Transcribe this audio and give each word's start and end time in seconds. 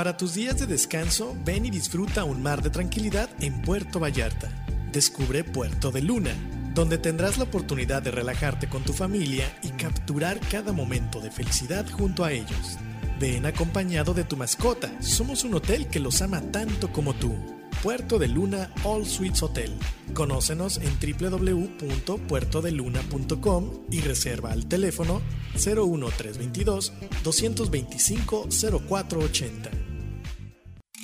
Para 0.00 0.16
tus 0.16 0.32
días 0.32 0.58
de 0.58 0.66
descanso, 0.66 1.36
ven 1.44 1.66
y 1.66 1.70
disfruta 1.70 2.24
un 2.24 2.42
mar 2.42 2.62
de 2.62 2.70
tranquilidad 2.70 3.28
en 3.38 3.60
Puerto 3.60 4.00
Vallarta. 4.00 4.50
Descubre 4.90 5.44
Puerto 5.44 5.90
de 5.90 6.00
Luna 6.00 6.34
donde 6.74 6.96
tendrás 6.96 7.36
la 7.36 7.44
oportunidad 7.44 8.00
de 8.00 8.10
relajarte 8.10 8.66
con 8.66 8.82
tu 8.82 8.94
familia 8.94 9.54
y 9.62 9.68
capturar 9.72 10.40
cada 10.40 10.72
momento 10.72 11.20
de 11.20 11.30
felicidad 11.30 11.84
junto 11.90 12.24
a 12.24 12.32
ellos. 12.32 12.78
Ven 13.20 13.44
acompañado 13.44 14.14
de 14.14 14.24
tu 14.24 14.38
mascota, 14.38 14.90
somos 15.02 15.44
un 15.44 15.52
hotel 15.52 15.86
que 15.88 16.00
los 16.00 16.22
ama 16.22 16.40
tanto 16.50 16.90
como 16.90 17.12
tú. 17.12 17.36
Puerto 17.82 18.18
de 18.18 18.28
Luna 18.28 18.72
All 18.84 19.04
Suites 19.04 19.42
Hotel. 19.42 19.70
Conócenos 20.14 20.80
en 20.82 20.98
www.puertodeluna.com 20.98 23.70
y 23.90 24.00
reserva 24.00 24.52
al 24.52 24.64
teléfono 24.64 25.20
01322 25.56 26.94
225 27.22 28.48
0480. 28.88 29.89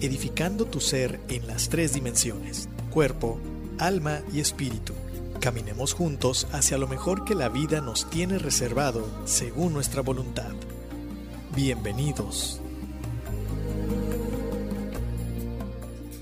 edificando 0.00 0.64
tu 0.64 0.80
ser 0.80 1.20
en 1.28 1.46
las 1.46 1.68
tres 1.68 1.94
dimensiones, 1.94 2.68
cuerpo, 2.90 3.38
alma 3.78 4.20
y 4.32 4.40
espíritu. 4.40 4.92
Caminemos 5.40 5.92
juntos 5.92 6.48
hacia 6.52 6.78
lo 6.78 6.88
mejor 6.88 7.24
que 7.24 7.34
la 7.34 7.48
vida 7.48 7.80
nos 7.80 8.08
tiene 8.08 8.38
reservado 8.38 9.06
según 9.24 9.72
nuestra 9.72 10.02
voluntad. 10.02 10.52
Bienvenidos. 11.54 12.60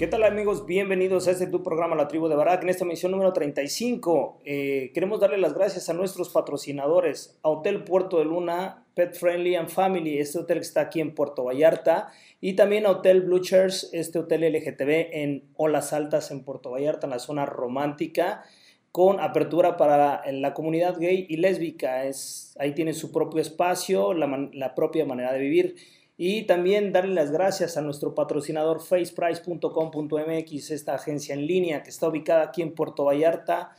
¿Qué 0.03 0.09
tal 0.09 0.25
amigos? 0.25 0.67
Bienvenidos 0.67 1.29
a 1.29 1.31
este 1.31 1.47
tu 1.47 1.63
programa 1.63 1.95
La 1.95 2.09
Tribu 2.09 2.27
de 2.27 2.35
Barak 2.35 2.65
en 2.65 2.71
esta 2.71 2.85
misión 2.85 3.13
número 3.13 3.33
35. 3.33 4.41
Eh, 4.45 4.91
queremos 4.93 5.21
darle 5.21 5.39
las 5.39 5.55
gracias 5.55 5.89
a 5.89 5.93
nuestros 5.93 6.31
patrocinadores, 6.31 7.39
a 7.45 7.51
Hotel 7.51 7.85
Puerto 7.85 8.19
de 8.19 8.25
Luna, 8.25 8.82
Pet 8.95 9.15
Friendly 9.15 9.55
and 9.55 9.69
Family, 9.69 10.19
este 10.19 10.39
hotel 10.39 10.59
que 10.59 10.65
está 10.65 10.83
aquí 10.83 11.01
en 11.01 11.15
Puerto 11.15 11.45
Vallarta, 11.45 12.13
y 12.41 12.55
también 12.55 12.87
a 12.87 12.91
Hotel 12.91 13.23
Blue 13.23 13.41
Chairs, 13.41 13.89
este 13.93 14.19
hotel 14.19 14.43
LGTB 14.53 15.09
en 15.13 15.45
Olas 15.57 15.93
Altas 15.93 16.31
en 16.31 16.45
Puerto 16.45 16.71
Vallarta, 16.71 17.07
en 17.07 17.11
la 17.13 17.19
zona 17.19 17.47
romántica, 17.47 18.45
con 18.91 19.21
apertura 19.21 19.77
para 19.77 20.31
la, 20.31 20.55
comunidad 20.55 20.99
gay 20.99 21.27
y 21.29 21.37
lésbica. 21.39 22.05
Es, 22.05 22.55
ahí 22.59 22.73
tiene 22.75 22.93
su 22.93 23.11
propio 23.11 23.41
espacio, 23.41 24.13
la, 24.13 24.51
la 24.53 24.75
propia 24.75 25.07
manera 25.07 25.33
de 25.33 25.39
vivir. 25.39 25.77
Y 26.19 26.43
también 26.43 26.93
darle 26.93 27.15
las 27.15 27.31
gracias 27.31 27.77
a 27.77 27.81
nuestro 27.81 28.15
patrocinador 28.15 28.83
faceprice.com.mx, 28.83 30.71
esta 30.71 30.95
agencia 30.95 31.35
en 31.35 31.47
línea 31.47 31.83
que 31.83 31.91
está 31.91 32.09
ubicada 32.09 32.43
aquí 32.43 32.61
en 32.61 32.75
Puerto 32.75 33.05
Vallarta 33.05 33.77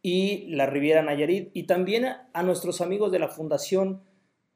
y 0.00 0.46
la 0.54 0.66
Riviera 0.66 1.02
Nayarit. 1.02 1.50
Y 1.52 1.64
también 1.64 2.06
a 2.32 2.42
nuestros 2.42 2.80
amigos 2.80 3.10
de 3.10 3.18
la 3.18 3.28
Fundación 3.28 4.02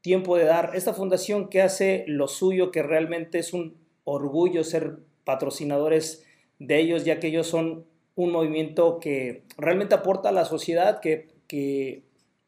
Tiempo 0.00 0.36
de 0.36 0.44
Dar, 0.44 0.72
esta 0.74 0.94
fundación 0.94 1.48
que 1.48 1.62
hace 1.62 2.04
lo 2.06 2.28
suyo, 2.28 2.70
que 2.70 2.82
realmente 2.82 3.38
es 3.38 3.52
un 3.52 3.76
orgullo 4.04 4.64
ser 4.64 4.98
patrocinadores 5.24 6.24
de 6.58 6.78
ellos, 6.78 7.04
ya 7.04 7.20
que 7.20 7.28
ellos 7.28 7.46
son 7.46 7.84
un 8.14 8.32
movimiento 8.32 8.98
que 9.00 9.44
realmente 9.56 9.94
aporta 9.94 10.30
a 10.30 10.32
la 10.32 10.44
sociedad, 10.44 11.00
que, 11.00 11.28
que 11.46 12.02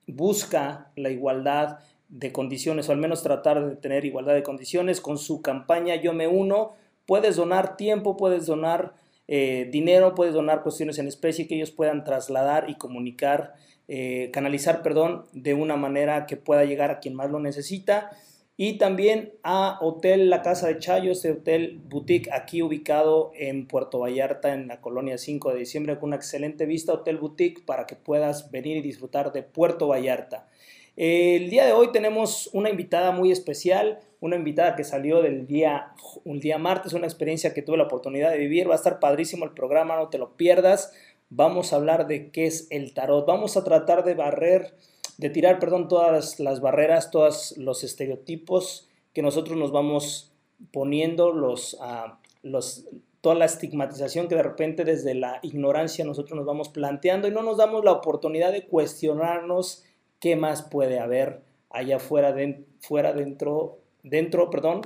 busca 0.06 0.90
la 0.96 1.10
igualdad 1.10 1.78
de 2.08 2.32
condiciones, 2.32 2.88
o 2.88 2.92
al 2.92 2.98
menos 2.98 3.22
tratar 3.22 3.68
de 3.68 3.76
tener 3.76 4.04
igualdad 4.04 4.34
de 4.34 4.42
condiciones. 4.42 5.00
Con 5.00 5.18
su 5.18 5.42
campaña 5.42 5.94
Yo 5.96 6.12
me 6.12 6.26
uno, 6.26 6.74
puedes 7.06 7.36
donar 7.36 7.76
tiempo, 7.76 8.16
puedes 8.16 8.46
donar 8.46 8.94
eh, 9.32 9.68
dinero, 9.70 10.16
puedes 10.16 10.34
donar 10.34 10.64
cuestiones 10.64 10.98
en 10.98 11.06
especie 11.06 11.46
que 11.46 11.54
ellos 11.54 11.70
puedan 11.70 12.02
trasladar 12.02 12.68
y 12.68 12.74
comunicar, 12.74 13.54
eh, 13.86 14.30
canalizar, 14.32 14.82
perdón, 14.82 15.26
de 15.32 15.54
una 15.54 15.76
manera 15.76 16.26
que 16.26 16.36
pueda 16.36 16.64
llegar 16.64 16.90
a 16.90 16.98
quien 16.98 17.14
más 17.14 17.30
lo 17.30 17.38
necesita. 17.38 18.10
Y 18.56 18.76
también 18.76 19.32
a 19.44 19.78
Hotel 19.82 20.30
La 20.30 20.42
Casa 20.42 20.66
de 20.66 20.78
Chayo, 20.78 21.12
este 21.12 21.30
hotel 21.30 21.80
boutique 21.84 22.28
aquí 22.32 22.60
ubicado 22.60 23.30
en 23.36 23.68
Puerto 23.68 24.00
Vallarta, 24.00 24.52
en 24.52 24.66
la 24.66 24.80
colonia 24.80 25.16
5 25.16 25.52
de 25.52 25.60
diciembre, 25.60 25.96
con 26.00 26.08
una 26.08 26.16
excelente 26.16 26.66
vista, 26.66 26.92
Hotel 26.92 27.16
Boutique, 27.16 27.64
para 27.64 27.86
que 27.86 27.94
puedas 27.94 28.50
venir 28.50 28.78
y 28.78 28.82
disfrutar 28.82 29.30
de 29.30 29.44
Puerto 29.44 29.86
Vallarta. 29.86 30.48
El 30.96 31.50
día 31.50 31.64
de 31.66 31.72
hoy 31.72 31.92
tenemos 31.92 32.50
una 32.52 32.68
invitada 32.68 33.12
muy 33.12 33.30
especial, 33.30 34.00
una 34.20 34.36
invitada 34.36 34.76
que 34.76 34.84
salió 34.84 35.22
del 35.22 35.46
día, 35.46 35.92
un 36.24 36.40
día 36.40 36.58
martes, 36.58 36.92
una 36.92 37.06
experiencia 37.06 37.54
que 37.54 37.62
tuve 37.62 37.78
la 37.78 37.84
oportunidad 37.84 38.30
de 38.30 38.38
vivir. 38.38 38.68
Va 38.68 38.74
a 38.74 38.76
estar 38.76 39.00
padrísimo 39.00 39.44
el 39.44 39.52
programa, 39.52 39.96
no 39.96 40.08
te 40.08 40.18
lo 40.18 40.36
pierdas. 40.36 40.92
Vamos 41.30 41.72
a 41.72 41.76
hablar 41.76 42.06
de 42.06 42.30
qué 42.30 42.46
es 42.46 42.66
el 42.70 42.92
tarot. 42.92 43.26
Vamos 43.26 43.56
a 43.56 43.64
tratar 43.64 44.04
de 44.04 44.14
barrer, 44.14 44.74
de 45.16 45.30
tirar, 45.30 45.58
perdón, 45.58 45.88
todas 45.88 46.38
las 46.38 46.60
barreras, 46.60 47.10
todos 47.10 47.56
los 47.56 47.82
estereotipos 47.82 48.88
que 49.14 49.22
nosotros 49.22 49.56
nos 49.56 49.72
vamos 49.72 50.32
poniendo, 50.72 51.32
los, 51.32 51.74
uh, 51.74 52.12
los 52.42 52.86
toda 53.20 53.34
la 53.34 53.44
estigmatización 53.44 54.28
que 54.28 54.34
de 54.34 54.42
repente 54.42 54.84
desde 54.84 55.14
la 55.14 55.40
ignorancia 55.42 56.04
nosotros 56.04 56.36
nos 56.36 56.46
vamos 56.46 56.70
planteando 56.70 57.28
y 57.28 57.30
no 57.30 57.42
nos 57.42 57.58
damos 57.58 57.84
la 57.84 57.92
oportunidad 57.92 58.50
de 58.52 58.66
cuestionarnos 58.66 59.84
qué 60.20 60.36
más 60.36 60.62
puede 60.62 60.98
haber 60.98 61.42
allá 61.68 61.96
afuera, 61.96 62.34
fuera 62.80 63.12
dentro, 63.12 63.79
dentro, 64.02 64.50
perdón, 64.50 64.82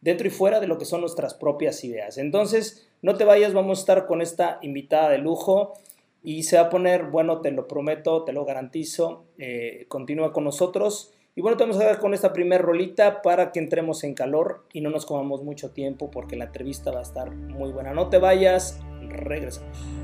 dentro 0.00 0.26
y 0.26 0.30
fuera 0.30 0.60
de 0.60 0.66
lo 0.66 0.78
que 0.78 0.84
son 0.84 1.00
nuestras 1.00 1.34
propias 1.34 1.82
ideas. 1.84 2.18
Entonces, 2.18 2.88
no 3.02 3.16
te 3.16 3.24
vayas, 3.24 3.52
vamos 3.52 3.78
a 3.78 3.82
estar 3.82 4.06
con 4.06 4.20
esta 4.20 4.58
invitada 4.62 5.10
de 5.10 5.18
lujo 5.18 5.74
y 6.22 6.44
se 6.44 6.56
va 6.56 6.64
a 6.64 6.70
poner, 6.70 7.04
bueno, 7.04 7.40
te 7.40 7.50
lo 7.50 7.68
prometo, 7.68 8.24
te 8.24 8.32
lo 8.32 8.44
garantizo, 8.44 9.24
eh, 9.38 9.84
continúa 9.88 10.32
con 10.32 10.44
nosotros. 10.44 11.12
Y 11.36 11.42
bueno, 11.42 11.56
te 11.56 11.64
vamos 11.64 11.80
a 11.80 11.86
ver 11.86 11.98
con 11.98 12.14
esta 12.14 12.32
primera 12.32 12.62
rolita 12.62 13.20
para 13.20 13.50
que 13.50 13.58
entremos 13.58 14.04
en 14.04 14.14
calor 14.14 14.64
y 14.72 14.80
no 14.80 14.90
nos 14.90 15.04
comamos 15.04 15.42
mucho 15.42 15.72
tiempo 15.72 16.10
porque 16.10 16.36
la 16.36 16.44
entrevista 16.44 16.92
va 16.92 17.00
a 17.00 17.02
estar 17.02 17.30
muy 17.30 17.72
buena. 17.72 17.92
No 17.92 18.08
te 18.08 18.18
vayas, 18.18 18.80
regresamos. 19.00 20.03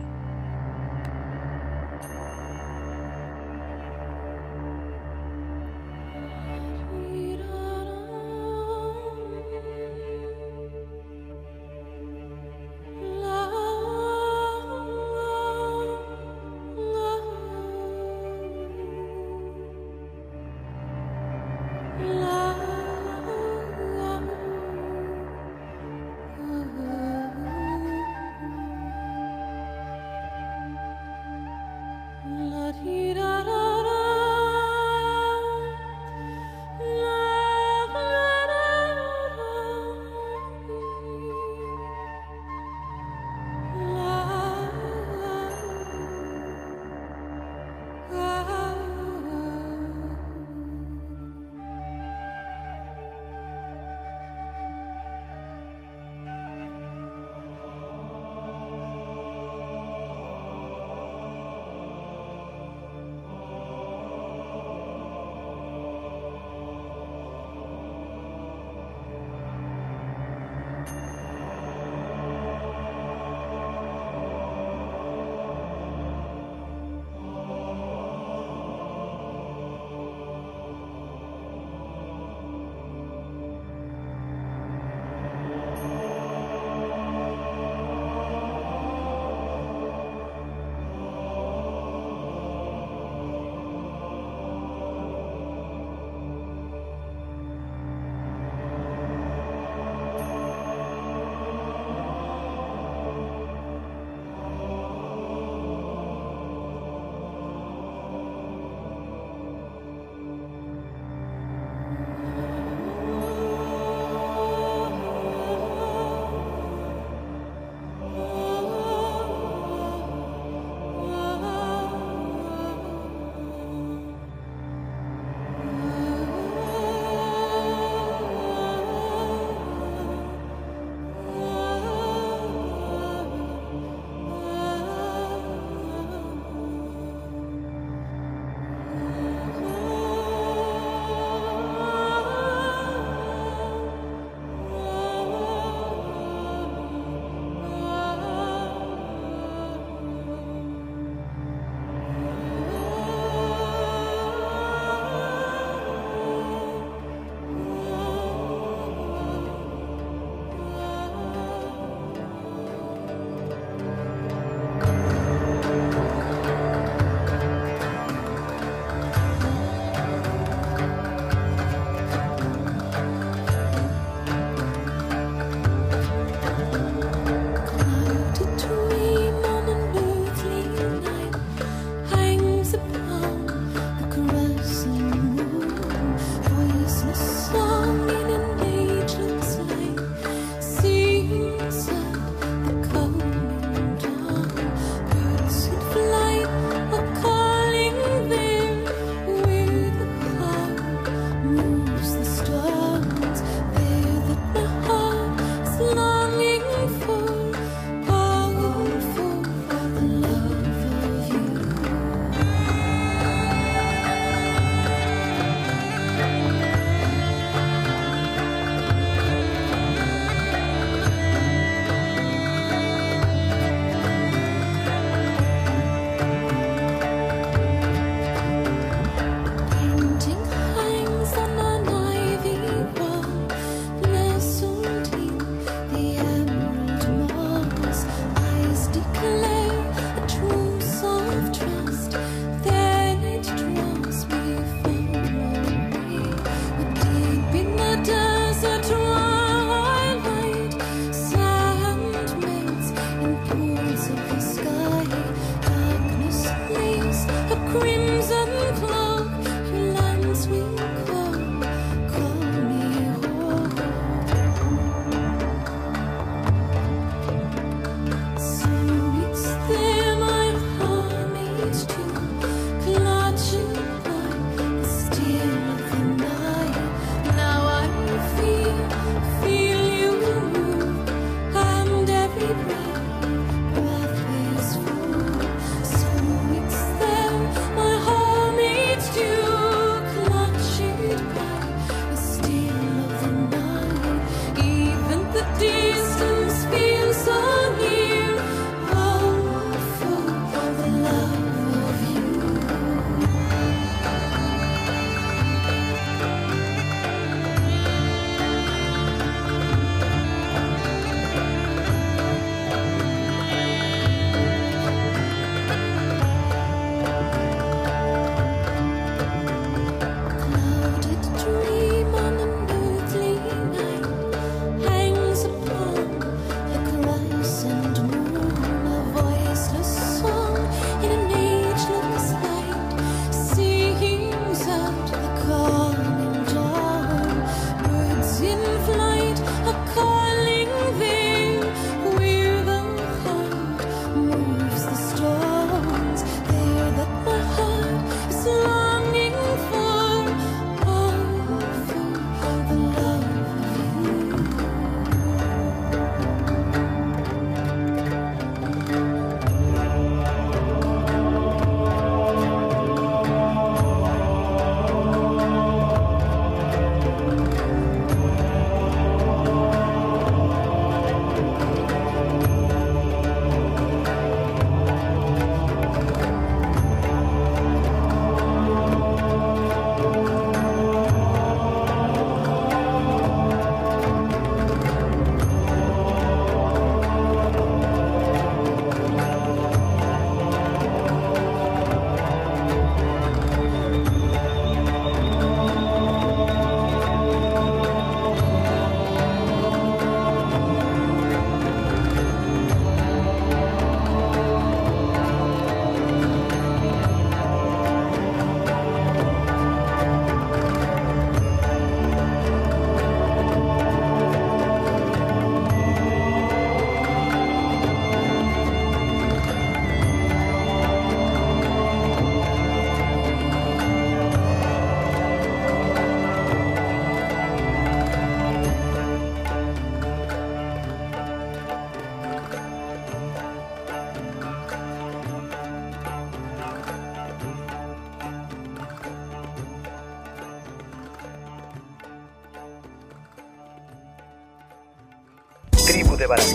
Barak. 446.31 446.47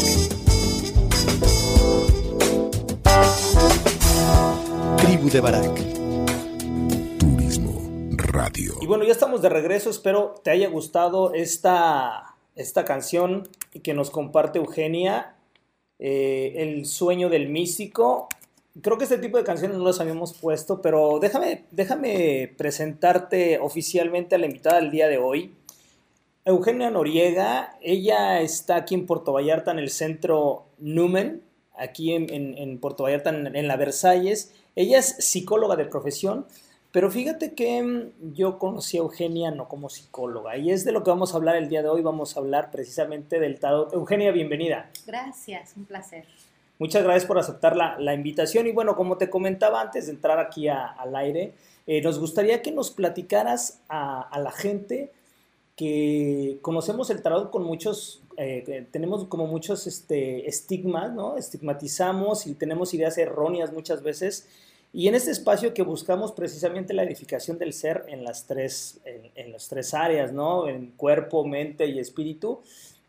Tribu 5.00 5.30
de 5.30 5.42
Barak. 5.42 5.76
Turismo 7.20 7.82
Radio. 8.16 8.76
Y 8.80 8.86
bueno, 8.86 9.04
ya 9.04 9.12
estamos 9.12 9.42
de 9.42 9.50
regreso. 9.50 9.90
Espero 9.90 10.36
te 10.42 10.52
haya 10.52 10.70
gustado 10.70 11.34
esta, 11.34 12.38
esta 12.56 12.86
canción 12.86 13.50
que 13.84 13.94
nos 13.94 14.12
comparte 14.12 14.60
Eugenia, 14.60 15.36
eh, 16.00 16.54
El 16.56 16.86
sueño 16.86 17.28
del 17.28 17.50
místico. 17.50 18.30
Creo 18.82 18.98
que 18.98 19.04
este 19.04 19.18
tipo 19.18 19.38
de 19.38 19.44
canciones 19.44 19.78
no 19.78 19.84
las 19.84 20.00
habíamos 20.00 20.38
puesto, 20.38 20.82
pero 20.82 21.20
déjame, 21.20 21.66
déjame 21.72 22.54
presentarte 22.58 23.60
oficialmente 23.60 24.36
a 24.36 24.38
la 24.38 24.46
invitada 24.46 24.80
del 24.80 24.92
día 24.92 25.10
de 25.10 25.18
hoy. 25.18 25.54
Eugenia 26.50 26.92
Noriega, 26.92 27.76
ella 27.82 28.40
está 28.40 28.76
aquí 28.76 28.94
en 28.94 29.08
Puerto 29.08 29.34
Vallarta, 29.34 29.72
en 29.72 29.80
el 29.80 29.90
centro 29.90 30.68
Numen, 30.78 31.42
aquí 31.76 32.14
en, 32.14 32.32
en- 32.32 32.56
en 32.58 32.78
Puerto 32.80 33.04
Vallarta, 33.04 33.32
en, 33.32 33.56
en 33.56 33.68
la 33.68 33.78
Versalles. 33.78 34.54
Ella 34.76 35.00
es 35.00 35.16
psicóloga 35.20 35.76
de 35.76 35.86
profesión, 35.86 36.46
pero 36.92 37.10
fíjate 37.10 37.56
que 37.56 37.82
mm, 37.82 38.34
yo 38.36 38.60
conocí 38.60 38.98
a 38.98 39.00
Eugenia 39.00 39.50
no 39.50 39.68
como 39.68 39.90
psicóloga, 39.90 40.56
y 40.56 40.70
es 40.70 40.86
de 40.86 40.92
lo 40.92 41.04
que 41.04 41.10
vamos 41.10 41.34
a 41.34 41.38
hablar 41.38 41.56
el 41.56 41.68
día 41.68 41.82
de 41.82 41.90
hoy. 41.90 42.04
Vamos 42.04 42.38
a 42.38 42.42
hablar 42.42 42.70
precisamente 42.70 43.40
del 43.40 43.60
tarot. 43.60 43.92
Eugenia, 43.94 44.32
bienvenida. 44.32 44.92
Gracias, 45.08 45.74
un 45.76 45.86
placer. 45.86 46.26
Muchas 46.78 47.04
gracias 47.04 47.26
por 47.26 47.40
aceptar 47.40 47.76
la, 47.76 47.98
la 48.00 48.14
invitación. 48.14 48.68
Y 48.68 48.72
bueno, 48.72 48.96
como 48.96 49.18
te 49.18 49.32
comentaba 49.32 49.82
antes 49.82 50.06
de 50.06 50.12
entrar 50.12 50.38
aquí 50.38 50.68
a- 50.68 50.86
al 50.90 51.16
aire, 51.16 51.56
eh, 51.88 52.02
nos 52.04 52.20
gustaría 52.20 52.62
que 52.62 52.72
nos 52.72 52.92
platicaras 52.92 53.82
a, 53.90 54.22
a 54.30 54.40
la 54.40 54.52
gente 54.52 55.12
que 55.76 56.58
conocemos 56.62 57.10
el 57.10 57.22
tarot 57.22 57.52
con 57.52 57.64
muchos, 57.64 58.22
eh, 58.38 58.88
tenemos 58.92 59.26
como 59.26 59.48
muchos 59.48 59.88
este, 59.88 60.48
estigmas, 60.48 61.14
¿no? 61.14 61.38
Estigmatizamos 61.38 62.48
y 62.48 62.56
tenemos 62.56 62.94
ideas 62.94 63.18
erróneas 63.18 63.74
muchas 63.74 64.02
veces. 64.04 64.48
Y 64.94 65.10
en 65.10 65.16
este 65.16 65.32
espacio 65.32 65.74
que 65.74 65.84
buscamos 65.84 66.32
precisamente 66.32 66.94
la 66.94 67.04
edificación 67.04 67.58
del 67.58 67.74
ser 67.74 68.06
en 68.08 68.24
las 68.24 68.48
tres, 68.48 69.02
en, 69.04 69.30
en 69.36 69.52
las 69.52 69.68
tres 69.68 69.94
áreas, 69.94 70.32
¿no? 70.32 70.70
En 70.70 70.92
cuerpo, 70.92 71.46
mente 71.46 71.86
y 71.88 72.00
espíritu. 72.00 72.62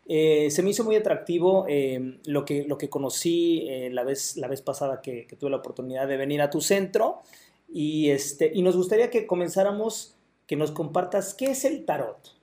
Eh, 0.09 0.49
se 0.51 0.63
me 0.63 0.69
hizo 0.69 0.85
muy 0.85 0.95
atractivo 0.95 1.65
eh, 1.67 2.19
lo, 2.25 2.45
que, 2.45 2.63
lo 2.63 2.77
que 2.77 2.89
conocí 2.89 3.65
eh, 3.67 3.89
la, 3.91 4.03
vez, 4.03 4.37
la 4.37 4.47
vez 4.47 4.61
pasada 4.61 5.01
que, 5.01 5.27
que 5.27 5.35
tuve 5.35 5.49
la 5.49 5.57
oportunidad 5.57 6.07
de 6.07 6.15
venir 6.15 6.41
a 6.41 6.49
tu 6.49 6.61
centro. 6.61 7.21
Y, 7.69 8.09
este, 8.09 8.49
y 8.53 8.61
nos 8.61 8.77
gustaría 8.77 9.09
que 9.09 9.27
comenzáramos, 9.27 10.15
que 10.45 10.55
nos 10.55 10.71
compartas 10.71 11.33
qué 11.33 11.51
es 11.51 11.65
el 11.65 11.83
tarot. 11.83 12.36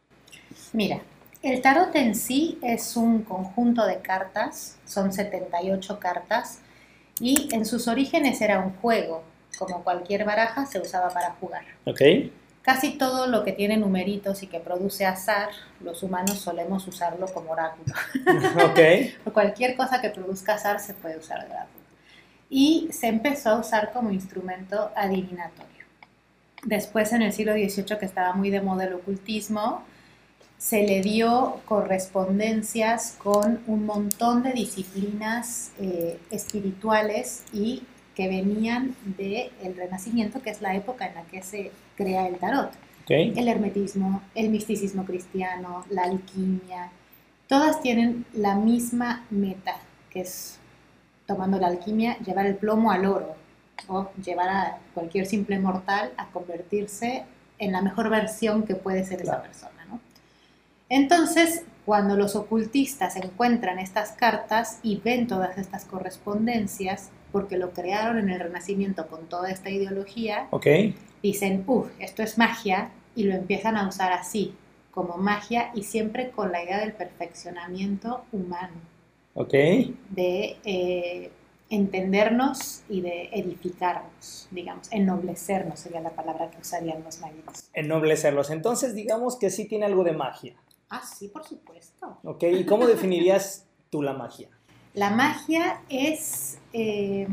Mira, 0.75 1.03
el 1.41 1.63
tarot 1.63 1.95
en 1.95 2.17
sí 2.17 2.59
es 2.61 2.97
un 2.97 3.23
conjunto 3.23 3.87
de 3.87 4.01
cartas, 4.01 4.77
son 4.85 5.13
78 5.13 6.01
cartas, 6.01 6.59
y 7.21 7.49
en 7.55 7.65
sus 7.65 7.87
orígenes 7.87 8.41
era 8.41 8.59
un 8.59 8.73
juego. 8.79 9.23
Como 9.57 9.85
cualquier 9.85 10.25
baraja, 10.25 10.67
se 10.67 10.81
usaba 10.81 11.11
para 11.11 11.31
jugar. 11.35 11.63
¿Ok? 11.85 12.01
Casi 12.63 12.99
todo 12.99 13.29
lo 13.29 13.45
que 13.45 13.53
tiene 13.53 13.77
numeritos 13.77 14.43
y 14.43 14.49
que 14.49 14.59
produce 14.59 15.07
azar, 15.07 15.51
los 15.81 16.03
humanos 16.03 16.41
solemos 16.41 16.89
usarlo 16.89 17.27
como 17.27 17.53
oráculo. 17.53 17.95
ok. 18.67 18.81
O 19.27 19.31
cualquier 19.33 19.77
cosa 19.77 20.01
que 20.01 20.11
produzca 20.11 20.55
azar 20.55 20.81
se 20.81 20.95
puede 20.95 21.19
usar 21.19 21.47
de 21.47 21.55
oráculo. 21.55 21.85
Y 22.51 22.89
se 22.91 23.07
empezó 23.07 23.51
a 23.51 23.61
usar 23.61 23.93
como 23.93 24.11
instrumento 24.11 24.91
adivinatorio. 24.97 25.85
Después, 26.65 27.13
en 27.13 27.23
el 27.23 27.33
siglo 27.33 27.53
XVIII, 27.53 27.97
que 27.97 28.07
estaba 28.07 28.33
muy 28.33 28.51
de 28.51 28.61
moda 28.61 28.87
el 28.87 28.95
ocultismo, 28.95 29.85
se 30.65 30.83
le 30.83 31.03
dio 31.03 31.61
correspondencias 31.67 33.17
con 33.19 33.61
un 33.67 33.85
montón 33.85 34.43
de 34.43 34.53
disciplinas 34.55 35.73
eh, 35.79 36.19
espirituales 36.31 37.45
y 37.53 37.83
que 38.15 38.29
venían 38.29 38.97
del 39.05 39.77
Renacimiento, 39.77 40.41
que 40.41 40.49
es 40.49 40.63
la 40.63 40.75
época 40.75 41.07
en 41.07 41.17
la 41.17 41.23
que 41.25 41.43
se 41.43 41.71
crea 41.97 42.27
el 42.29 42.37
tarot 42.37 42.71
Ok. 43.03 43.11
el 43.11 43.47
hermetismo, 43.47 44.23
el 44.35 44.49
misticismo 44.49 45.05
cristiano, 45.05 45.85
la 45.91 46.05
alquimia, 46.05 46.91
todas 47.47 47.83
tienen 47.83 48.25
la 48.33 48.55
misma 48.55 49.27
meta, 49.29 49.77
que 50.09 50.23
es, 50.23 50.59
tomando 51.27 51.59
la 51.59 51.67
alquimia, 51.67 52.17
llevar 52.21 52.47
el 52.47 52.57
plomo 52.57 52.91
al 52.91 53.05
oro 53.05 53.35
o 53.87 54.11
llevar 54.25 54.49
a 54.49 54.79
cualquier 54.95 55.27
simple 55.27 55.59
mortal 55.59 56.15
a 56.17 56.29
convertirse 56.29 57.25
en 57.59 57.73
la 57.73 57.83
mejor 57.83 58.09
versión 58.09 58.63
que 58.63 58.77
puede 58.77 59.05
ser 59.05 59.21
esa 59.21 59.43
persona. 59.43 59.74
Entonces, 60.89 61.65
cuando 61.85 62.17
los 62.17 62.37
ocultistas 62.37 63.17
encuentran 63.17 63.79
estas 63.79 64.13
cartas 64.13 64.79
y 64.83 64.97
ven 64.97 65.27
todas 65.27 65.59
estas 65.59 65.85
correspondencias, 65.85 67.11
porque 67.33 67.57
lo 67.57 67.73
crearon 67.73 68.19
en 68.19 68.31
el 68.31 68.41
Renacimiento 68.41 69.07
con 69.09 69.27
toda 69.27 69.51
esta 69.51 69.71
ideología, 69.71 70.49
dicen, 71.23 71.65
uff, 71.67 71.89
esto 71.99 72.23
es 72.23 72.39
magia, 72.39 72.91
y 73.17 73.25
lo 73.25 73.35
empiezan 73.35 73.77
a 73.77 73.89
usar 73.89 74.13
así, 74.13 74.55
como 74.91 75.17
magia 75.17 75.71
y 75.75 75.83
siempre 75.83 76.31
con 76.31 76.53
la 76.53 76.63
idea 76.63 76.79
del 76.81 76.93
perfeccionamiento 76.93 78.25
humano, 78.33 78.75
Ok. 79.35 79.53
de 79.53 80.57
eh, 80.65 81.31
entendernos 81.71 82.83
y 82.89 83.01
de 83.01 83.31
edificarnos, 83.33 84.49
digamos, 84.51 84.91
ennoblecernos 84.93 85.81
sería 85.81 86.01
la 86.01 86.11
palabra 86.11 86.51
que 86.51 86.59
usarían 86.61 87.03
los 87.03 87.21
mayas. 87.21 87.69
Ennoblecerlos. 87.73 88.51
Entonces, 88.51 88.95
digamos 88.95 89.37
que 89.37 89.51
sí 89.51 89.67
tiene 89.67 89.87
algo 89.87 90.05
de 90.05 90.13
magia. 90.13 90.55
Ah, 90.91 91.03
sí, 91.03 91.29
por 91.29 91.45
supuesto. 91.45 92.19
Ok. 92.25 92.43
¿Y 92.45 92.65
cómo 92.67 92.87
definirías 92.87 93.67
tú 93.91 94.03
la 94.03 94.13
magia? 94.13 94.49
La 94.95 95.11
magia 95.11 95.81
es 95.89 96.59
eh, 96.73 97.27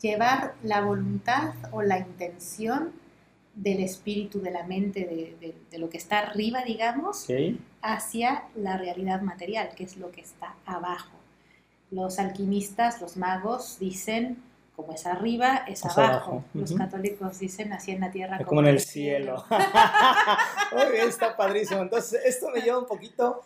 llevar 0.00 0.54
la 0.62 0.80
voluntad 0.82 1.54
o 1.70 1.82
la 1.82 1.98
intención 1.98 2.92
del 3.54 3.80
espíritu, 3.80 4.40
de 4.40 4.50
la 4.50 4.64
mente, 4.64 5.00
de, 5.00 5.36
de- 5.40 5.54
de 5.70 5.78
lo 5.78 5.90
que 5.90 5.98
está 5.98 6.20
arriba, 6.20 6.62
digamos, 6.64 7.24
hacia 7.82 8.44
la 8.56 8.76
realidad 8.78 9.20
material, 9.22 9.70
que 9.76 9.84
es 9.84 9.96
lo 9.96 10.10
que 10.10 10.22
está 10.22 10.54
abajo. 10.64 11.12
Los 11.90 12.18
alquimistas, 12.18 13.00
los 13.02 13.16
magos 13.18 13.78
dicen, 13.78 14.42
como 14.76 14.92
es 14.94 15.04
arriba, 15.06 15.64
es, 15.68 15.80
Es 15.84 15.84
abajo. 15.84 16.02
abajo, 16.02 16.44
Los 16.54 16.72
católicos 16.72 17.38
dicen, 17.38 17.72
así 17.72 17.90
en 17.92 18.00
la 18.00 18.10
tierra 18.10 18.38
Como 18.44 18.60
en 18.60 18.66
el 18.68 18.80
cielo. 18.80 19.44
Muy 20.72 20.92
bien, 20.92 21.08
está 21.08 21.36
padrísimo. 21.36 21.82
Entonces, 21.82 22.20
esto 22.24 22.48
me 22.50 22.60
lleva 22.62 22.78
un 22.78 22.86
poquito 22.86 23.42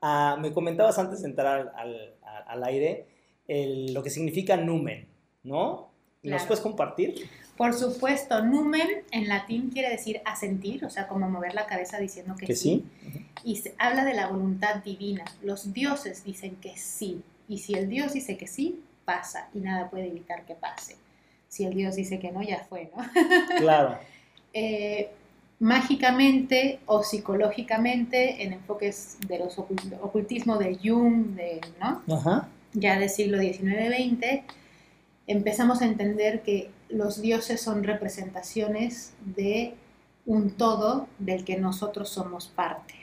a. 0.00 0.36
Me 0.40 0.52
comentabas 0.52 0.98
antes 0.98 1.22
de 1.22 1.28
entrar 1.28 1.72
al, 1.76 2.14
al- 2.22 2.44
al 2.46 2.64
aire 2.64 3.06
el- 3.46 3.92
lo 3.92 4.02
que 4.02 4.10
significa 4.10 4.56
numen, 4.56 5.06
¿no? 5.42 5.90
¿Nos 6.22 6.30
Claro. 6.32 6.46
puedes 6.48 6.60
compartir? 6.62 7.28
Por 7.56 7.74
supuesto, 7.74 8.42
numen 8.44 8.88
en 9.10 9.28
latín 9.28 9.70
quiere 9.70 9.90
decir 9.90 10.20
asentir, 10.24 10.84
o 10.84 10.90
sea, 10.90 11.08
como 11.08 11.28
mover 11.28 11.54
la 11.54 11.66
cabeza 11.66 11.98
diciendo 11.98 12.34
que, 12.38 12.46
Que 12.46 12.54
sí. 12.56 12.84
Y 13.44 13.56
se 13.56 13.74
habla 13.78 14.04
de 14.04 14.14
la 14.14 14.28
voluntad 14.28 14.76
divina. 14.76 15.24
Los 15.42 15.72
dioses 15.72 16.24
dicen 16.24 16.56
que 16.56 16.76
sí. 16.76 17.22
Y 17.48 17.58
si 17.58 17.74
el 17.74 17.88
dios 17.88 18.12
dice 18.14 18.36
que 18.38 18.46
sí, 18.46 18.82
pasa. 19.12 19.48
Y 19.54 19.58
nada 19.60 19.90
puede 19.90 20.06
evitar 20.06 20.44
que 20.46 20.54
pase. 20.54 20.96
Si 21.48 21.64
el 21.64 21.74
dios 21.74 21.96
dice 21.96 22.18
que 22.18 22.30
no, 22.32 22.42
ya 22.42 22.60
fue, 22.68 22.90
¿no? 22.96 23.02
Claro. 23.58 23.98
Eh, 24.52 25.10
mágicamente 25.60 26.80
o 26.86 27.04
psicológicamente, 27.04 28.42
en 28.42 28.52
enfoques 28.54 29.16
de 29.28 29.38
los 29.38 29.58
ocult- 29.58 29.96
ocultismo 30.02 30.56
de 30.58 30.76
Jung, 30.82 31.36
de, 31.36 31.60
¿no? 31.80 32.02
Ajá. 32.16 32.48
ya 32.72 32.98
del 32.98 33.08
siglo 33.10 33.38
XIX-XX, 33.38 34.42
empezamos 35.28 35.82
a 35.82 35.86
entender 35.86 36.42
que 36.42 36.70
los 36.88 37.22
dioses 37.22 37.60
son 37.60 37.84
representaciones 37.84 39.12
de 39.24 39.74
un 40.26 40.50
todo 40.50 41.06
del 41.20 41.44
que 41.44 41.56
nosotros 41.58 42.08
somos 42.08 42.48
parte. 42.48 42.94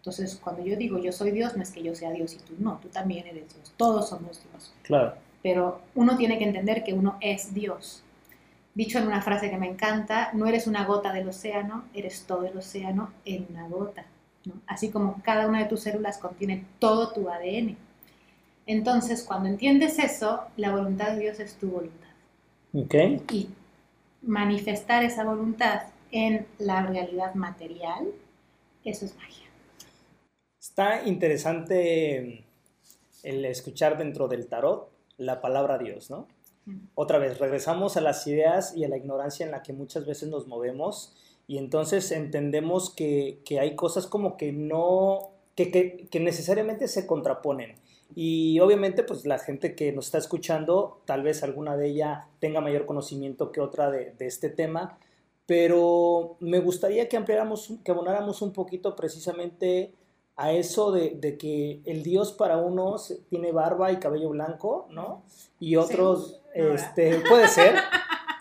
Entonces, 0.00 0.38
cuando 0.42 0.62
yo 0.64 0.76
digo 0.76 0.98
yo 0.98 1.12
soy 1.12 1.30
Dios, 1.30 1.56
no 1.56 1.62
es 1.62 1.70
que 1.70 1.82
yo 1.82 1.94
sea 1.94 2.10
Dios 2.12 2.34
y 2.34 2.38
tú 2.38 2.54
no, 2.58 2.78
tú 2.82 2.88
también 2.88 3.26
eres 3.26 3.54
Dios, 3.54 3.72
todos 3.78 4.10
somos 4.10 4.42
Dios. 4.50 4.72
Claro. 4.82 5.14
Pero 5.42 5.80
uno 5.94 6.16
tiene 6.16 6.38
que 6.38 6.44
entender 6.44 6.84
que 6.84 6.92
uno 6.92 7.16
es 7.20 7.54
Dios. 7.54 8.02
Dicho 8.74 8.98
en 8.98 9.06
una 9.06 9.22
frase 9.22 9.50
que 9.50 9.56
me 9.56 9.68
encanta, 9.68 10.30
no 10.32 10.46
eres 10.46 10.66
una 10.66 10.84
gota 10.84 11.12
del 11.12 11.28
océano, 11.28 11.84
eres 11.94 12.24
todo 12.26 12.44
el 12.46 12.56
océano 12.56 13.12
en 13.24 13.46
una 13.50 13.66
gota. 13.68 14.04
¿no? 14.44 14.54
Así 14.66 14.90
como 14.90 15.20
cada 15.22 15.48
una 15.48 15.60
de 15.60 15.64
tus 15.68 15.80
células 15.80 16.18
contiene 16.18 16.64
todo 16.78 17.12
tu 17.12 17.28
ADN. 17.28 17.76
Entonces, 18.66 19.24
cuando 19.24 19.48
entiendes 19.48 19.98
eso, 19.98 20.44
la 20.56 20.70
voluntad 20.70 21.12
de 21.12 21.20
Dios 21.20 21.40
es 21.40 21.54
tu 21.54 21.70
voluntad. 21.70 22.08
Ok. 22.72 22.94
Y 23.32 23.48
manifestar 24.22 25.02
esa 25.02 25.24
voluntad 25.24 25.82
en 26.12 26.46
la 26.58 26.82
realidad 26.86 27.34
material, 27.34 28.08
eso 28.84 29.04
es 29.06 29.16
magia. 29.16 29.46
Está 30.60 31.06
interesante 31.06 32.44
el 33.22 33.44
escuchar 33.44 33.98
dentro 33.98 34.28
del 34.28 34.46
tarot 34.46 34.89
la 35.20 35.40
palabra 35.40 35.78
Dios, 35.78 36.10
¿no? 36.10 36.26
Otra 36.94 37.18
vez, 37.18 37.38
regresamos 37.38 37.96
a 37.96 38.00
las 38.00 38.26
ideas 38.26 38.76
y 38.76 38.84
a 38.84 38.88
la 38.88 38.96
ignorancia 38.96 39.44
en 39.44 39.52
la 39.52 39.62
que 39.62 39.72
muchas 39.72 40.06
veces 40.06 40.28
nos 40.28 40.46
movemos 40.46 41.14
y 41.46 41.58
entonces 41.58 42.10
entendemos 42.12 42.90
que, 42.90 43.40
que 43.44 43.58
hay 43.58 43.74
cosas 43.74 44.06
como 44.06 44.36
que 44.36 44.52
no 44.52 45.30
que, 45.56 45.70
que, 45.70 46.06
que 46.10 46.20
necesariamente 46.20 46.88
se 46.88 47.06
contraponen. 47.06 47.74
Y 48.14 48.58
obviamente, 48.60 49.02
pues 49.02 49.26
la 49.26 49.38
gente 49.38 49.74
que 49.74 49.92
nos 49.92 50.06
está 50.06 50.18
escuchando, 50.18 51.02
tal 51.04 51.22
vez 51.22 51.42
alguna 51.42 51.76
de 51.76 51.88
ella 51.88 52.28
tenga 52.38 52.60
mayor 52.60 52.86
conocimiento 52.86 53.52
que 53.52 53.60
otra 53.60 53.90
de, 53.90 54.12
de 54.12 54.26
este 54.26 54.48
tema, 54.48 54.98
pero 55.46 56.36
me 56.40 56.60
gustaría 56.60 57.08
que 57.08 57.16
ampliáramos, 57.16 57.72
que 57.84 57.90
abonáramos 57.90 58.42
un 58.42 58.52
poquito 58.52 58.94
precisamente 58.96 59.92
a 60.42 60.52
eso 60.52 60.90
de, 60.92 61.10
de 61.10 61.36
que 61.36 61.80
el 61.84 62.02
Dios 62.02 62.32
para 62.32 62.56
unos 62.56 63.14
tiene 63.28 63.52
barba 63.52 63.92
y 63.92 63.98
cabello 63.98 64.30
blanco, 64.30 64.86
¿no? 64.90 65.22
Y 65.58 65.76
otros, 65.76 66.36
Sí. 66.52 66.60
Este, 66.62 67.20
puede 67.28 67.46
ser, 67.46 67.74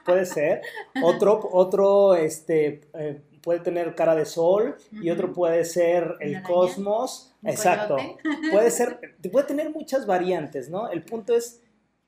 puede 0.05 0.25
ser. 0.25 0.61
Otro, 1.03 1.47
otro, 1.51 2.15
este, 2.15 2.81
eh, 2.95 3.21
puede 3.43 3.59
tener 3.59 3.93
cara 3.93 4.15
de 4.15 4.25
sol 4.25 4.75
y 4.91 5.11
otro 5.11 5.31
puede 5.33 5.63
ser 5.65 6.15
el 6.21 6.41
cosmos. 6.41 7.31
Exacto. 7.43 7.97
coyote. 7.97 8.49
Puede 8.51 8.71
ser, 8.71 8.99
puede 9.31 9.45
tener 9.45 9.69
muchas 9.69 10.05
variantes, 10.07 10.69
¿no? 10.69 10.89
El 10.89 11.03
punto 11.03 11.35
es 11.35 11.61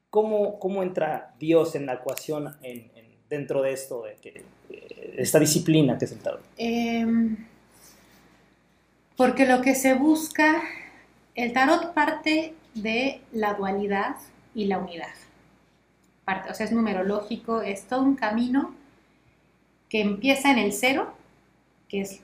cómo, 0.09 0.57
cómo 0.59 0.81
entra 0.83 1.35
Dios 1.39 1.75
en 1.75 1.85
la 1.85 1.93
ecuación 1.93 2.55
en- 2.63 2.89
en- 2.95 3.11
dentro 3.29 3.61
de 3.61 3.71
esto, 3.73 4.03
de 4.03 4.15
que, 4.15 4.43
eh, 4.71 5.15
esta 5.19 5.37
disciplina 5.39 5.97
que 5.97 6.05
es 6.05 6.11
el 6.13 6.19
tarot. 6.19 6.41
Em, 6.57 7.37
porque 9.17 9.45
lo 9.45 9.61
que 9.61 9.75
se 9.75 9.93
busca, 9.93 10.61
el 11.35 11.53
tarot 11.53 11.93
parte 11.93 12.53
de 12.73 13.21
la 13.31 13.53
dualidad 13.53 14.15
y 14.55 14.65
la 14.65 14.79
unidad. 14.79 15.13
Parte, 16.25 16.51
o 16.51 16.53
sea, 16.53 16.65
es 16.65 16.71
numerológico, 16.71 17.61
es 17.61 17.85
todo 17.85 18.03
un 18.03 18.15
camino 18.15 18.73
que 19.89 20.01
empieza 20.01 20.51
en 20.51 20.57
el 20.57 20.73
cero, 20.73 21.13
que 21.87 22.01
es 22.01 22.21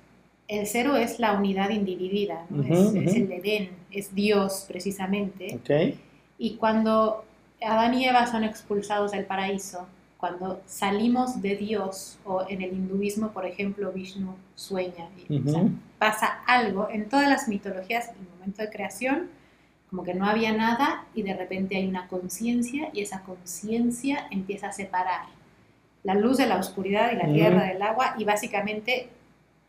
el 0.48 0.66
cero 0.66 0.96
es 0.96 1.20
la 1.20 1.34
unidad 1.34 1.72
individida, 1.72 2.46
es, 2.70 2.96
es 2.96 3.16
el 3.16 3.32
Edén, 3.32 3.72
es 3.92 4.16
Dios 4.16 4.64
precisamente. 4.66 5.56
¿Ok? 5.56 5.98
Y 6.38 6.56
cuando 6.56 7.26
Adán 7.62 7.94
y 7.96 8.06
Eva 8.06 8.28
son 8.28 8.44
expulsados 8.44 9.12
del 9.12 9.26
paraíso, 9.26 9.88
cuando 10.18 10.62
salimos 10.66 11.42
de 11.42 11.56
Dios, 11.56 12.18
o 12.26 12.46
en 12.50 12.62
el 12.62 12.74
hinduismo, 12.74 13.30
por 13.30 13.46
ejemplo, 13.46 13.92
Vishnu 13.92 14.36
sueña, 14.56 15.10
y, 15.30 15.40
o 15.40 15.52
sea, 15.52 15.64
pasa 16.00 16.42
algo, 16.48 16.90
en 16.90 17.08
todas 17.08 17.30
las 17.30 17.48
mitologías, 17.48 18.10
en 18.10 18.16
el 18.16 18.30
momento 18.38 18.62
de 18.64 18.70
creación, 18.70 19.30
como 19.90 20.04
que 20.04 20.14
no 20.14 20.26
había 20.26 20.52
nada 20.52 21.06
y 21.16 21.22
de 21.24 21.34
repente 21.34 21.78
hay 21.78 21.88
una 21.88 22.08
conciencia 22.08 22.90
y 22.94 23.02
esa 23.02 23.24
conciencia 23.24 24.28
empieza 24.32 24.68
a 24.68 24.72
separar 24.74 25.28
la 26.04 26.14
luz 26.14 26.38
de 26.38 26.46
la 26.46 26.58
oscuridad 26.58 27.12
y 27.14 27.16
la 27.16 27.32
tierra 27.32 27.64
del 27.64 27.82
agua 27.82 28.16
y 28.18 28.26
básicamente 28.26 29.10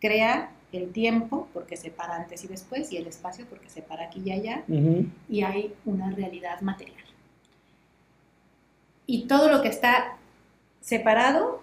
crea 0.00 0.50
el 0.72 0.90
tiempo 0.90 1.48
porque 1.54 1.76
separa 1.76 2.16
antes 2.16 2.44
y 2.44 2.48
después 2.48 2.92
y 2.92 2.96
el 2.96 3.06
espacio 3.06 3.46
porque 3.48 3.70
separa 3.70 4.06
aquí 4.06 4.22
y 4.24 4.32
allá 4.32 4.64
Ujú. 4.68 5.06
y 5.28 5.42
hay 5.42 5.74
una 5.84 6.10
realidad 6.10 6.60
material. 6.62 6.96
Y 9.06 9.26
todo 9.26 9.48
lo 9.50 9.62
que 9.62 9.68
está 9.68 10.17
separado 10.80 11.62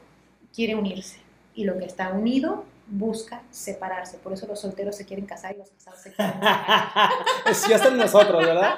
quiere 0.53 0.75
unirse 0.75 1.19
y 1.53 1.63
lo 1.63 1.77
que 1.77 1.85
está 1.85 2.09
unido 2.09 2.65
busca 2.87 3.41
separarse. 3.49 4.17
Por 4.17 4.33
eso 4.33 4.47
los 4.47 4.59
solteros 4.59 4.95
se 4.95 5.05
quieren 5.05 5.25
casar 5.25 5.55
y 5.55 5.57
los 5.59 5.69
casados 5.71 6.01
se 6.01 6.13
quieren 6.13 6.33
separar. 6.33 7.09
Sí, 7.53 7.69
ya 7.69 7.75
están 7.77 7.97
nosotros, 7.97 8.45
¿verdad? 8.45 8.75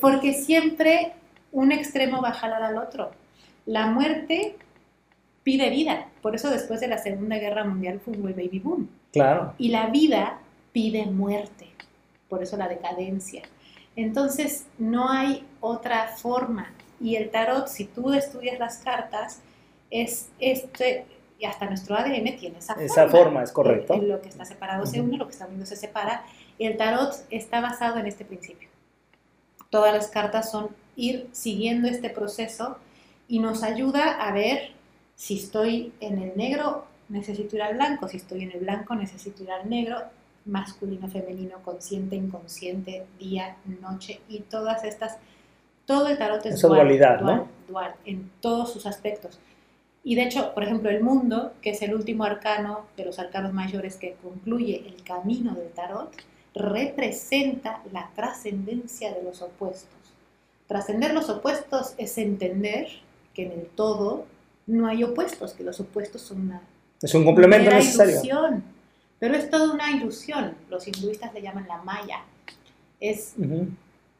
Porque 0.00 0.34
siempre 0.34 1.12
un 1.50 1.72
extremo 1.72 2.22
va 2.22 2.30
a 2.30 2.34
jalar 2.34 2.62
al 2.62 2.78
otro. 2.78 3.10
La 3.66 3.86
muerte 3.86 4.56
pide 5.42 5.70
vida. 5.70 6.08
Por 6.20 6.34
eso 6.34 6.50
después 6.50 6.80
de 6.80 6.88
la 6.88 6.98
Segunda 6.98 7.38
Guerra 7.38 7.64
Mundial 7.64 8.00
fue 8.00 8.14
el 8.14 8.22
baby 8.22 8.60
boom. 8.60 8.88
Claro. 9.12 9.54
Y 9.58 9.68
la 9.68 9.88
vida 9.88 10.38
pide 10.72 11.06
muerte, 11.06 11.68
por 12.28 12.42
eso 12.42 12.56
la 12.56 12.68
decadencia. 12.68 13.42
Entonces, 13.94 14.66
no 14.78 15.10
hay 15.10 15.46
otra 15.60 16.08
forma. 16.16 16.72
Y 17.00 17.16
el 17.16 17.30
tarot, 17.30 17.68
si 17.68 17.84
tú 17.84 18.12
estudias 18.14 18.58
las 18.58 18.78
cartas, 18.78 19.42
es 19.92 20.30
este, 20.40 21.04
y 21.38 21.44
hasta 21.44 21.66
nuestro 21.66 21.94
ADN 21.96 22.36
tiene 22.38 22.58
esa 22.58 22.74
forma. 22.74 22.86
Esa 22.86 23.08
forma, 23.08 23.42
es 23.42 23.52
correcto. 23.52 23.96
Lo 23.98 24.20
que 24.20 24.28
está 24.28 24.44
separado 24.44 24.86
se 24.86 25.00
une, 25.00 25.18
lo 25.18 25.26
que 25.26 25.32
está 25.32 25.46
unido 25.46 25.66
se 25.66 25.76
separa. 25.76 26.24
Y 26.58 26.66
el 26.66 26.76
tarot 26.76 27.14
está 27.30 27.60
basado 27.60 27.98
en 27.98 28.06
este 28.06 28.24
principio. 28.24 28.68
Todas 29.70 29.94
las 29.94 30.08
cartas 30.08 30.50
son 30.50 30.68
ir 30.96 31.28
siguiendo 31.32 31.88
este 31.88 32.10
proceso 32.10 32.76
y 33.28 33.38
nos 33.38 33.62
ayuda 33.62 34.26
a 34.26 34.32
ver 34.32 34.72
si 35.14 35.38
estoy 35.38 35.92
en 36.00 36.18
el 36.18 36.36
negro, 36.36 36.84
necesito 37.08 37.56
ir 37.56 37.62
al 37.62 37.74
blanco, 37.74 38.08
si 38.08 38.16
estoy 38.16 38.42
en 38.42 38.52
el 38.52 38.60
blanco, 38.60 38.94
necesito 38.94 39.42
ir 39.42 39.50
al 39.50 39.68
negro, 39.68 39.98
masculino, 40.44 41.08
femenino, 41.08 41.56
consciente, 41.64 42.16
inconsciente, 42.16 43.06
día, 43.18 43.56
noche 43.80 44.20
y 44.28 44.40
todas 44.40 44.84
estas, 44.84 45.18
todo 45.86 46.08
el 46.08 46.18
tarot 46.18 46.44
es 46.46 46.60
dual, 46.60 46.80
dualidad, 46.80 47.20
dual, 47.68 47.94
en 48.04 48.30
todos 48.40 48.72
sus 48.72 48.86
aspectos. 48.86 49.38
Y 50.04 50.16
de 50.16 50.22
hecho, 50.24 50.52
por 50.54 50.64
ejemplo, 50.64 50.90
el 50.90 51.02
mundo, 51.02 51.52
que 51.62 51.70
es 51.70 51.82
el 51.82 51.94
último 51.94 52.24
arcano 52.24 52.86
de 52.96 53.04
los 53.04 53.18
arcanos 53.18 53.52
mayores 53.52 53.96
que 53.96 54.16
concluye 54.22 54.84
el 54.86 55.02
camino 55.04 55.54
del 55.54 55.68
tarot, 55.70 56.10
representa 56.54 57.80
la 57.92 58.10
trascendencia 58.14 59.12
de 59.14 59.22
los 59.22 59.42
opuestos. 59.42 59.88
Trascender 60.66 61.14
los 61.14 61.28
opuestos 61.28 61.94
es 61.98 62.18
entender 62.18 62.88
que 63.34 63.44
en 63.46 63.52
el 63.52 63.66
todo 63.66 64.26
no 64.66 64.86
hay 64.88 65.04
opuestos, 65.04 65.52
que 65.52 65.62
los 65.64 65.78
opuestos 65.80 66.22
son 66.22 66.42
una 66.42 66.62
Es 67.00 67.14
un 67.14 67.24
complemento 67.24 67.70
necesario. 67.70 68.12
ilusión. 68.14 68.64
Pero 69.18 69.36
es 69.36 69.48
toda 69.50 69.72
una 69.72 69.90
ilusión. 69.92 70.54
Los 70.68 70.86
hinduistas 70.88 71.32
le 71.32 71.42
llaman 71.42 71.66
la 71.68 71.78
maya. 71.82 72.20
Es, 72.98 73.34
Ujú. 73.38 73.68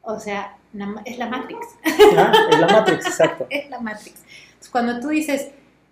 o 0.03 0.19
sea, 0.19 0.57
es 1.05 1.17
la 1.17 1.27
Matrix. 1.27 1.59
Ah, 2.17 2.31
es 2.51 2.59
la 2.59 2.67
Matrix, 2.67 3.05
exacto. 3.07 3.47
es 3.49 3.69
la 3.69 3.79
Matrix. 3.79 4.23
Entonces, 4.45 4.69
cuando 4.71 4.99
tú 4.99 5.09
dices, 5.09 5.49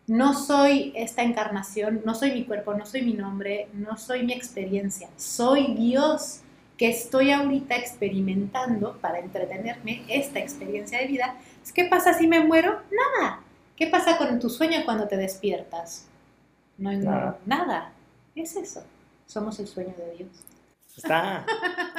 no 0.08 0.34
soy 0.34 0.92
esta 0.96 1.24
encarnación, 1.24 2.02
no 2.06 2.16
soy 2.16 2.32
mi 2.34 2.46
cuerpo, 2.46 2.74
no 2.74 2.86
soy 2.86 3.02
mi 3.04 3.14
nombre, 3.14 3.68
no 3.74 3.98
soy 3.98 4.24
mi 4.24 4.34
experiencia, 4.34 5.10
soy 5.18 5.74
Dios 5.76 6.42
que 6.78 6.90
estoy 6.90 7.32
ahorita 7.32 7.76
experimentando 7.76 8.98
para 9.00 9.20
entretenerme 9.20 10.04
esta 10.08 10.40
experiencia 10.40 11.00
de 11.00 11.08
vida. 11.08 11.36
¿Qué 11.76 11.86
pasa 11.86 12.14
si 12.14 12.28
me 12.28 12.40
muero? 12.40 12.82
Nada. 12.92 13.42
¿Qué 13.76 13.88
pasa 13.88 14.18
con 14.18 14.40
tu 14.40 14.50
sueño 14.50 14.80
cuando 14.84 15.08
te 15.08 15.16
despiertas? 15.18 16.08
No 16.78 16.90
hay 16.90 16.98
Nada. 16.98 17.38
nada. 17.46 17.94
Es 18.36 18.56
eso. 18.56 18.84
Somos 19.28 19.60
el 19.60 19.68
sueño 19.68 19.94
de 19.98 20.18
Dios. 20.18 20.30
Está, 20.98 21.46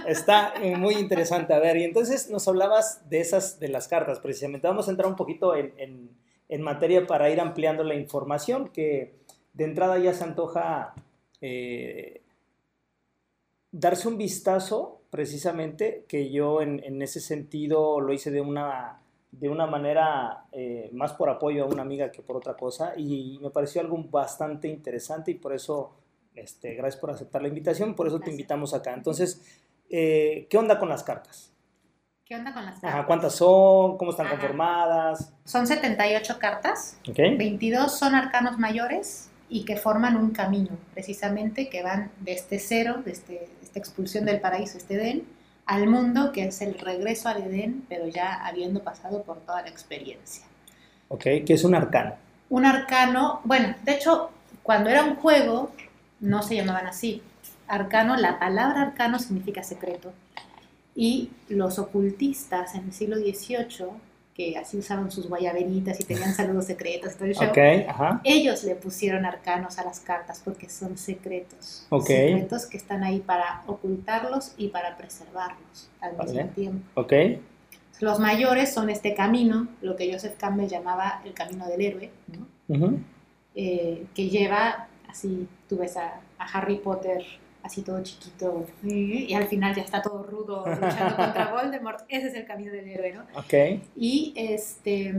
está 0.07 0.55
muy 0.77 0.95
interesante. 0.97 1.55
A 1.55 1.59
ver, 1.61 1.77
y 1.77 1.85
entonces 1.85 2.29
nos 2.31 2.47
hablabas 2.49 3.09
de 3.09 3.21
esas, 3.21 3.59
de 3.61 3.69
las 3.69 3.88
cartas, 3.88 4.19
precisamente. 4.19 4.67
Vamos 4.67 4.88
a 4.88 4.91
entrar 4.91 5.09
un 5.09 5.17
poquito 5.17 5.55
en, 5.57 5.73
en- 5.79 6.11
en 6.53 6.61
materia 6.61 7.07
para 7.07 7.31
ir 7.31 7.41
ampliando 7.41 7.83
la 7.83 7.95
información, 7.95 8.69
que 8.69 9.15
de 9.55 9.65
entrada 9.65 9.99
ya 9.99 10.12
se 10.12 10.23
antoja 10.23 10.93
eh, 11.41 12.21
darse 13.71 14.07
un 14.07 14.19
vistazo, 14.19 15.01
precisamente, 15.09 16.05
que 16.07 16.31
yo 16.31 16.61
en, 16.61 16.85
en 16.85 17.01
ese 17.01 17.21
sentido 17.21 18.03
lo 18.03 18.12
hice 18.12 18.31
de 18.31 18.43
una, 18.43 19.01
de 19.31 19.49
una 19.49 19.67
manera 19.67 20.45
eh, 20.53 20.91
más 20.93 21.15
por 21.15 21.31
apoyo 21.31 21.65
a 21.65 21.69
una 21.69 21.81
amiga 21.81 22.12
que 22.12 22.21
por 22.21 22.37
otra 22.37 22.55
cosa, 22.55 22.93
y 22.99 23.38
me 23.41 23.49
pareció 23.49 23.81
algo 23.81 23.97
bastante 24.11 24.69
interesante 24.69 25.31
y 25.31 25.37
por 25.37 25.55
eso 25.55 25.95
este, 26.35 26.75
gracias 26.75 27.01
por 27.01 27.11
aceptar 27.11 27.41
la 27.41 27.49
invitación, 27.49 27.95
por 27.95 28.09
eso 28.09 28.21
te 28.21 28.31
invitamos 28.31 28.75
acá. 28.75 28.93
Entonces, 28.93 29.41
eh, 29.88 30.47
¿qué 30.51 30.59
onda 30.59 30.79
con 30.79 30.91
las 30.91 31.03
cartas? 31.03 31.52
¿Qué 32.33 32.38
onda 32.38 32.55
con 32.55 32.64
las 32.64 32.77
cartas? 32.77 32.95
Ajá, 32.95 33.07
¿Cuántas 33.07 33.35
son? 33.35 33.99
¿Cómo 33.99 34.11
están 34.11 34.25
Ajá. 34.25 34.37
conformadas? 34.37 35.31
Son 35.45 35.66
78 35.66 36.38
cartas. 36.38 36.97
¿Ok? 37.07 37.18
22 37.37 37.95
son 37.95 38.14
arcanos 38.14 38.59
mayores 38.59 39.29
y 39.51 39.66
que 39.66 39.77
forman 39.77 40.16
un 40.16 40.31
camino, 40.31 40.71
precisamente, 40.95 41.68
que 41.68 41.83
van 41.83 42.11
de 42.21 42.33
este 42.33 42.59
cero, 42.59 43.03
de, 43.05 43.11
este, 43.11 43.51
esta 43.62 43.79
expulsión 43.79 44.25
del 44.25 44.40
paraíso, 44.40 44.79
este 44.79 44.95
Edén, 44.95 45.25
al 45.66 45.87
mundo, 45.87 46.33
que 46.33 46.47
es 46.47 46.62
el 46.62 46.79
regreso 46.79 47.29
al 47.29 47.42
Edén, 47.42 47.85
pero 47.90 48.07
ya 48.09 48.47
habiendo 48.47 48.83
pasado 48.83 49.25
por 49.25 49.40
toda 49.40 49.61
la 49.61 49.68
experiencia. 49.68 50.47
¿Ok? 51.09 51.25
¿Qué 51.45 51.53
es 51.53 51.64
un 51.64 51.75
arcano? 51.75 52.14
Un 52.49 52.64
arcano, 52.64 53.42
bueno, 53.45 53.75
de 53.83 53.92
hecho, 53.92 54.31
cuando 54.62 54.88
era 54.88 55.05
un 55.05 55.16
juego, 55.16 55.71
no 56.21 56.42
se 56.42 56.57
llamaban 56.57 56.87
así. 56.87 57.23
Arcano, 57.68 58.16
la 58.16 58.38
palabra 58.38 58.81
arcano 58.81 59.18
significa 59.18 59.62
secreto. 59.62 60.14
Y 60.94 61.31
los 61.48 61.78
ocultistas 61.78 62.74
en 62.74 62.85
el 62.85 62.92
siglo 62.92 63.16
XVIII, 63.16 63.87
que 64.35 64.57
así 64.57 64.78
usaban 64.78 65.11
sus 65.11 65.28
guayaberitas 65.28 66.00
y 66.00 66.05
tenían 66.05 66.35
saludos 66.35 66.66
secretos 66.66 67.14
todo 67.16 67.26
el 67.26 67.35
show, 67.35 67.48
¿Ok? 67.48 67.59
Ajá. 67.88 68.20
ellos 68.24 68.64
le 68.64 68.74
pusieron 68.74 69.24
arcanos 69.24 69.78
a 69.78 69.85
las 69.85 70.00
cartas 70.00 70.40
porque 70.44 70.68
son 70.68 70.96
secretos. 70.96 71.87
Ok. 71.90 72.07
Secretos 72.07 72.66
que 72.66 72.76
están 72.76 73.05
ahí 73.05 73.20
para 73.20 73.62
ocultarlos 73.66 74.52
y 74.57 74.68
para 74.68 74.96
preservarlos 74.96 75.90
al 76.00 76.12
mismo 76.16 76.26
Vale. 76.26 76.44
tiempo. 76.55 77.00
Los 78.00 78.18
mayores 78.18 78.72
son 78.72 78.90
este 78.90 79.14
camino, 79.14 79.68
lo 79.81 79.94
que 79.96 80.12
Joseph 80.12 80.35
Campbell 80.37 80.66
llamaba 80.68 81.22
el 81.24 81.35
camino 81.35 81.68
del 81.68 81.81
héroe, 81.83 82.11
¿no? 82.28 82.74
Ujú. 82.74 82.98
Eh, 83.55 84.07
que 84.14 84.28
lleva, 84.28 84.88
así 85.09 85.46
tú 85.68 85.76
ves 85.76 85.96
a, 85.96 86.20
a 86.38 86.44
Harry 86.46 86.76
Potter 86.78 87.22
así 87.62 87.83
todo 87.83 88.03
chiquito, 88.03 88.66
y, 88.83 89.33
al 89.35 89.46
final 89.46 89.75
ya 89.75 89.83
está 89.83 90.03
todo 90.03 90.22
rudo 90.22 90.64
luchando 90.66 91.16
contra 91.16 91.53
Voldemort. 91.53 92.05
Ese 92.09 92.29
es 92.29 92.35
el 92.35 92.46
camino 92.46 92.72
del 92.72 92.88
héroe, 92.88 93.12
¿no? 93.12 93.22
Ok. 93.35 93.83
Y 93.96 94.33
este, 94.37 95.14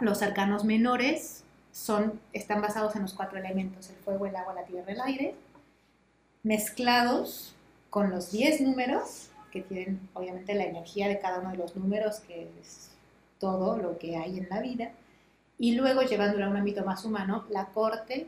los 0.00 0.22
arcanos 0.22 0.64
menores 0.64 1.44
son, 1.72 2.20
están 2.32 2.60
basados 2.60 2.96
en 2.96 3.02
los 3.02 3.14
cuatro 3.14 3.38
elementos, 3.38 3.90
el 3.90 3.96
fuego, 3.96 4.26
el 4.26 4.36
agua, 4.36 4.54
la 4.54 4.64
tierra, 4.64 4.92
el 4.92 5.00
aire, 5.00 5.34
mezclados 6.42 7.54
con 7.90 8.10
los 8.10 8.32
10 8.32 8.62
números, 8.62 9.30
que 9.50 9.62
tienen 9.62 10.08
obviamente 10.14 10.54
la 10.54 10.64
energía 10.64 11.08
de 11.08 11.18
cada 11.18 11.40
uno 11.40 11.50
de 11.50 11.58
los 11.58 11.76
números, 11.76 12.20
que 12.20 12.48
es 12.60 12.90
todo 13.38 13.76
lo 13.76 13.98
que 13.98 14.16
hay 14.16 14.38
en 14.38 14.48
la 14.48 14.60
vida, 14.60 14.90
y 15.58 15.74
luego 15.74 16.02
llevándolo 16.02 16.44
a 16.44 16.48
un 16.48 16.56
ámbito 16.56 16.84
más 16.84 17.04
humano, 17.04 17.44
la 17.50 17.66
corte, 17.66 18.26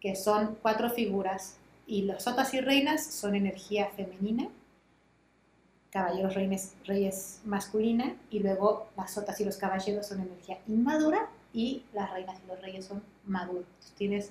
que 0.00 0.16
son 0.16 0.56
cuatro 0.60 0.90
figuras, 0.90 1.58
y 1.92 2.02
los 2.02 2.22
sotas 2.22 2.54
y 2.54 2.60
reinas 2.60 3.04
son 3.04 3.34
energía 3.34 3.88
femenina, 3.94 4.48
caballeros 5.90 6.34
reyes, 6.34 6.74
reyes 6.86 7.40
masculina, 7.44 8.16
y 8.30 8.38
luego 8.38 8.88
las 8.96 9.12
sotas 9.12 9.38
y 9.40 9.44
los 9.44 9.56
caballeros 9.58 10.06
son 10.06 10.20
energía 10.22 10.58
inmadura, 10.66 11.28
y 11.52 11.84
las 11.92 12.10
reinas 12.12 12.38
y 12.42 12.48
los 12.48 12.62
reyes 12.62 12.86
son 12.86 13.02
maduros. 13.26 13.64
Entonces, 13.74 13.94
tienes 13.96 14.30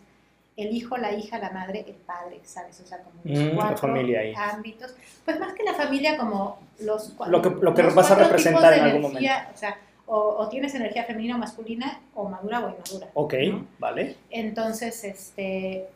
el 0.57 0.75
hijo, 0.75 0.97
la 0.97 1.13
hija, 1.13 1.37
la 1.37 1.51
madre, 1.51 1.85
el 1.87 1.93
padre, 1.95 2.39
¿sabes? 2.43 2.79
O 2.81 2.85
sea, 2.87 2.97
como 3.03 3.21
los 3.23 3.37
Mm, 3.39 3.47
la 3.49 3.55
cuatro 3.55 3.77
familia 3.77 4.21
ahí. 4.21 4.33
ámbitos. 4.35 4.95
Pues 5.23 5.39
más 5.39 5.53
que 5.53 5.63
la 5.63 5.75
familia, 5.75 6.17
como 6.17 6.57
los 6.79 7.13
Lo 7.27 7.41
que- 7.43 7.49
lo 7.51 7.73
que 7.75 7.83
vas 7.83 8.09
a 8.09 8.15
representar 8.15 8.73
en 8.73 8.83
algún 8.85 9.05
energía, 9.11 9.51
O 9.53 9.57
sea, 9.57 9.77
o, 10.07 10.17
o 10.17 10.49
tienes 10.49 10.73
energía 10.73 11.03
femenina 11.05 11.35
o 11.35 11.37
masculina, 11.37 12.01
o 12.15 12.27
madura 12.27 12.65
o 12.65 12.69
inmadura. 12.69 13.07
Ok, 13.13 13.33
¿no? 13.51 13.67
vale. 13.77 14.17
Entonces, 14.31 15.03
este, 15.03 15.87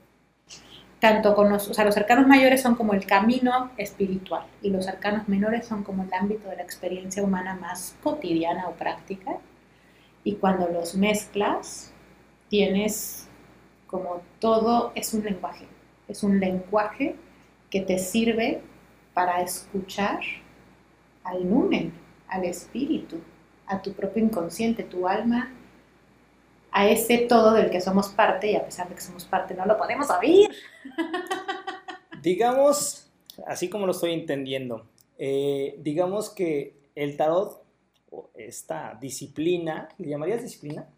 tanto 1.06 1.36
con 1.36 1.52
los, 1.52 1.70
o 1.70 1.74
sea, 1.76 1.86
los 1.86 1.96
arcanos 1.98 2.26
mayores 2.26 2.64
son 2.64 2.74
como 2.74 2.96
el 2.96 3.06
camino 3.06 3.70
espiritual 3.78 4.48
y 4.64 4.72
los 4.72 4.88
arcanos 4.88 5.28
menores 5.28 5.68
son 5.68 5.84
como 5.84 6.02
el 6.02 6.12
ámbito 6.12 6.50
de 6.50 6.56
la 6.56 6.64
experiencia 6.64 7.22
humana 7.22 7.54
más 7.54 7.96
cotidiana 8.02 8.68
o 8.68 8.72
práctica. 8.72 9.38
Y 10.24 10.34
cuando 10.38 10.68
los 10.68 10.96
mezclas, 10.96 11.94
tienes 12.50 13.28
como 13.86 14.24
todo, 14.40 14.94
es 14.96 15.14
un 15.14 15.24
lenguaje, 15.24 15.68
es 16.08 16.24
un 16.24 16.40
lenguaje 16.40 17.16
que 17.70 17.82
te 17.82 18.00
sirve 18.00 18.64
para 19.14 19.42
escuchar 19.42 20.22
al 21.24 21.48
numen, 21.48 21.94
al 22.30 22.46
espíritu, 22.46 23.20
a 23.68 23.80
tu 23.80 23.94
propio 23.94 24.24
inconsciente, 24.24 24.82
tu 24.82 25.08
alma, 25.08 25.52
a 26.78 26.90
ese 26.90 27.20
todo 27.20 27.54
del 27.54 27.72
que 27.72 27.80
somos 27.80 28.10
parte 28.10 28.52
y 28.52 28.56
a 28.58 28.66
pesar 28.66 28.90
de 28.90 28.96
que 28.96 29.02
somos 29.02 29.24
parte 29.24 29.54
no 29.54 29.66
lo 29.66 29.78
podemos 29.78 30.10
oír. 30.10 30.52
Digamos, 32.22 33.10
así 33.48 33.70
como 33.70 33.86
lo 33.86 33.94
estoy 33.94 34.12
entendiendo, 34.12 34.86
eh, 35.18 35.76
digamos 35.80 36.30
que 36.32 36.76
el 36.94 37.16
tarot, 37.16 37.64
o 38.12 38.30
esta 38.36 38.98
disciplina, 39.00 39.88
¿le 39.98 40.10
llamarías 40.10 40.42
disciplina? 40.42 40.90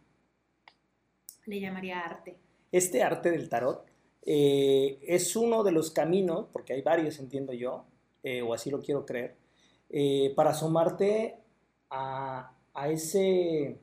Le 1.46 1.60
llamaría 1.60 2.00
arte. 2.00 2.36
Este 2.72 3.04
arte 3.04 3.30
del 3.30 3.48
tarot 3.48 3.86
eh, 4.26 4.98
es 5.04 5.36
uno 5.36 5.64
de 5.64 5.74
los 5.74 5.92
caminos, 5.92 6.48
porque 6.52 6.74
hay 6.74 6.82
varios, 6.82 7.20
entiendo 7.20 7.54
yo, 7.54 7.86
eh, 8.24 8.42
o 8.42 8.56
así 8.56 8.72
lo 8.72 8.82
quiero 8.82 9.06
creer, 9.06 9.36
para 10.36 10.50
asomarte 10.50 11.38
a, 11.92 12.52
a 12.74 12.90
ese, 12.90 13.78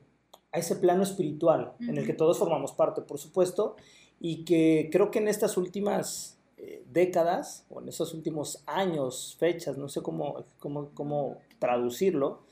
a 0.55 0.57
ese 0.57 0.77
plano 0.77 1.03
espiritual 1.03 1.73
en 1.81 1.97
el 1.97 2.05
que 2.05 2.13
todos 2.13 2.39
formamos 2.39 2.71
parte, 2.71 3.01
por 3.01 3.17
supuesto, 3.17 3.75
y 4.21 4.45
que 4.45 4.89
creo 4.89 5.11
que 5.11 5.19
en 5.19 5.27
estas 5.27 5.57
últimas 5.57 6.39
eh, 6.57 6.83
décadas, 6.89 7.65
o 7.69 7.81
en 7.81 7.89
estos 7.89 8.13
últimos 8.13 8.63
años, 8.65 9.35
fechas, 9.37 9.77
no 9.77 9.89
sé 9.89 10.01
cómo, 10.01 10.45
cómo, 10.59 10.91
cómo 10.93 11.39
traducirlo, 11.59 12.43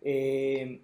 eh, 0.00 0.80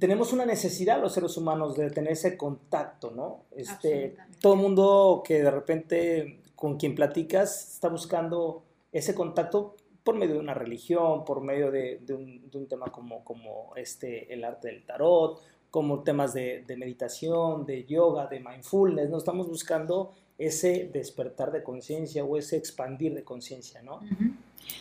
tenemos 0.00 0.32
una 0.32 0.44
necesidad 0.44 1.00
los 1.00 1.12
seres 1.12 1.36
humanos 1.36 1.76
de 1.76 1.90
tener 1.90 2.12
ese 2.12 2.36
contacto, 2.36 3.12
¿no? 3.12 3.44
Este, 3.52 4.16
todo 4.40 4.54
el 4.54 4.60
mundo 4.60 5.22
que 5.24 5.42
de 5.42 5.50
repente 5.50 6.40
con 6.56 6.76
quien 6.76 6.96
platicas 6.96 7.74
está 7.74 7.88
buscando 7.88 8.64
ese 8.90 9.14
contacto 9.14 9.76
por 10.02 10.16
medio 10.16 10.34
de 10.34 10.40
una 10.40 10.54
religión, 10.54 11.24
por 11.24 11.40
medio 11.40 11.70
de, 11.70 12.00
de 12.04 12.14
un, 12.14 12.50
de 12.50 12.58
un 12.58 12.66
tema 12.66 12.86
como, 12.86 13.24
como 13.24 13.72
este, 13.76 14.32
el 14.32 14.44
arte 14.44 14.68
del 14.68 14.84
tarot, 14.84 15.40
como 15.72 16.04
temas 16.04 16.34
de, 16.34 16.64
de 16.66 16.76
meditación, 16.76 17.66
de 17.66 17.84
yoga, 17.86 18.26
de 18.28 18.38
mindfulness, 18.38 19.10
¿no? 19.10 19.16
Estamos 19.16 19.48
buscando 19.48 20.14
ese 20.38 20.90
despertar 20.92 21.50
de 21.50 21.62
conciencia 21.62 22.22
o 22.24 22.36
ese 22.36 22.58
expandir 22.58 23.14
de 23.14 23.24
conciencia, 23.24 23.80
¿no? 23.82 24.00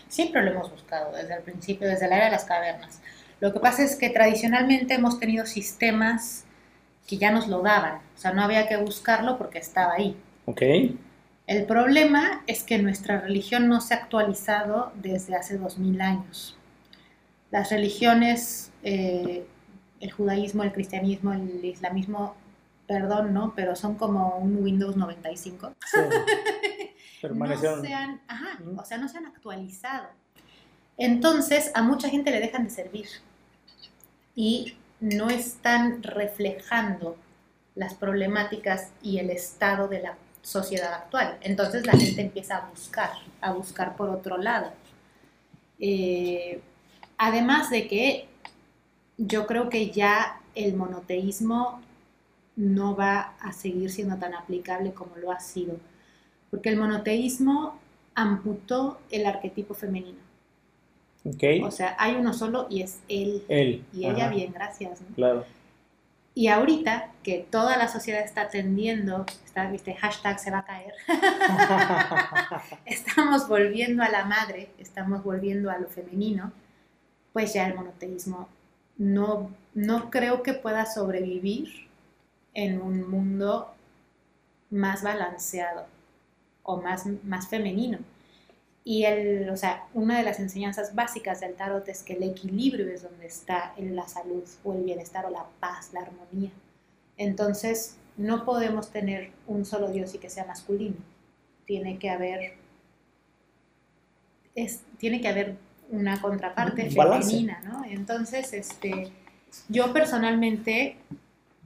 Siempre 0.09 0.43
lo 0.43 0.51
hemos 0.51 0.69
buscado 0.69 1.15
desde 1.15 1.33
el 1.35 1.43
principio, 1.43 1.87
desde 1.87 2.09
la 2.09 2.17
era 2.17 2.25
de 2.25 2.31
las 2.31 2.43
cavernas. 2.43 3.01
Lo 3.39 3.53
que 3.53 3.61
pasa 3.61 3.83
es 3.83 3.95
que 3.95 4.09
tradicionalmente 4.09 4.93
hemos 4.93 5.17
tenido 5.17 5.45
sistemas 5.45 6.43
que 7.07 7.17
ya 7.17 7.31
nos 7.31 7.47
lo 7.47 7.61
daban, 7.61 8.01
o 8.15 8.17
sea, 8.17 8.33
no 8.33 8.43
había 8.43 8.67
que 8.67 8.75
buscarlo 8.75 9.37
porque 9.37 9.59
estaba 9.59 9.93
ahí. 9.93 10.15
Ok. 10.45 10.61
El 11.47 11.65
problema 11.65 12.43
es 12.47 12.63
que 12.63 12.77
nuestra 12.79 13.21
religión 13.21 13.69
no 13.69 13.79
se 13.79 13.93
ha 13.93 13.97
actualizado 13.97 14.91
desde 14.95 15.35
hace 15.35 15.57
2000 15.57 16.01
años. 16.01 16.57
Las 17.49 17.71
religiones, 17.71 18.71
eh, 18.83 19.45
el 20.01 20.11
judaísmo, 20.11 20.63
el 20.63 20.73
cristianismo, 20.73 21.31
el 21.33 21.63
islamismo, 21.63 22.35
perdón, 22.87 23.33
¿no? 23.33 23.53
Pero 23.55 23.75
son 23.75 23.95
como 23.95 24.37
un 24.37 24.61
Windows 24.63 24.97
95. 24.97 25.73
Sí. 25.85 25.97
Permanecieron. 27.21 27.81
no 28.65 28.81
o 28.81 28.85
sea, 28.85 28.97
no 28.97 29.07
se 29.07 29.17
han 29.17 29.27
actualizado. 29.27 30.07
Entonces, 30.97 31.71
a 31.73 31.81
mucha 31.83 32.09
gente 32.09 32.31
le 32.31 32.39
dejan 32.39 32.65
de 32.65 32.69
servir 32.71 33.07
y 34.35 34.75
no 34.99 35.29
están 35.29 36.03
reflejando 36.03 37.15
las 37.75 37.93
problemáticas 37.93 38.91
y 39.01 39.19
el 39.19 39.29
estado 39.29 39.87
de 39.87 40.01
la 40.01 40.17
sociedad 40.41 40.93
actual. 40.93 41.37
Entonces 41.41 41.85
la 41.85 41.93
gente 41.93 42.21
empieza 42.21 42.57
a 42.57 42.69
buscar, 42.69 43.11
a 43.41 43.53
buscar 43.53 43.95
por 43.95 44.09
otro 44.09 44.37
lado. 44.37 44.71
Eh, 45.79 46.61
además 47.17 47.69
de 47.69 47.87
que 47.87 48.27
yo 49.17 49.47
creo 49.47 49.69
que 49.69 49.91
ya 49.91 50.41
el 50.55 50.75
monoteísmo 50.75 51.81
no 52.55 52.95
va 52.95 53.33
a 53.39 53.53
seguir 53.53 53.91
siendo 53.91 54.17
tan 54.17 54.33
aplicable 54.33 54.93
como 54.93 55.15
lo 55.17 55.31
ha 55.31 55.39
sido, 55.39 55.77
porque 56.49 56.69
el 56.69 56.77
monoteísmo 56.77 57.79
amputó 58.15 58.99
el 59.09 59.25
arquetipo 59.25 59.73
femenino. 59.73 60.19
Ok. 61.23 61.43
O 61.63 61.71
sea, 61.71 61.95
hay 61.99 62.15
uno 62.15 62.33
solo 62.33 62.67
y 62.69 62.81
es 62.81 62.99
él. 63.07 63.43
Él. 63.47 63.85
Y 63.93 64.07
ella 64.07 64.27
bien, 64.29 64.51
gracias. 64.51 65.01
¿no? 65.01 65.15
Claro. 65.15 65.45
Y 66.33 66.47
ahorita 66.47 67.11
que 67.23 67.45
toda 67.49 67.77
la 67.77 67.87
sociedad 67.87 68.23
está 68.23 68.47
tendiendo, 68.47 69.25
está, 69.45 69.69
viste, 69.69 69.93
hashtag 69.95 70.39
se 70.39 70.49
va 70.49 70.59
a 70.59 70.65
caer, 70.65 70.93
estamos 72.85 73.49
volviendo 73.49 74.01
a 74.01 74.09
la 74.09 74.23
madre, 74.23 74.69
estamos 74.77 75.23
volviendo 75.23 75.69
a 75.69 75.77
lo 75.77 75.89
femenino, 75.89 76.53
pues 77.33 77.53
ya 77.53 77.67
el 77.67 77.75
monoteísmo 77.75 78.47
no, 79.01 79.49
no 79.73 80.11
creo 80.11 80.43
que 80.43 80.53
pueda 80.53 80.85
sobrevivir 80.85 81.87
en 82.53 82.79
un 82.79 83.09
mundo 83.09 83.73
más 84.69 85.01
balanceado 85.01 85.87
o 86.61 86.79
más, 86.79 87.07
más 87.23 87.47
femenino. 87.47 87.97
Y 88.83 89.05
el, 89.05 89.49
o 89.49 89.57
sea, 89.57 89.87
una 89.95 90.19
de 90.19 90.23
las 90.23 90.39
enseñanzas 90.39 90.93
básicas 90.93 91.39
del 91.39 91.55
tarot 91.55 91.87
es 91.87 92.03
que 92.03 92.13
el 92.13 92.21
equilibrio 92.21 92.89
es 92.89 93.01
donde 93.01 93.25
está 93.25 93.73
en 93.75 93.95
la 93.95 94.07
salud 94.07 94.43
o 94.63 94.73
el 94.73 94.83
bienestar 94.83 95.25
o 95.25 95.31
la 95.31 95.47
paz, 95.59 95.91
la 95.93 96.01
armonía. 96.01 96.51
Entonces, 97.17 97.97
no 98.17 98.45
podemos 98.45 98.91
tener 98.91 99.31
un 99.47 99.65
solo 99.65 99.89
Dios 99.89 100.13
y 100.13 100.19
que 100.19 100.29
sea 100.29 100.45
masculino. 100.45 100.97
Tiene 101.65 101.97
que 101.97 102.11
haber, 102.11 102.53
es, 104.53 104.81
tiene 104.99 105.21
que 105.21 105.27
haber 105.27 105.57
una 105.91 106.19
contraparte 106.21 106.89
femenina, 106.89 107.61
¿no? 107.63 107.83
Entonces, 107.85 108.53
este, 108.53 109.11
yo 109.69 109.93
personalmente 109.93 110.97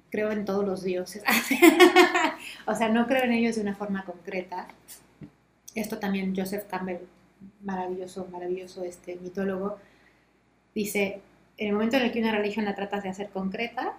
creo 0.10 0.32
en 0.32 0.46
todos 0.46 0.66
los 0.66 0.84
dioses. 0.84 1.24
o 2.68 2.76
sea, 2.76 2.90
no 2.90 3.08
creo 3.08 3.24
en 3.24 3.32
ellos 3.32 3.56
de 3.56 3.62
una 3.62 3.76
forma 3.76 4.04
concreta. 4.04 4.68
Esto 5.74 6.00
también 6.00 6.36
Joseph 6.36 6.66
Campbell, 6.70 7.00
maravilloso, 7.64 8.28
maravilloso 8.32 8.84
este 8.84 9.18
mitólogo, 9.18 9.78
dice, 10.74 11.22
en 11.58 11.68
el 11.68 11.74
momento 11.74 11.98
en 11.98 12.04
el 12.04 12.12
que 12.12 12.20
una 12.20 12.32
religión 12.32 12.66
la 12.66 12.76
tratas 12.76 13.04
de 13.04 13.10
hacer 13.10 13.30
concreta, 13.30 13.94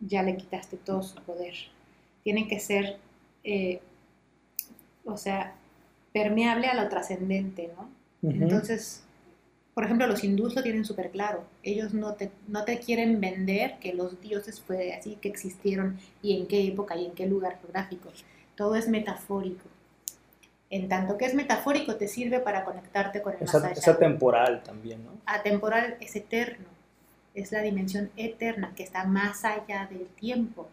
ya 0.00 0.22
le 0.22 0.36
quitaste 0.36 0.76
todo 0.76 1.02
su 1.02 1.20
poder. 1.22 1.54
Tiene 2.22 2.48
que 2.48 2.60
ser, 2.60 2.98
eh, 3.44 3.80
o 5.04 5.16
sea, 5.16 5.54
permeable 6.12 6.68
a 6.68 6.74
lo 6.74 6.88
trascendente, 6.88 7.70
¿no? 7.76 7.90
Entonces, 8.22 9.02
por 9.74 9.84
ejemplo, 9.84 10.06
los 10.06 10.22
hindús 10.22 10.54
lo 10.54 10.62
tienen 10.62 10.84
súper 10.84 11.10
claro. 11.10 11.44
Ellos 11.62 11.94
no 11.94 12.14
te, 12.14 12.30
no 12.46 12.64
te 12.64 12.78
quieren 12.78 13.20
vender 13.20 13.78
que 13.78 13.94
los 13.94 14.20
dioses 14.20 14.60
fue 14.60 14.92
así, 14.92 15.16
que 15.16 15.28
existieron 15.28 15.98
y 16.20 16.38
en 16.38 16.46
qué 16.46 16.66
época 16.66 16.94
y 16.96 17.06
en 17.06 17.12
qué 17.12 17.26
lugar 17.26 17.58
geográfico. 17.60 18.10
Todo 18.54 18.76
es 18.76 18.88
metafórico. 18.88 19.64
En 20.68 20.88
tanto 20.88 21.16
que 21.16 21.24
es 21.24 21.34
metafórico, 21.34 21.96
te 21.96 22.06
sirve 22.06 22.40
para 22.40 22.64
conectarte 22.64 23.22
con 23.22 23.34
el 23.34 23.42
Esa, 23.42 23.58
más 23.58 23.64
allá. 23.70 23.80
esa 23.80 23.98
temporal 23.98 24.62
también, 24.62 25.04
¿no? 25.04 25.12
Atemporal 25.24 25.96
es 26.00 26.16
eterno, 26.16 26.66
es 27.34 27.50
la 27.52 27.62
dimensión 27.62 28.10
eterna 28.16 28.72
que 28.76 28.82
está 28.82 29.04
más 29.04 29.44
allá 29.44 29.86
del 29.90 30.06
tiempo. 30.06 30.68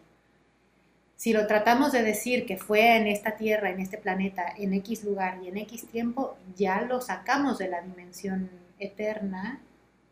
Si 1.16 1.34
lo 1.34 1.46
tratamos 1.46 1.92
de 1.92 2.02
decir 2.02 2.46
que 2.46 2.56
fue 2.56 2.96
en 2.96 3.06
esta 3.06 3.36
Tierra, 3.36 3.70
en 3.70 3.80
este 3.80 3.98
planeta, 3.98 4.44
en 4.56 4.72
X 4.74 5.04
lugar 5.04 5.38
y 5.42 5.48
en 5.48 5.58
X 5.58 5.86
tiempo, 5.86 6.36
ya 6.56 6.82
lo 6.82 7.02
sacamos 7.02 7.58
de 7.58 7.68
la 7.68 7.82
dimensión 7.82 8.59
eterna 8.80 9.60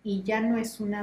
y 0.05 0.23
ya 0.23 0.41
no 0.41 0.59
es 0.59 0.79
una 0.79 1.03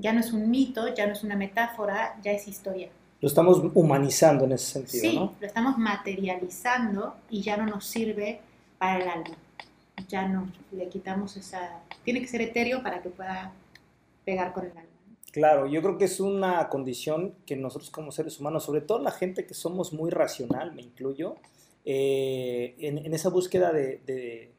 ya 0.00 0.12
no 0.12 0.20
es 0.20 0.32
un 0.32 0.50
mito, 0.50 0.94
ya 0.94 1.06
no 1.06 1.12
es 1.12 1.22
una 1.22 1.36
metáfora, 1.36 2.18
ya 2.22 2.32
es 2.32 2.48
historia. 2.48 2.88
Lo 3.20 3.28
estamos 3.28 3.60
humanizando 3.74 4.44
en 4.44 4.52
ese 4.52 4.72
sentido, 4.72 5.02
Sí, 5.02 5.16
¿no? 5.16 5.34
lo 5.40 5.46
estamos 5.46 5.78
materializando 5.78 7.14
y 7.30 7.42
ya 7.42 7.56
no 7.56 7.66
nos 7.66 7.86
sirve 7.86 8.40
para 8.78 9.02
el 9.02 9.08
alma. 9.08 9.36
Ya 10.08 10.26
no, 10.26 10.50
le 10.72 10.88
quitamos 10.88 11.36
esa... 11.36 11.80
Tiene 12.02 12.20
que 12.20 12.28
ser 12.28 12.42
etéreo 12.42 12.82
para 12.82 13.00
que 13.00 13.10
pueda 13.10 13.52
pegar 14.24 14.52
con 14.52 14.64
el 14.64 14.70
alma. 14.70 14.82
Claro, 15.32 15.66
yo 15.66 15.82
creo 15.82 15.98
que 15.98 16.04
es 16.04 16.20
una 16.20 16.68
condición 16.68 17.34
que 17.46 17.56
nosotros 17.56 17.90
como 17.90 18.12
seres 18.12 18.38
humanos, 18.38 18.64
sobre 18.64 18.80
todo 18.80 19.00
la 19.00 19.10
gente 19.10 19.46
que 19.46 19.54
somos 19.54 19.92
muy 19.92 20.10
racional, 20.10 20.72
me 20.74 20.82
incluyo, 20.82 21.36
eh, 21.84 22.74
en, 22.78 22.98
en 22.98 23.14
esa 23.14 23.30
búsqueda 23.30 23.72
de, 23.72 24.00
de, 24.06 24.53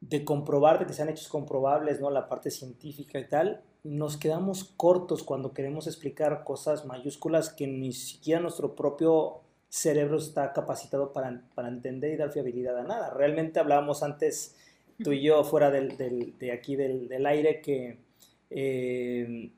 de 0.00 0.24
comprobar, 0.24 0.78
de 0.78 0.86
que 0.86 0.92
sean 0.92 1.08
hechos 1.08 1.28
comprobables, 1.28 2.00
¿no? 2.00 2.10
La 2.10 2.28
parte 2.28 2.50
científica 2.50 3.18
y 3.18 3.28
tal, 3.28 3.62
nos 3.84 4.16
quedamos 4.16 4.64
cortos 4.64 5.22
cuando 5.22 5.52
queremos 5.52 5.86
explicar 5.86 6.44
cosas 6.44 6.84
mayúsculas 6.86 7.50
que 7.50 7.66
ni 7.66 7.92
siquiera 7.92 8.40
nuestro 8.40 8.74
propio 8.74 9.40
cerebro 9.68 10.18
está 10.18 10.52
capacitado 10.52 11.12
para, 11.12 11.42
para 11.54 11.68
entender 11.68 12.12
y 12.12 12.16
dar 12.16 12.32
fiabilidad 12.32 12.78
a 12.78 12.84
nada. 12.84 13.10
Realmente 13.10 13.60
hablábamos 13.60 14.02
antes, 14.02 14.56
tú 15.02 15.12
y 15.12 15.22
yo, 15.22 15.42
fuera 15.44 15.70
del, 15.70 15.96
del- 15.96 16.38
de 16.38 16.52
aquí 16.52 16.76
del, 16.76 17.08
del 17.08 17.26
aire, 17.26 17.60
que 17.60 17.98
eh, 18.50 19.50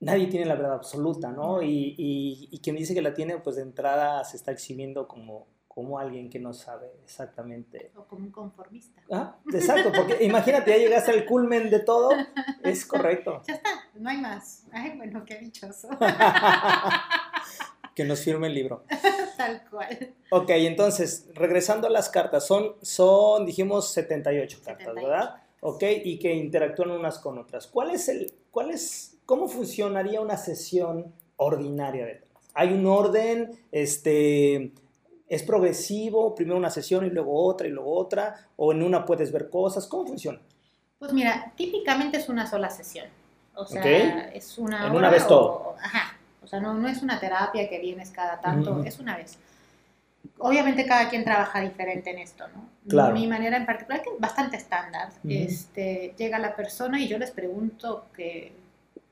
nadie 0.00 0.26
tiene 0.26 0.46
la 0.46 0.54
verdad 0.56 0.74
absoluta, 0.74 1.30
¿no? 1.32 1.62
Y, 1.62 1.94
y- 1.96 2.48
y 2.50 2.58
quien 2.60 2.76
dice 2.76 2.94
que 2.94 3.02
la 3.02 3.14
tiene, 3.14 3.38
pues 3.38 3.56
de 3.56 3.62
entrada 3.62 4.24
se 4.24 4.36
está 4.36 4.52
exhibiendo 4.52 5.08
como, 5.08 5.46
como 5.76 5.98
alguien 5.98 6.30
que 6.30 6.38
no 6.38 6.54
sabe 6.54 6.90
exactamente. 7.04 7.90
O 7.96 8.04
como 8.04 8.24
un 8.24 8.32
conformista. 8.32 9.02
Ah, 9.12 9.36
exacto, 9.52 9.92
porque 9.94 10.16
imagínate, 10.24 10.70
ya 10.70 10.78
llegaste 10.78 11.10
al 11.10 11.26
culmen 11.26 11.68
de 11.68 11.80
todo, 11.80 12.12
es 12.64 12.86
correcto. 12.86 13.42
Ya 13.46 13.56
está, 13.56 13.84
no 13.94 14.08
hay 14.08 14.16
más. 14.16 14.64
Ay, 14.72 14.94
bueno, 14.96 15.22
qué 15.26 15.36
dichoso. 15.36 15.90
que 17.94 18.04
nos 18.04 18.24
firme 18.24 18.46
el 18.46 18.54
libro. 18.54 18.84
Tal 19.36 19.68
cual. 19.68 20.14
Ok, 20.30 20.48
entonces, 20.48 21.28
regresando 21.34 21.88
a 21.88 21.90
las 21.90 22.08
cartas, 22.08 22.46
son, 22.46 22.76
son 22.80 23.44
dijimos, 23.44 23.92
78 23.92 24.60
cartas, 24.64 24.86
78. 24.86 25.06
¿verdad? 25.06 25.42
Ok, 25.60 25.82
y 26.04 26.18
que 26.18 26.32
interactúan 26.32 26.92
unas 26.92 27.18
con 27.18 27.36
otras. 27.36 27.66
¿Cuál 27.66 27.90
es 27.90 28.08
el, 28.08 28.32
cuál 28.50 28.70
es, 28.70 29.18
cómo 29.26 29.46
funcionaría 29.46 30.22
una 30.22 30.38
sesión 30.38 31.12
ordinaria 31.36 32.06
de? 32.06 32.22
¿Hay 32.54 32.72
un 32.72 32.86
orden, 32.86 33.60
este, 33.72 34.72
es 35.28 35.42
progresivo, 35.42 36.34
primero 36.34 36.56
una 36.56 36.70
sesión 36.70 37.04
y 37.06 37.10
luego 37.10 37.44
otra 37.44 37.66
y 37.66 37.70
luego 37.70 37.92
otra, 37.96 38.46
o 38.56 38.72
en 38.72 38.82
una 38.82 39.04
puedes 39.04 39.32
ver 39.32 39.48
cosas? 39.50 39.86
¿Cómo 39.86 40.06
funciona? 40.06 40.40
Pues 40.98 41.12
mira, 41.12 41.52
típicamente 41.56 42.18
es 42.18 42.28
una 42.28 42.46
sola 42.46 42.70
sesión. 42.70 43.06
O 43.54 43.64
sea, 43.66 43.82
es 44.32 44.58
una 44.58 44.78
En 44.86 44.90
hora 44.90 44.98
una 44.98 45.10
vez 45.10 45.24
o- 45.24 45.28
todo. 45.28 45.76
Ajá. 45.82 46.16
O 46.42 46.46
sea, 46.46 46.60
no, 46.60 46.74
no 46.74 46.86
es 46.88 47.02
una 47.02 47.18
terapia 47.18 47.68
que 47.68 47.78
vienes 47.80 48.10
cada 48.10 48.40
tanto, 48.40 48.82
es 48.84 48.98
una 49.00 49.16
vez. 49.16 49.36
Obviamente 50.38 50.86
cada 50.86 51.08
quien 51.08 51.24
trabaja 51.24 51.60
diferente 51.60 52.10
en 52.10 52.18
esto, 52.18 52.46
¿no? 52.48 52.68
Claro. 52.88 53.14
Mi 53.14 53.26
manera 53.26 53.56
en 53.56 53.66
particular, 53.66 54.02
que 54.02 54.10
es 54.10 54.20
bastante 54.20 54.56
estándar, 54.56 55.10
este, 55.28 56.14
llega 56.16 56.38
la 56.38 56.54
persona 56.54 57.00
y 57.00 57.08
yo 57.08 57.18
les 57.18 57.30
pregunto 57.30 58.06
que, 58.14 58.52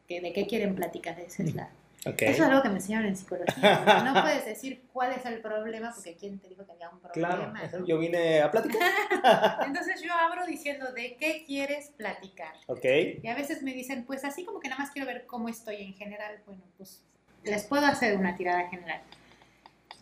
que 0.07 0.21
de 0.21 0.33
qué 0.33 0.47
quieren 0.47 0.75
platicar. 0.77 1.19
Esa 1.21 1.43
es 1.43 1.55
la, 1.55 1.69
Ok. 2.07 2.23
Eso 2.23 2.33
es 2.45 2.49
algo 2.51 2.63
que 2.63 2.69
me 2.69 2.75
enseñaron 2.77 3.07
en 3.09 3.17
psicología. 3.17 4.03
No 4.05 4.13
puedes 4.23 4.45
decir 4.45 4.83
cuál 4.93 5.13
es 5.13 5.25
el 5.25 5.41
problema 5.41 5.93
porque 5.95 6.15
quién 6.17 6.39
te 6.39 6.49
dijo 6.49 6.65
que 6.67 6.73
había 6.73 6.91
un 6.91 7.01
Claro, 7.13 7.43
problema. 7.53 7.71
¿no? 7.79 7.87
yo 7.87 7.99
vine 7.99 8.41
a 8.43 8.51
platicar. 8.51 8.83
Entonces 9.67 10.03
yo 10.03 10.13
abro 10.13 10.45
diciendo 10.47 10.93
de 10.93 11.17
qué 11.19 11.45
quieres 11.47 11.91
platicar. 11.97 12.53
Ok. 12.67 12.85
Y 13.23 13.27
a 13.29 13.35
veces 13.35 13.63
me 13.63 13.73
dicen, 13.73 14.05
pues 14.05 14.25
así 14.25 14.45
como 14.45 14.61
que 14.61 14.69
nada 14.69 14.83
más 14.83 14.91
quiero 14.91 15.07
ver 15.07 15.25
cómo 15.27 15.49
estoy 15.49 15.77
en 15.77 15.95
general. 15.95 16.41
Bueno, 16.47 16.63
pues 16.77 17.03
les 17.43 17.65
puedo 17.65 17.87
hacer 17.87 18.17
una 18.17 18.37
tirada 18.37 18.69
general. 18.69 19.01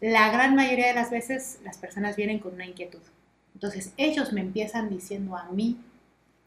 La 0.01 0.31
gran 0.33 0.57
mayoría 0.57 0.88
de 0.88 0.95
las 0.95 1.11
veces 1.11 1.61
las 1.62 1.79
personas 1.79 2.17
vienen 2.17 2.41
con 2.41 2.55
una 2.55 2.67
inquietud. 2.67 3.01
Entonces 3.55 3.93
ellos 3.97 4.33
me 4.33 4.41
empiezan 4.41 4.88
diciendo 4.88 5.37
a 5.37 5.45
mí 5.51 5.79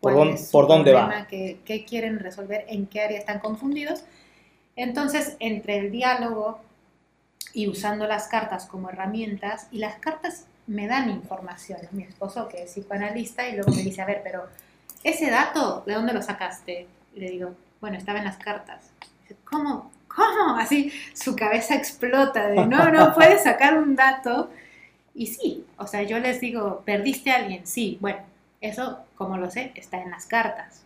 ¿Por 0.01 0.11
cuál 0.13 0.15
dónde- 0.25 0.41
es 0.41 0.47
su 0.47 0.51
por 0.51 0.67
dónde 0.67 0.91
va? 0.91 1.03
problema, 1.05 1.27
qué, 1.27 1.59
qué 1.63 1.85
quieren 1.85 2.19
resolver, 2.19 2.65
en 2.67 2.87
qué 2.87 3.01
área 3.01 3.17
están 3.19 3.39
confundidos. 3.39 4.03
Entonces, 4.75 5.37
entre 5.39 5.77
el 5.77 5.91
diálogo 5.91 6.59
y 7.53 7.67
usando 7.67 8.05
las 8.07 8.27
cartas 8.27 8.65
como 8.65 8.89
herramientas, 8.89 9.67
y 9.71 9.77
las 9.77 9.95
cartas 9.95 10.45
me 10.67 10.87
dan 10.87 11.09
información. 11.09 11.79
Mi 11.91 12.03
esposo, 12.03 12.49
que 12.49 12.63
es 12.63 12.71
psicoanalista, 12.71 13.47
y 13.47 13.55
luego 13.55 13.71
me 13.71 13.81
dice, 13.81 14.01
a 14.01 14.05
ver, 14.05 14.21
pero 14.23 14.47
ese 15.03 15.29
dato, 15.29 15.83
¿de 15.85 15.93
dónde 15.93 16.13
lo 16.13 16.21
sacaste? 16.21 16.87
Y 17.15 17.19
le 17.19 17.29
digo, 17.29 17.55
bueno, 17.79 17.97
estaba 17.97 18.19
en 18.19 18.25
las 18.25 18.37
cartas. 18.37 18.91
¿cómo? 19.43 19.91
¿Cómo? 20.07 20.55
Así 20.59 20.91
su 21.13 21.35
cabeza 21.35 21.75
explota 21.75 22.47
de, 22.47 22.65
no, 22.65 22.91
no 22.91 23.13
puedes 23.13 23.43
sacar 23.43 23.77
un 23.77 23.95
dato. 23.95 24.49
Y 25.13 25.27
sí, 25.27 25.65
o 25.77 25.87
sea, 25.87 26.03
yo 26.03 26.19
les 26.19 26.41
digo, 26.41 26.81
¿perdiste 26.85 27.31
a 27.31 27.37
alguien? 27.37 27.65
Sí, 27.65 27.97
bueno, 28.01 28.19
eso, 28.59 28.99
como 29.15 29.37
lo 29.37 29.49
sé, 29.49 29.71
está 29.75 30.01
en 30.01 30.11
las 30.11 30.25
cartas. 30.25 30.84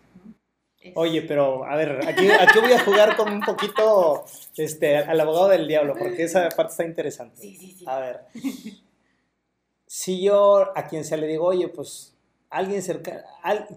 Oye, 0.96 1.22
pero 1.24 1.65
a 1.65 1.76
ver, 1.76 2.08
aquí, 2.08 2.30
aquí 2.30 2.60
voy 2.60 2.72
a 2.72 2.80
jugar 2.80 3.18
con 3.18 3.32
un 3.34 3.42
poquito 3.42 4.24
este, 4.56 4.98
al 4.98 5.20
abogado 5.20 5.50
del 5.50 5.68
diablo, 5.68 5.94
porque 5.98 6.24
esa 6.24 6.48
parte 6.50 6.72
está 6.72 6.86
interesante. 6.86 7.42
Sí, 7.42 7.58
sí, 7.58 7.76
sí. 7.78 7.86
A 7.86 8.00
ver, 8.00 8.22
si 9.86 10.22
yo 10.22 10.72
a 10.78 10.88
quien 10.88 11.04
sea 11.04 11.18
le 11.18 11.28
digo, 11.28 11.46
oye, 11.48 11.68
pues 11.68 12.15
alguien 12.50 12.82
cercano, 12.82 13.22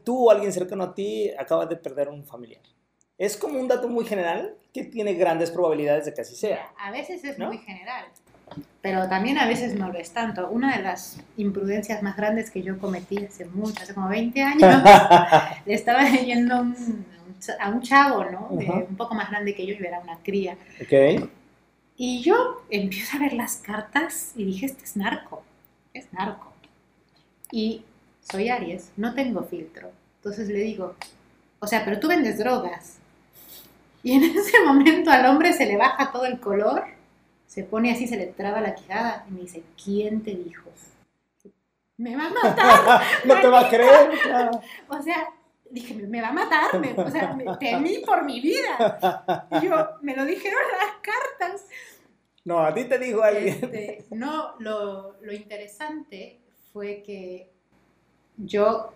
tú 0.04 0.28
o 0.28 0.30
alguien 0.30 0.52
cercano 0.52 0.84
a 0.84 0.94
ti 0.94 1.30
acabas 1.36 1.68
de 1.68 1.76
perder 1.76 2.08
un 2.08 2.24
familiar. 2.24 2.62
Es 3.18 3.36
como 3.36 3.58
un 3.58 3.68
dato 3.68 3.88
muy 3.88 4.04
general 4.04 4.56
que 4.72 4.84
tiene 4.84 5.14
grandes 5.14 5.50
probabilidades 5.50 6.06
de 6.06 6.14
que 6.14 6.22
así 6.22 6.36
sea. 6.36 6.72
A 6.78 6.90
veces 6.90 7.24
es 7.24 7.38
¿No? 7.38 7.48
muy 7.48 7.58
general, 7.58 8.06
pero 8.80 9.08
también 9.08 9.38
a 9.38 9.46
veces 9.46 9.74
no 9.74 9.88
lo 9.92 9.98
es 9.98 10.12
tanto. 10.12 10.48
Una 10.50 10.76
de 10.76 10.82
las 10.82 11.18
imprudencias 11.36 12.02
más 12.02 12.16
grandes 12.16 12.50
que 12.50 12.62
yo 12.62 12.78
cometí 12.78 13.18
hace 13.24 13.44
mucho, 13.46 13.82
hace 13.82 13.94
como 13.94 14.08
20 14.08 14.42
años, 14.42 14.82
le 15.66 15.74
estaba 15.74 16.02
leyendo 16.02 16.56
a 16.56 16.60
un, 16.60 17.06
a 17.60 17.68
un 17.70 17.82
chavo, 17.82 18.24
¿no? 18.24 18.48
De- 18.56 18.66
Ajá. 18.68 18.78
un 18.88 18.96
poco 18.96 19.14
más 19.14 19.30
grande 19.30 19.54
que 19.54 19.66
yo, 19.66 19.74
y 19.74 19.78
era 19.86 20.00
una 20.00 20.18
cría. 20.18 20.56
Ok. 20.80 21.28
Y 21.96 22.22
yo 22.22 22.64
empiezo 22.70 23.16
a 23.16 23.20
ver 23.20 23.32
las 23.34 23.56
cartas 23.56 24.32
y 24.34 24.44
dije, 24.44 24.66
este 24.66 24.84
es 24.84 24.96
narco, 24.96 25.42
es 25.94 26.12
narco. 26.12 26.52
Y 27.50 27.84
soy 28.20 28.48
Aries, 28.48 28.90
no 28.96 29.14
tengo 29.14 29.42
filtro. 29.44 29.90
Entonces 30.16 30.48
le 30.48 30.60
digo, 30.60 30.94
o 31.60 31.66
sea, 31.66 31.84
pero 31.84 32.00
tú 32.00 32.08
vendes 32.08 32.38
drogas. 32.38 32.98
Y 34.02 34.12
en 34.12 34.22
ese 34.36 34.64
momento 34.64 35.10
al 35.10 35.26
hombre 35.26 35.52
se 35.52 35.66
le 35.66 35.76
baja 35.76 36.10
todo 36.10 36.24
el 36.24 36.40
color, 36.40 36.84
se 37.52 37.64
pone 37.64 37.92
así, 37.92 38.06
se 38.06 38.16
le 38.16 38.28
traba 38.28 38.62
la 38.62 38.74
quijada 38.74 39.26
y 39.28 39.32
me 39.32 39.40
dice, 39.42 39.62
¿quién 39.84 40.22
te 40.22 40.30
dijo? 40.34 40.70
Me 41.98 42.16
va 42.16 42.28
a 42.28 42.30
matar. 42.42 43.02
no 43.26 43.40
te 43.42 43.46
va 43.48 43.60
a 43.60 43.68
creer. 43.68 44.10
claro. 44.22 44.60
O 44.88 45.02
sea, 45.02 45.28
dije, 45.70 45.92
me 45.94 46.22
va 46.22 46.28
a 46.28 46.32
matar, 46.32 46.80
me- 46.80 46.94
o 46.94 47.10
sea, 47.10 47.34
me 47.34 47.44
temí 47.58 47.98
por 48.06 48.24
mi 48.24 48.40
vida. 48.40 49.38
Y 49.60 49.66
yo, 49.66 49.86
me 50.00 50.16
lo 50.16 50.24
dijeron 50.24 50.60
las 50.80 50.94
cartas. 51.02 51.66
No, 52.46 52.60
a 52.60 52.72
ti 52.72 52.84
te 52.84 52.98
dijo 52.98 53.22
alguien. 53.22 53.58
Este, 53.62 54.06
no, 54.12 54.54
lo, 54.58 55.16
lo 55.20 55.32
interesante 55.34 56.40
fue 56.72 57.02
que 57.04 57.50
yo, 58.38 58.94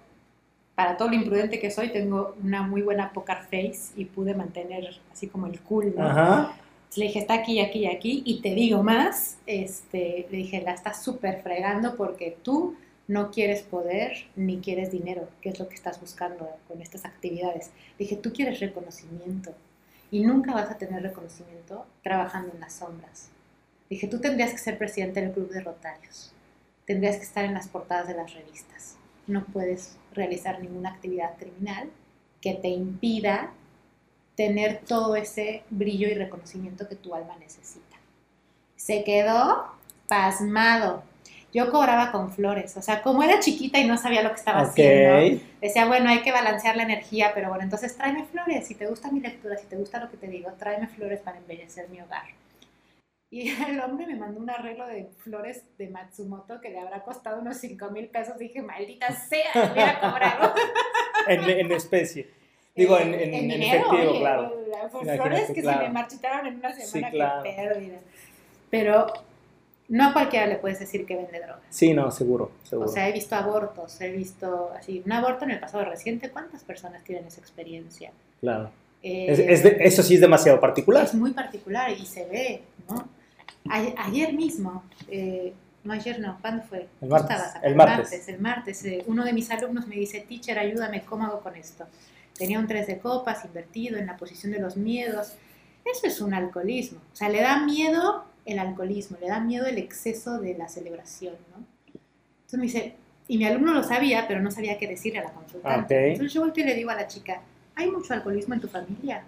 para 0.75 0.97
todo 0.97 1.09
lo 1.09 1.15
imprudente 1.15 1.61
que 1.61 1.71
soy, 1.71 1.91
tengo 1.91 2.35
una 2.43 2.63
muy 2.63 2.81
buena 2.81 3.13
poker 3.13 3.43
face 3.43 3.93
y 3.97 4.07
pude 4.07 4.35
mantener 4.35 4.99
así 5.13 5.29
como 5.29 5.47
el 5.47 5.61
cool, 5.61 5.95
¿no? 5.95 6.07
Ajá. 6.09 6.57
Le 6.95 7.07
dije, 7.07 7.19
está 7.19 7.35
aquí, 7.35 7.61
aquí 7.61 7.87
aquí, 7.87 8.23
y 8.25 8.41
te 8.41 8.55
digo 8.55 8.83
más, 8.83 9.39
este, 9.47 10.27
le 10.31 10.39
dije, 10.39 10.63
la 10.63 10.73
estás 10.73 11.03
súper 11.03 11.43
fregando 11.43 11.97
porque 11.97 12.39
tú 12.43 12.77
no 13.09 13.31
quieres 13.31 13.63
poder 13.63 14.29
ni 14.35 14.59
quieres 14.59 14.91
dinero, 14.91 15.29
que 15.41 15.51
es 15.51 15.59
lo 15.59 15.69
que 15.69 15.75
estás 15.75 16.01
buscando 16.01 16.49
con 16.69 16.81
estas 16.81 17.05
actividades. 17.05 17.71
Le 17.99 18.05
dije, 18.05 18.17
tú 18.17 18.33
quieres 18.33 18.61
reconocimiento 18.61 19.55
y 20.11 20.21
nunca 20.21 20.55
vas 20.55 20.71
a 20.71 20.79
tener 20.79 21.03
reconocimiento 21.03 21.87
trabajando 22.03 22.53
en 22.55 22.61
las 22.61 22.75
sombras. 22.75 23.31
Le 23.89 23.97
dije, 23.97 24.09
tú 24.09 24.21
tendrías 24.21 24.53
que 24.53 24.59
ser 24.59 24.79
presidente 24.79 25.21
del 25.21 25.33
club 25.33 25.51
de 25.51 25.61
Rotarios, 25.61 26.33
tendrías 26.87 27.17
que 27.17 27.23
estar 27.23 27.45
en 27.45 27.55
las 27.55 27.69
portadas 27.69 28.09
de 28.09 28.15
las 28.15 28.33
revistas, 28.35 28.97
no 29.27 29.45
puedes 29.45 29.97
realizar 30.13 30.61
ninguna 30.61 30.91
actividad 30.91 31.37
criminal 31.37 31.91
que 32.41 32.55
te 32.55 32.69
impida 32.69 33.53
tener 34.37 34.81
todo 34.87 35.17
ese 35.17 35.65
brillo 35.71 36.09
y 36.09 36.15
reconocimiento 36.15 36.89
que 36.89 36.97
tu 36.97 37.15
alma 37.15 37.37
necesita. 37.39 37.97
Se 38.77 39.03
quedó 39.05 39.67
pasmado. 40.09 41.03
Yo 41.53 41.71
cobraba 41.71 42.13
con 42.13 42.31
flores, 42.33 42.77
o 42.77 42.83
sea, 42.83 43.03
como 43.03 43.23
era 43.23 43.41
chiquita 43.41 43.79
y 43.79 43.87
no 43.87 43.97
sabía 43.97 44.23
lo 44.23 44.29
que 44.31 44.35
estaba 44.37 44.63
Ok. 44.63 44.69
haciendo, 44.71 45.43
decía, 45.63 45.87
bueno, 45.87 46.11
hay 46.11 46.21
que 46.21 46.31
balancear 46.33 46.77
la 46.77 46.83
energía, 46.83 47.33
pero 47.35 47.49
bueno, 47.49 47.65
entonces 47.65 47.97
tráeme 47.97 48.25
flores, 48.27 48.67
si 48.67 48.75
te 48.75 48.87
gusta 48.87 49.11
mi 49.11 49.21
lectura, 49.21 49.57
si 49.57 49.67
te 49.67 49.77
gusta 49.77 49.99
lo 49.99 50.11
que 50.11 50.19
te 50.19 50.27
digo, 50.27 50.53
tráeme 50.59 50.87
flores 50.89 51.21
para 51.21 51.39
embellecer 51.39 51.89
mi 51.89 52.01
hogar. 52.03 52.25
Y 53.31 53.49
el 53.69 53.81
hombre 53.81 54.07
me 54.07 54.17
mandó 54.17 54.41
un 54.41 54.51
arreglo 54.51 54.87
de 54.87 55.09
flores 55.19 55.63
de 55.79 55.89
Matsumoto 55.89 56.61
que 56.61 56.71
le 56.71 56.79
habrá 56.79 57.03
costado 57.03 57.41
unos 57.41 57.57
5 57.57 57.91
mil 57.91 58.09
pesos. 58.09 58.39
Dije, 58.39 58.63
maldita 58.63 59.09
sea, 59.13 59.51
me 59.55 59.73
hubiera 59.73 60.01
cobrado. 60.01 60.55
En, 61.29 61.43
en 61.43 61.73
especie. 61.73 62.29
Digo, 62.77 62.99
en, 62.99 63.15
Eh, 63.15 63.25
en, 63.25 63.35
en 63.35 63.49
dinero, 63.49 63.77
efectivo, 63.87 64.11
oye, 64.11 64.21
claro. 64.21 64.53
Por 64.93 65.03
Imagínate, 65.03 65.17
flores 65.29 65.51
que 65.53 65.63
claro. 65.63 65.79
se 65.81 65.87
me 65.87 65.93
marchitaron 65.93 66.47
en 66.47 66.57
una 66.57 66.73
semana, 66.75 67.09
Sí, 67.09 67.17
claro. 67.17 67.43
qué 67.43 67.53
pérdida. 67.53 67.99
Pero 68.71 69.07
no 69.89 70.09
a 70.09 70.13
cualquiera 70.13 70.47
le 70.47 70.57
puedes 70.57 70.79
decir 70.79 71.07
que 71.07 71.17
vende 71.17 71.39
drogas. 71.41 71.63
Sí, 71.71 71.95
no, 71.95 72.11
seguro, 72.11 72.51
seguro. 72.65 72.89
O 72.89 72.93
sea, 72.93 73.09
he 73.09 73.13
visto 73.13 73.35
abortos, 73.35 73.99
he 74.01 74.11
visto 74.11 74.71
así, 74.79 75.03
un 75.05 75.13
aborto 75.13 75.45
en 75.45 75.53
el 75.53 75.61
pasado 75.61 75.85
reciente, 75.87 76.31
¿cuántas 76.31 76.63
personas 76.65 77.03
tienen 77.05 77.27
esa 77.27 77.41
experiencia? 77.41 78.11
claro. 78.41 78.71
Eh, 79.03 79.27
Es- 79.31 79.39
es 79.39 79.63
de- 79.63 79.77
eso 79.81 80.03
sí 80.03 80.15
es 80.17 80.21
demasiado 80.21 80.59
particular. 80.59 81.05
es 81.05 81.15
muy 81.15 81.31
particular 81.33 81.91
y 81.93 82.05
se 82.07 82.25
ve, 82.27 82.63
¿no? 82.89 83.07
A- 83.71 84.05
ayer 84.07 84.33
mismo, 84.33 84.83
eh, 85.09 85.53
no 85.85 85.93
ayer 85.93 86.19
no, 86.19 86.37
¿cuándo 86.41 86.65
fue? 86.65 86.89
El 87.01 87.09
martes, 87.09 87.37
acá, 87.41 87.61
el 87.63 87.75
martes. 87.77 88.29
El 88.29 88.41
martes, 88.41 88.85
eh, 88.85 89.05
uno 89.07 89.25
de 89.25 89.33
mis 89.33 89.49
alumnos 89.51 89.87
me 89.87 89.95
dice, 89.95 90.21
teacher, 90.29 90.59
ayúdame, 90.59 91.03
¿cómo 91.05 91.25
hago 91.25 91.41
con 91.41 91.55
esto? 91.55 91.85
Tenía 92.37 92.59
un 92.59 92.67
3 92.67 92.87
de 92.87 92.99
copas 92.99 93.45
invertido 93.45 93.99
en 93.99 94.07
la 94.07 94.17
posición 94.17 94.53
de 94.53 94.59
los 94.59 94.77
miedos. 94.77 95.35
Eso 95.85 96.07
es 96.07 96.21
un 96.21 96.35
alcoholismo. 96.35 96.99
O 97.13 97.17
sea, 97.17 97.29
le 97.29 97.41
da 97.41 97.65
miedo 97.65 98.25
el 98.45 98.59
alcoholismo, 98.59 99.17
le 99.21 99.29
da 99.29 99.41
miedo 99.41 99.67
el 99.67 99.79
exceso 99.79 100.39
de 100.41 100.57
la 100.57 100.69
celebración, 100.69 101.35
¿no? 101.51 101.65
Entonces 102.47 102.59
me 102.59 102.67
dice, 102.67 102.97
y 103.29 103.39
mi 103.39 103.45
alumno 103.45 103.75
lo 103.75 103.83
sabía, 103.83 104.27
pero 104.29 104.41
no 104.41 104.51
sabía 104.51 104.79
qué 104.79 104.87
decirle 104.87 105.19
a 105.19 105.25
la 105.25 105.33
consultante. 105.33 105.95
Ok. 105.95 106.07
Entonces 106.13 106.33
yo 106.33 106.43
volteo 106.43 106.65
y 106.65 106.69
le 106.69 106.75
digo 106.75 106.91
a 106.91 106.95
la 106.95 107.09
chica, 107.09 107.41
¿hay 107.75 107.91
mucho 107.91 108.15
alcoholismo 108.15 108.55
en 108.55 108.61
tu 108.61 108.69
familia? 108.69 109.23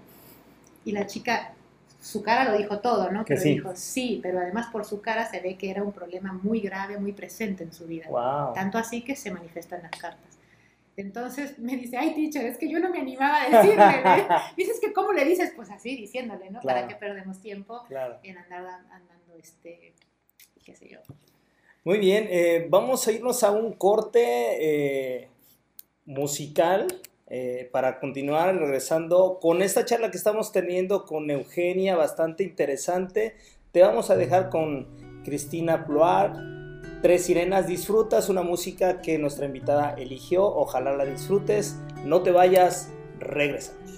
Y 0.84 0.92
la 0.92 1.06
chica, 1.06 1.52
su 2.00 2.22
cara 2.22 2.50
lo 2.50 2.56
dijo 2.56 2.78
todo, 2.78 3.10
¿no? 3.10 3.24
Que 3.24 3.34
Pero 3.34 3.42
sí. 3.42 3.48
dijo, 3.50 3.72
sí, 3.74 4.20
pero 4.22 4.38
además 4.38 4.68
por 4.70 4.84
su 4.84 5.00
cara 5.00 5.28
se 5.28 5.40
ve 5.40 5.56
que 5.56 5.70
era 5.70 5.82
un 5.82 5.92
problema 5.92 6.32
muy 6.32 6.60
grave, 6.60 6.98
muy 6.98 7.12
presente 7.12 7.64
en 7.64 7.72
su 7.72 7.86
vida. 7.86 8.06
Wow. 8.08 8.54
Tanto 8.54 8.78
así 8.78 9.02
que 9.02 9.16
se 9.16 9.32
manifiesta 9.32 9.76
en 9.76 9.82
las 9.82 9.90
cartas. 9.90 10.37
Entonces 10.98 11.58
me 11.58 11.76
dice, 11.76 11.96
ay, 11.96 12.12
teacher, 12.14 12.44
es 12.44 12.58
que 12.58 12.68
yo 12.68 12.80
no 12.80 12.90
me 12.90 12.98
animaba 12.98 13.42
a 13.42 13.48
decirle. 13.62 13.84
¿eh?". 13.84 14.26
Dices 14.56 14.78
que, 14.80 14.92
¿cómo 14.92 15.12
le 15.12 15.24
dices? 15.24 15.52
Pues 15.54 15.70
así, 15.70 15.96
diciéndole, 15.96 16.50
¿no? 16.50 16.60
Claro. 16.60 16.80
¿Para 16.80 16.88
qué 16.88 16.96
perdemos 16.96 17.40
tiempo 17.40 17.84
Claro. 17.88 18.18
en 18.24 18.36
andar 18.36 18.64
dan- 18.64 18.90
andando, 18.90 19.34
este, 19.38 19.94
qué 20.64 20.74
sé 20.74 20.88
yo? 20.88 20.98
Muy 21.84 21.98
bien, 21.98 22.26
eh, 22.28 22.66
vamos 22.68 23.06
a 23.06 23.12
irnos 23.12 23.42
a 23.44 23.50
un 23.52 23.72
corte 23.74 24.20
eh, 25.20 25.28
musical 26.04 26.86
para 27.72 28.00
continuar 28.00 28.56
regresando 28.56 29.38
con 29.38 29.60
esta 29.60 29.84
charla 29.84 30.10
que 30.10 30.16
estamos 30.16 30.50
teniendo 30.50 31.04
con 31.04 31.30
Eugenia, 31.30 31.94
bastante 31.94 32.42
interesante. 32.42 33.36
Te 33.70 33.82
vamos 33.82 34.08
a 34.08 34.16
dejar 34.16 34.48
con 34.48 35.22
Cristina 35.24 35.84
Ploar, 35.84 36.32
Tres 37.02 37.26
Sirenas. 37.26 37.66
Disfrutas 37.66 38.28
una 38.28 38.42
música 38.42 39.00
que 39.00 39.18
nuestra 39.18 39.46
invitada 39.46 39.94
eligió, 39.94 40.44
ojalá 40.44 40.96
la 40.96 41.04
disfrutes. 41.04 41.76
No 42.04 42.22
te 42.22 42.32
vayas, 42.32 42.90
regresamos. 43.18 43.97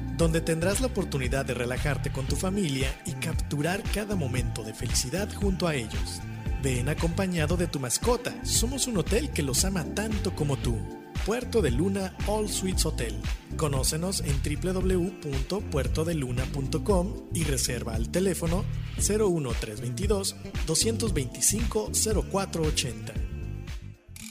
donde 0.21 0.39
tendrás 0.39 0.79
la 0.81 0.87
oportunidad 0.87 1.45
de 1.45 1.53
relajarte 1.55 2.11
con 2.11 2.27
tu 2.27 2.35
familia 2.35 2.95
y 3.07 3.13
capturar 3.13 3.81
cada 3.91 4.15
momento 4.15 4.61
de 4.61 4.71
felicidad 4.71 5.27
junto 5.33 5.67
a 5.67 5.73
ellos. 5.73 6.21
Ven 6.61 6.89
acompañado 6.89 7.57
de 7.57 7.65
tu 7.65 7.79
mascota, 7.79 8.31
somos 8.45 8.85
un 8.85 8.97
hotel 8.97 9.31
que 9.31 9.41
los 9.41 9.65
ama 9.65 9.83
tanto 9.95 10.35
como 10.35 10.57
tú. 10.57 10.77
Puerto 11.25 11.63
de 11.63 11.71
Luna 11.71 12.15
All 12.27 12.49
Suites 12.49 12.85
Hotel. 12.85 13.19
Conócenos 13.57 14.23
en 14.23 14.39
www.puertodeluna.com 14.43 17.13
y 17.33 17.43
reserva 17.43 17.95
al 17.95 18.11
teléfono 18.11 18.63
01322 18.97 20.35
225 20.67 21.91
0480. 22.31 23.13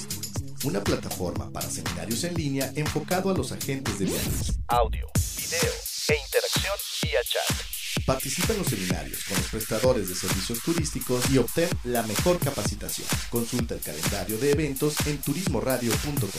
una 0.66 0.84
plataforma 0.84 1.50
para 1.52 1.70
seminarios 1.70 2.24
en 2.24 2.34
línea 2.34 2.72
enfocado 2.76 3.30
a 3.30 3.34
los 3.34 3.52
agentes 3.52 4.00
de 4.00 4.06
viajes. 4.06 4.54
Audio, 4.68 5.08
video 5.38 5.74
e 6.10 6.16
interacción 6.16 6.74
vía 7.04 7.20
chat. 7.24 8.06
Participa 8.06 8.54
en 8.54 8.60
los 8.60 8.68
seminarios 8.68 9.24
con 9.26 9.38
los 9.38 9.48
prestadores 9.48 10.10
de 10.10 10.16
servicios 10.16 10.60
turísticos 10.64 11.30
y 11.30 11.38
obtén 11.38 11.70
la 11.84 12.02
mejor 12.04 12.40
capacitación. 12.40 13.08
Consulta 13.30 13.76
el 13.76 13.82
calendario 13.82 14.38
de 14.38 14.52
eventos 14.52 14.96
en 15.08 15.22
turismoradio.com. 15.22 16.30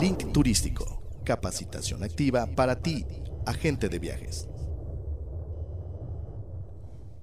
Link 0.00 0.32
Turístico. 0.32 1.02
Capacitación 1.24 2.04
activa 2.04 2.46
para 2.46 2.80
ti, 2.80 3.04
agente 3.44 3.88
de 3.88 3.98
viajes. 3.98 4.48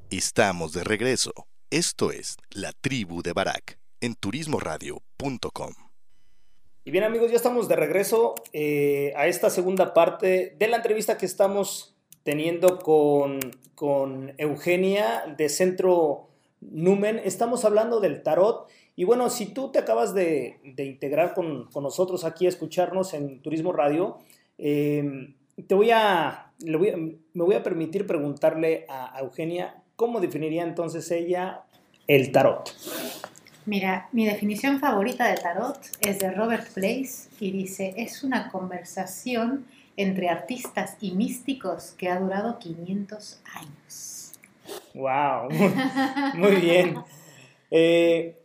Estamos 0.09 0.73
de 0.73 0.84
regreso. 0.84 1.34
Esto 1.69 2.11
es 2.11 2.36
La 2.51 2.71
Tribu 2.73 3.23
de 3.23 3.34
Barak 3.34 3.84
en 4.06 4.16
turismoradio.com. 4.16 5.74
Y 6.84 6.91
bien 6.91 7.03
amigos, 7.03 7.32
ya 7.32 7.38
estamos 7.38 7.68
de 7.68 7.76
regreso 7.76 8.36
eh, 8.53 9.12
a 9.16 9.26
esta 9.28 9.49
segunda 9.49 9.95
parte 9.95 10.56
de 10.60 10.68
la 10.68 10.78
entrevista 10.78 11.18
que 11.18 11.26
estamos 11.26 11.95
teniendo 12.22 12.78
con, 12.78 13.39
con 13.74 14.34
Eugenia 14.38 15.24
de 15.36 15.49
Centro 15.49 16.28
Numen. 16.62 17.20
Estamos 17.24 17.66
hablando 17.66 17.99
del 17.99 18.22
tarot. 18.22 18.70
Y 18.95 19.03
bueno, 19.03 19.32
si 19.32 19.47
tú 19.47 19.72
te 19.72 19.80
acabas 19.80 20.14
de, 20.14 20.60
de 20.64 20.86
integrar 20.86 21.34
con, 21.34 21.66
con, 21.72 21.82
nosotros 21.82 22.24
aquí 22.24 22.45
a 22.45 22.49
escucharnos 22.49 23.16
en 23.16 23.41
Turismo 23.41 23.74
Radio, 23.74 24.20
eh, 24.60 25.34
te 25.68 25.74
voy 25.74 25.89
a, 25.89 26.53
me 26.64 27.18
voy 27.34 27.56
a 27.56 27.64
permitir 27.64 28.06
preguntarle 28.06 28.86
a 28.88 29.20
Eugenia 29.22 29.84
cómo 29.95 30.22
definiría 30.22 30.62
entonces 30.62 31.10
ella 31.10 31.64
el 32.08 32.32
tarot. 32.32 32.72
Mira, 33.66 34.09
mi 34.11 34.26
definición 34.26 34.80
favorita 34.80 35.28
de 35.28 35.38
tarot 35.38 35.80
es 36.01 36.20
de 36.20 36.30
Robert 36.32 36.68
Place 36.74 37.30
y 37.39 37.51
dice, 37.51 37.95
es 37.97 38.24
una 38.24 38.51
conversación 38.51 39.66
entre 39.97 40.30
artistas 40.30 40.97
y 41.01 41.11
místicos 41.11 41.95
que 41.97 42.09
ha 42.09 42.20
durado 42.20 42.59
500 42.59 43.41
años. 43.55 44.34
¡Wow! 44.93 45.49
Muy 46.36 46.55
bien. 46.57 46.97
Eh, 47.72 48.38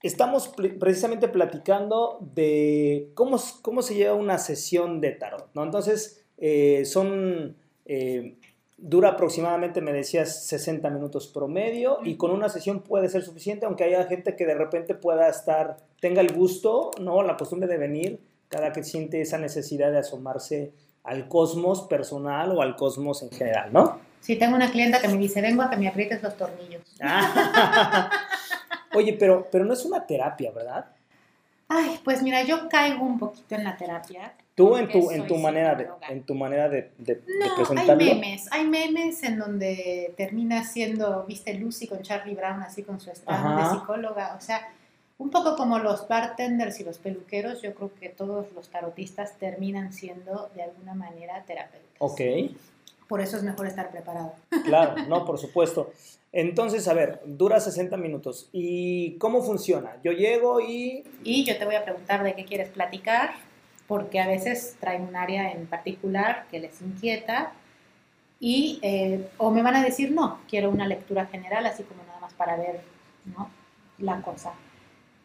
estamos 0.00 0.54
precisamente 0.78 1.26
platicando 1.26 2.18
de 2.20 3.10
cómo, 3.14 3.36
cómo 3.62 3.82
se 3.82 3.96
lleva 3.96 4.14
una 4.14 4.38
sesión 4.38 5.00
de 5.00 5.10
tarot, 5.10 5.50
¿no? 5.54 5.64
Entonces, 5.64 6.24
eh, 6.38 6.84
son... 6.84 7.56
Eh, 7.84 8.36
Dura 8.82 9.10
aproximadamente, 9.10 9.82
me 9.82 9.92
decías, 9.92 10.46
60 10.46 10.88
minutos 10.88 11.28
promedio 11.28 11.98
y 12.02 12.16
con 12.16 12.30
una 12.30 12.48
sesión 12.48 12.80
puede 12.80 13.10
ser 13.10 13.22
suficiente, 13.22 13.66
aunque 13.66 13.84
haya 13.84 14.04
gente 14.04 14.36
que 14.36 14.46
de 14.46 14.54
repente 14.54 14.94
pueda 14.94 15.28
estar, 15.28 15.76
tenga 16.00 16.22
el 16.22 16.32
gusto, 16.32 16.90
¿no? 16.98 17.22
La 17.22 17.36
costumbre 17.36 17.68
de 17.68 17.76
venir, 17.76 18.20
cada 18.48 18.72
que 18.72 18.82
siente 18.82 19.20
esa 19.20 19.36
necesidad 19.36 19.92
de 19.92 19.98
asomarse 19.98 20.72
al 21.04 21.28
cosmos 21.28 21.82
personal 21.82 22.52
o 22.52 22.62
al 22.62 22.74
cosmos 22.76 23.22
en 23.22 23.30
general, 23.30 23.72
¿no? 23.72 24.00
Sí, 24.20 24.36
tengo 24.36 24.56
una 24.56 24.70
clienta 24.70 25.00
que 25.00 25.08
me 25.08 25.16
dice, 25.16 25.40
vengo 25.40 25.62
a 25.62 25.70
que 25.70 25.76
me 25.76 25.88
aprietes 25.88 26.22
los 26.22 26.36
tornillos. 26.36 26.82
Oye, 28.94 29.14
pero, 29.14 29.48
pero 29.50 29.64
no 29.64 29.72
es 29.72 29.84
una 29.84 30.06
terapia, 30.06 30.50
¿verdad? 30.52 30.86
Ay, 31.68 32.00
pues 32.04 32.22
mira, 32.22 32.42
yo 32.42 32.68
caigo 32.68 33.04
un 33.04 33.18
poquito 33.18 33.54
en 33.54 33.64
la 33.64 33.76
terapia. 33.76 34.34
Tú 34.60 34.76
en 34.76 34.88
tu, 34.88 35.10
en 35.10 35.26
tu 35.26 35.36
manera 35.36 35.74
de, 35.74 35.88
en 36.10 36.22
tu 36.22 36.34
manera 36.34 36.68
de, 36.68 36.90
de, 36.98 37.22
no, 37.38 37.56
presentarlo. 37.56 37.92
hay 37.92 38.14
memes, 38.14 38.52
hay 38.52 38.66
memes 38.66 39.22
en 39.22 39.38
donde 39.38 40.12
termina 40.18 40.64
siendo, 40.64 41.24
viste, 41.26 41.54
Lucy 41.54 41.86
con 41.86 42.02
Charlie 42.02 42.34
Brown 42.34 42.62
así 42.62 42.82
con 42.82 43.00
su 43.00 43.10
stand 43.10 43.58
de 43.58 43.78
psicóloga, 43.78 44.36
o 44.36 44.40
sea, 44.42 44.68
un 45.16 45.30
poco 45.30 45.56
como 45.56 45.78
los 45.78 46.06
bartenders 46.08 46.78
y 46.80 46.84
los 46.84 46.98
peluqueros, 46.98 47.62
yo 47.62 47.74
creo 47.74 47.90
que 47.94 48.10
todos 48.10 48.52
los 48.52 48.68
tarotistas 48.68 49.38
terminan 49.38 49.94
siendo 49.94 50.50
de 50.54 50.64
alguna 50.64 50.92
manera 50.92 51.42
terapeutas. 51.46 51.96
Ok. 51.98 52.20
Por 53.08 53.20
eso 53.20 53.38
es 53.38 53.42
mejor 53.42 53.66
estar 53.66 53.90
preparado. 53.90 54.34
Claro, 54.64 55.02
no, 55.08 55.24
por 55.26 55.38
supuesto. 55.38 55.90
Entonces, 56.32 56.86
a 56.86 56.94
ver, 56.94 57.20
dura 57.24 57.60
60 57.60 57.96
minutos. 57.96 58.48
¿Y 58.52 59.18
cómo 59.18 59.42
funciona? 59.42 59.96
Yo 60.04 60.12
llego 60.12 60.60
y... 60.60 61.04
Y 61.24 61.44
yo 61.44 61.58
te 61.58 61.64
voy 61.64 61.74
a 61.74 61.84
preguntar 61.84 62.22
de 62.22 62.34
qué 62.34 62.44
quieres 62.44 62.68
platicar, 62.68 63.32
porque 63.90 64.20
a 64.20 64.28
veces 64.28 64.76
traen 64.78 65.02
un 65.02 65.16
área 65.16 65.50
en 65.50 65.66
particular 65.66 66.46
que 66.48 66.60
les 66.60 66.80
inquieta 66.80 67.50
y 68.38 68.78
eh, 68.82 69.28
o 69.36 69.50
me 69.50 69.62
van 69.62 69.74
a 69.74 69.82
decir, 69.82 70.12
no, 70.12 70.38
quiero 70.48 70.70
una 70.70 70.86
lectura 70.86 71.26
general, 71.26 71.66
así 71.66 71.82
como 71.82 72.04
nada 72.04 72.20
más 72.20 72.32
para 72.34 72.54
ver 72.54 72.82
¿no? 73.24 73.50
la 73.98 74.22
cosa. 74.22 74.52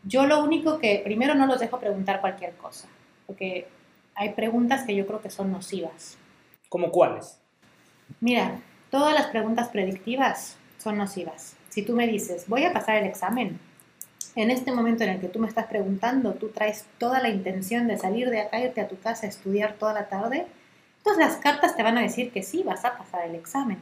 Yo 0.01 0.25
lo 0.25 0.43
único 0.43 0.79
que, 0.79 0.99
primero 1.03 1.35
no 1.35 1.45
los 1.45 1.59
dejo 1.59 1.79
preguntar 1.79 2.21
cualquier 2.21 2.55
cosa, 2.55 2.87
porque 3.27 3.67
hay 4.15 4.33
preguntas 4.33 4.83
que 4.83 4.95
yo 4.95 5.05
creo 5.05 5.21
que 5.21 5.29
son 5.29 5.51
nocivas. 5.51 6.17
¿Cómo 6.67 6.89
cuáles? 6.89 7.37
Mira, 8.19 8.61
todas 8.89 9.13
las 9.13 9.27
preguntas 9.27 9.67
predictivas 9.67 10.57
son 10.79 10.97
nocivas. 10.97 11.55
Si 11.69 11.83
tú 11.83 11.95
me 11.95 12.07
dices, 12.07 12.45
voy 12.47 12.63
a 12.63 12.73
pasar 12.73 12.95
el 12.95 13.05
examen, 13.05 13.59
en 14.35 14.51
este 14.51 14.71
momento 14.71 15.03
en 15.03 15.11
el 15.11 15.19
que 15.21 15.29
tú 15.29 15.39
me 15.39 15.47
estás 15.47 15.67
preguntando, 15.67 16.33
tú 16.33 16.49
traes 16.49 16.85
toda 16.97 17.21
la 17.21 17.29
intención 17.29 17.87
de 17.87 17.97
salir 17.97 18.29
de 18.29 18.41
acá, 18.41 18.59
irte 18.59 18.81
a 18.81 18.87
tu 18.87 18.99
casa 18.99 19.25
a 19.25 19.29
estudiar 19.29 19.75
toda 19.75 19.93
la 19.93 20.07
tarde, 20.09 20.45
entonces 20.97 21.25
las 21.25 21.37
cartas 21.37 21.75
te 21.75 21.83
van 21.83 21.97
a 21.97 22.01
decir 22.01 22.31
que 22.31 22.43
sí, 22.43 22.63
vas 22.63 22.83
a 22.83 22.97
pasar 22.97 23.25
el 23.27 23.35
examen. 23.35 23.77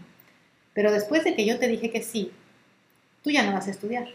Pero 0.73 0.91
después 0.91 1.23
de 1.23 1.35
que 1.35 1.45
yo 1.45 1.57
te 1.57 1.67
dije 1.67 1.89
que 1.89 2.03
sí, 2.03 2.31
tú 3.23 3.31
ya 3.31 3.43
no 3.43 3.53
vas 3.53 3.67
a 3.67 3.71
estudiar. 3.71 4.07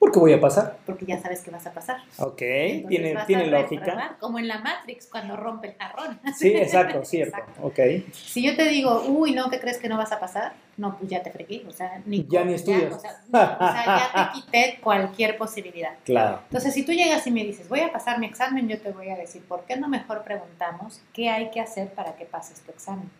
¿Por 0.00 0.10
qué 0.12 0.18
voy 0.18 0.32
a 0.32 0.40
pasar? 0.40 0.78
porque 0.86 1.04
ya 1.04 1.20
sabes 1.20 1.42
que 1.42 1.50
vas 1.50 1.66
a 1.66 1.72
pasar. 1.72 1.98
Ok, 2.16 2.40
Entonces 2.40 2.88
tiene, 2.88 3.14
vas 3.14 3.26
tiene 3.26 3.42
a 3.44 3.46
lógica. 3.60 3.84
reprobar, 3.84 4.18
Como 4.18 4.38
en 4.38 4.48
la 4.48 4.58
Matrix 4.58 5.06
cuando 5.06 5.36
rompe 5.36 5.68
el 5.68 5.74
jarrón. 5.74 6.18
Sí, 6.34 6.48
exacto, 6.56 7.04
cierto. 7.04 7.36
Exacto. 7.36 7.62
Ok. 7.66 7.78
Si 8.12 8.42
yo 8.42 8.56
te 8.56 8.64
digo, 8.70 9.02
uy, 9.08 9.32
no, 9.34 9.50
¿qué 9.50 9.60
crees 9.60 9.76
que 9.76 9.90
no 9.90 9.98
vas 9.98 10.10
a 10.10 10.18
pasar? 10.18 10.54
No, 10.78 10.96
pues 10.96 11.10
ya 11.10 11.22
te 11.22 11.30
fregué, 11.30 11.64
o 11.68 11.70
sea, 11.70 12.00
ni, 12.06 12.26
Ya 12.26 12.42
ni 12.44 12.54
estudias. 12.54 12.94
o, 12.94 12.98
sea, 12.98 13.20
no, 13.28 13.38
o 13.38 13.72
sea, 13.72 13.84
ya 14.14 14.32
te 14.32 14.32
quité 14.40 14.78
cualquier 14.82 15.36
posibilidad. 15.36 15.92
Claro. 16.06 16.40
Entonces, 16.44 16.72
si 16.72 16.82
tú 16.82 16.92
llegas 16.92 17.26
y 17.26 17.30
me 17.30 17.44
dices, 17.44 17.68
voy 17.68 17.80
a 17.80 17.92
pasar 17.92 18.18
mi 18.18 18.24
examen, 18.26 18.68
yo 18.68 18.80
te 18.80 18.90
voy 18.92 19.10
a 19.10 19.16
decir, 19.16 19.42
¿por 19.44 19.64
qué 19.66 19.76
no 19.76 19.86
mejor 19.86 20.24
preguntamos 20.24 21.02
qué 21.12 21.28
hay 21.28 21.50
que 21.50 21.60
hacer 21.60 21.88
para 21.92 22.16
que 22.16 22.24
pases 22.24 22.60
tu 22.62 22.70
examen? 22.72 23.10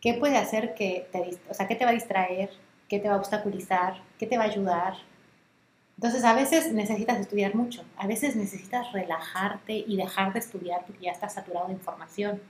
¿Qué 0.00 0.14
puede 0.14 0.36
hacer 0.36 0.74
que 0.74 1.08
te, 1.10 1.36
o 1.50 1.54
sea, 1.54 1.66
qué 1.66 1.74
te 1.74 1.84
va 1.84 1.90
a 1.90 1.94
distraer? 1.94 2.50
¿Qué 2.88 3.00
te 3.00 3.08
va 3.08 3.14
a 3.14 3.18
obstaculizar? 3.18 3.94
¿Qué 4.20 4.26
te 4.28 4.38
va 4.38 4.44
a 4.44 4.46
ayudar? 4.46 4.94
Entonces, 5.96 6.24
a 6.24 6.34
veces 6.34 6.72
necesitas 6.72 7.18
estudiar 7.18 7.54
mucho, 7.54 7.82
a 7.96 8.06
veces 8.06 8.36
necesitas 8.36 8.92
relajarte 8.92 9.72
y 9.86 9.96
dejar 9.96 10.32
de 10.32 10.40
estudiar 10.40 10.84
porque 10.86 11.04
ya 11.06 11.12
estás 11.12 11.34
saturado 11.34 11.68
de 11.68 11.72
información. 11.72 12.40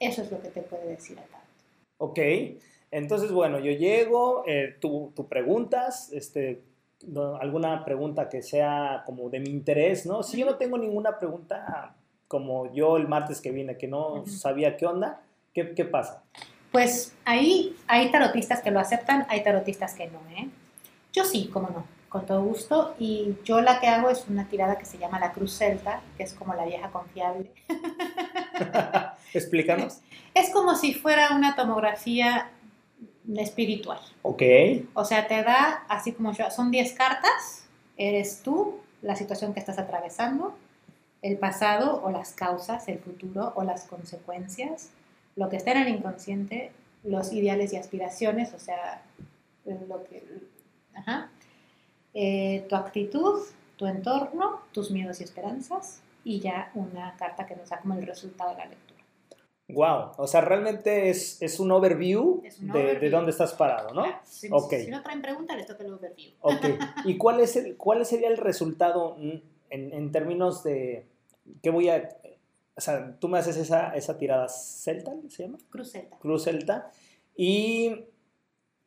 Eso 0.00 0.22
es 0.22 0.30
lo 0.32 0.40
que 0.42 0.48
te 0.48 0.62
puede 0.62 0.88
decir 0.88 1.16
el 1.18 1.24
tarot. 1.24 1.46
Ok. 1.98 2.18
Entonces, 2.90 3.30
bueno, 3.30 3.58
yo 3.58 3.70
llego, 3.70 4.44
eh, 4.46 4.76
tú, 4.80 5.12
tú 5.14 5.28
preguntas, 5.28 6.10
este, 6.12 6.62
no- 7.06 7.36
alguna 7.36 7.84
pregunta 7.84 8.28
que 8.28 8.42
sea 8.42 9.02
como 9.06 9.28
de 9.30 9.40
mi 9.40 9.50
interés, 9.50 10.04
¿no? 10.06 10.22
Si 10.22 10.38
yo 10.38 10.46
no 10.46 10.56
tengo 10.56 10.76
ninguna 10.78 11.18
pregunta 11.18 11.94
como 12.26 12.72
yo 12.72 12.96
el 12.96 13.06
martes 13.08 13.40
que 13.40 13.50
vine, 13.52 13.76
que 13.78 13.86
no 13.88 14.14
Ujú. 14.14 14.26
sabía 14.26 14.76
qué 14.76 14.86
onda, 14.86 15.20
¿qué, 15.54 15.72
qué 15.74 15.84
pasa? 15.84 16.22
Pues 16.72 17.14
ahí 17.24 17.76
hay 17.86 18.10
tarotistas 18.10 18.60
que 18.60 18.70
lo 18.70 18.80
aceptan, 18.80 19.24
hay 19.28 19.42
tarotistas 19.42 19.94
que 19.94 20.06
no, 20.08 20.18
¿eh? 20.36 20.48
Yo 21.12 21.24
sí, 21.24 21.48
cómo 21.52 21.68
no, 21.70 21.84
con 22.08 22.26
todo 22.26 22.42
gusto. 22.42 22.94
Y 22.98 23.36
yo 23.44 23.60
la 23.60 23.80
que 23.80 23.88
hago 23.88 24.10
es 24.10 24.26
una 24.28 24.48
tirada 24.48 24.78
que 24.78 24.84
se 24.84 24.98
llama 24.98 25.18
la 25.18 25.32
Cruz 25.32 25.56
Celta, 25.56 26.02
que 26.16 26.22
es 26.22 26.34
como 26.34 26.54
la 26.54 26.64
vieja 26.64 26.90
confiable. 26.90 27.50
Explícanos. 29.34 30.00
Es 30.34 30.50
como 30.50 30.74
si 30.74 30.94
fuera 30.94 31.34
una 31.34 31.54
tomografía 31.54 32.50
espiritual. 33.36 34.00
Ok. 34.22 34.42
O 34.94 35.04
sea, 35.04 35.26
te 35.26 35.42
da, 35.42 35.84
así 35.88 36.12
como 36.12 36.32
yo, 36.32 36.50
son 36.50 36.70
10 36.70 36.92
cartas, 36.94 37.66
eres 37.96 38.42
tú, 38.42 38.78
la 39.02 39.16
situación 39.16 39.52
que 39.52 39.60
estás 39.60 39.78
atravesando, 39.78 40.56
el 41.22 41.36
pasado 41.36 42.02
o 42.02 42.10
las 42.10 42.32
causas, 42.32 42.88
el 42.88 42.98
futuro 43.00 43.52
o 43.56 43.64
las 43.64 43.84
consecuencias, 43.84 44.90
lo 45.36 45.48
que 45.48 45.56
está 45.56 45.72
en 45.72 45.78
el 45.78 45.88
inconsciente, 45.88 46.72
los 47.04 47.32
ideales 47.32 47.72
y 47.72 47.76
aspiraciones, 47.76 48.54
o 48.54 48.58
sea, 48.58 49.02
lo 49.64 50.04
que, 50.04 50.22
ajá, 50.94 51.30
eh, 52.14 52.66
tu 52.68 52.76
actitud, 52.76 53.40
tu 53.76 53.86
entorno, 53.86 54.62
tus 54.72 54.90
miedos 54.90 55.20
y 55.20 55.24
esperanzas, 55.24 56.02
y 56.24 56.40
ya 56.40 56.70
una 56.74 57.16
carta 57.16 57.46
que 57.46 57.56
nos 57.56 57.68
da 57.68 57.80
como 57.80 57.94
el 57.94 58.06
resultado 58.06 58.50
de 58.50 58.56
la 58.58 58.66
lectura. 58.66 58.98
Wow. 59.68 60.12
O 60.16 60.26
sea, 60.26 60.40
realmente 60.40 61.10
es, 61.10 61.40
es 61.42 61.60
un 61.60 61.70
overview, 61.70 62.40
Es 62.44 62.58
un 62.58 62.68
de, 62.72 63.10
dónde 63.10 63.30
estás 63.30 63.52
parado, 63.52 63.92
¿no? 63.92 64.02
Claro, 64.02 64.18
Si, 64.24 64.48
Ok. 64.50 64.74
si 64.84 64.90
no 64.90 65.02
traen 65.02 65.20
preguntas, 65.20 65.56
les 65.56 65.66
toca 65.66 65.84
el 65.84 65.92
overview. 65.92 66.32
Ok. 66.40 66.64
¿Y 67.04 67.18
cuál, 67.18 67.40
es 67.40 67.56
el, 67.56 67.76
cuál 67.76 68.04
sería 68.06 68.28
el 68.28 68.38
resultado 68.38 69.16
en, 69.18 69.42
en 69.70 70.10
términos 70.10 70.64
de 70.64 71.06
qué 71.62 71.70
voy 71.70 71.88
a... 71.90 72.08
O 72.76 72.80
sea, 72.80 73.16
tú 73.18 73.28
me 73.28 73.38
haces 73.38 73.56
esa, 73.56 73.94
esa 73.94 74.16
tirada 74.16 74.48
celta, 74.48 75.12
¿se 75.28 75.42
llama? 75.42 75.58
Cruz 75.68 75.90
Celta. 75.92 76.16
Cruz 76.18 76.44
celta. 76.44 76.90
Y, 77.36 78.04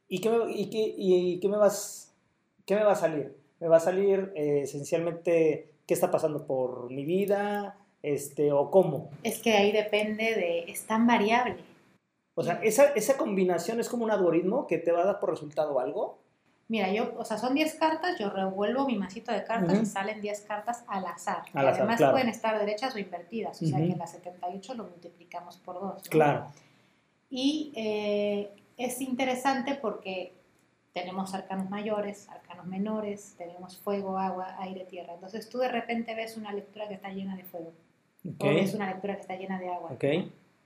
y, 0.07 0.19
qué, 0.21 0.31
y, 0.49 0.69
qué, 0.69 0.95
y 0.97 1.39
qué 1.41 1.47
me 1.49 1.57
vas, 1.57 2.10
qué 2.65 2.75
me 2.75 2.83
va 2.83 2.93
a 2.93 2.95
salir? 2.95 3.37
Me 3.59 3.67
va 3.67 3.77
a 3.77 3.81
salir 3.81 4.31
eh, 4.35 4.61
esencialmente 4.63 5.73
qué 5.85 5.93
está 5.93 6.09
pasando 6.09 6.45
por 6.45 6.89
mi 6.89 7.05
vida, 7.05 7.77
este, 8.01 8.51
o 8.51 8.71
cómo. 8.71 9.09
Es 9.23 9.39
que 9.39 9.53
ahí 9.53 9.71
depende 9.71 10.35
de, 10.35 10.71
es 10.71 10.83
tan 10.87 11.05
variable. 11.05 11.57
O 12.35 12.43
sea, 12.43 12.59
esa, 12.63 12.85
esa 12.93 13.17
combinación 13.17 13.79
es 13.79 13.89
como 13.89 14.05
un 14.05 14.11
algoritmo 14.11 14.65
que 14.67 14.77
te 14.77 14.91
va 14.91 15.01
a 15.01 15.05
dar 15.05 15.19
por 15.19 15.29
resultado 15.29 15.79
algo. 15.79 16.19
Mira, 16.69 16.91
yo, 16.91 17.13
o 17.17 17.25
sea, 17.25 17.37
son 17.37 17.53
10 17.53 17.75
cartas, 17.75 18.17
yo 18.17 18.29
revuelvo 18.29 18.85
mi 18.85 18.95
masito 18.97 19.33
de 19.33 19.43
cartas 19.43 19.73
Ujú. 19.73 19.83
y 19.83 19.85
salen 19.85 20.21
10 20.21 20.41
cartas 20.41 20.85
al 20.87 21.05
azar. 21.05 21.43
Al 21.53 21.67
azar, 21.67 21.81
además 21.81 21.97
claro. 21.97 22.13
pueden 22.13 22.29
estar 22.29 22.57
derechas 22.57 22.95
o 22.95 22.99
invertidas, 22.99 23.61
o 23.61 23.65
sea 23.65 23.77
Ujú. 23.77 23.89
que 23.89 23.95
las 23.97 24.11
78 24.11 24.73
lo 24.75 24.85
multiplicamos 24.85 25.57
por 25.57 25.81
2. 25.81 26.07
Claro. 26.07 26.47
Y 27.29 27.73
eh, 27.75 28.51
es 28.77 29.01
interesante 29.01 29.75
porque 29.75 30.33
tenemos 30.93 31.33
arcanos 31.33 31.69
mayores, 31.69 32.27
arcanos 32.29 32.65
menores, 32.65 33.35
tenemos 33.37 33.77
fuego, 33.77 34.17
agua, 34.17 34.55
aire, 34.59 34.85
tierra. 34.85 35.13
Entonces 35.13 35.47
tú 35.49 35.59
de 35.59 35.69
repente 35.69 36.13
ves 36.15 36.37
una 36.37 36.51
lectura 36.51 36.87
que 36.87 36.95
está 36.95 37.09
llena 37.09 37.35
de 37.35 37.43
fuego, 37.43 37.71
Ok. 38.27 38.43
o 38.43 38.47
ves 38.47 38.73
una 38.73 38.87
lectura 38.91 39.15
que 39.15 39.21
está 39.21 39.35
llena 39.35 39.59
de 39.59 39.69
agua, 39.69 39.91
Ok. 39.93 40.03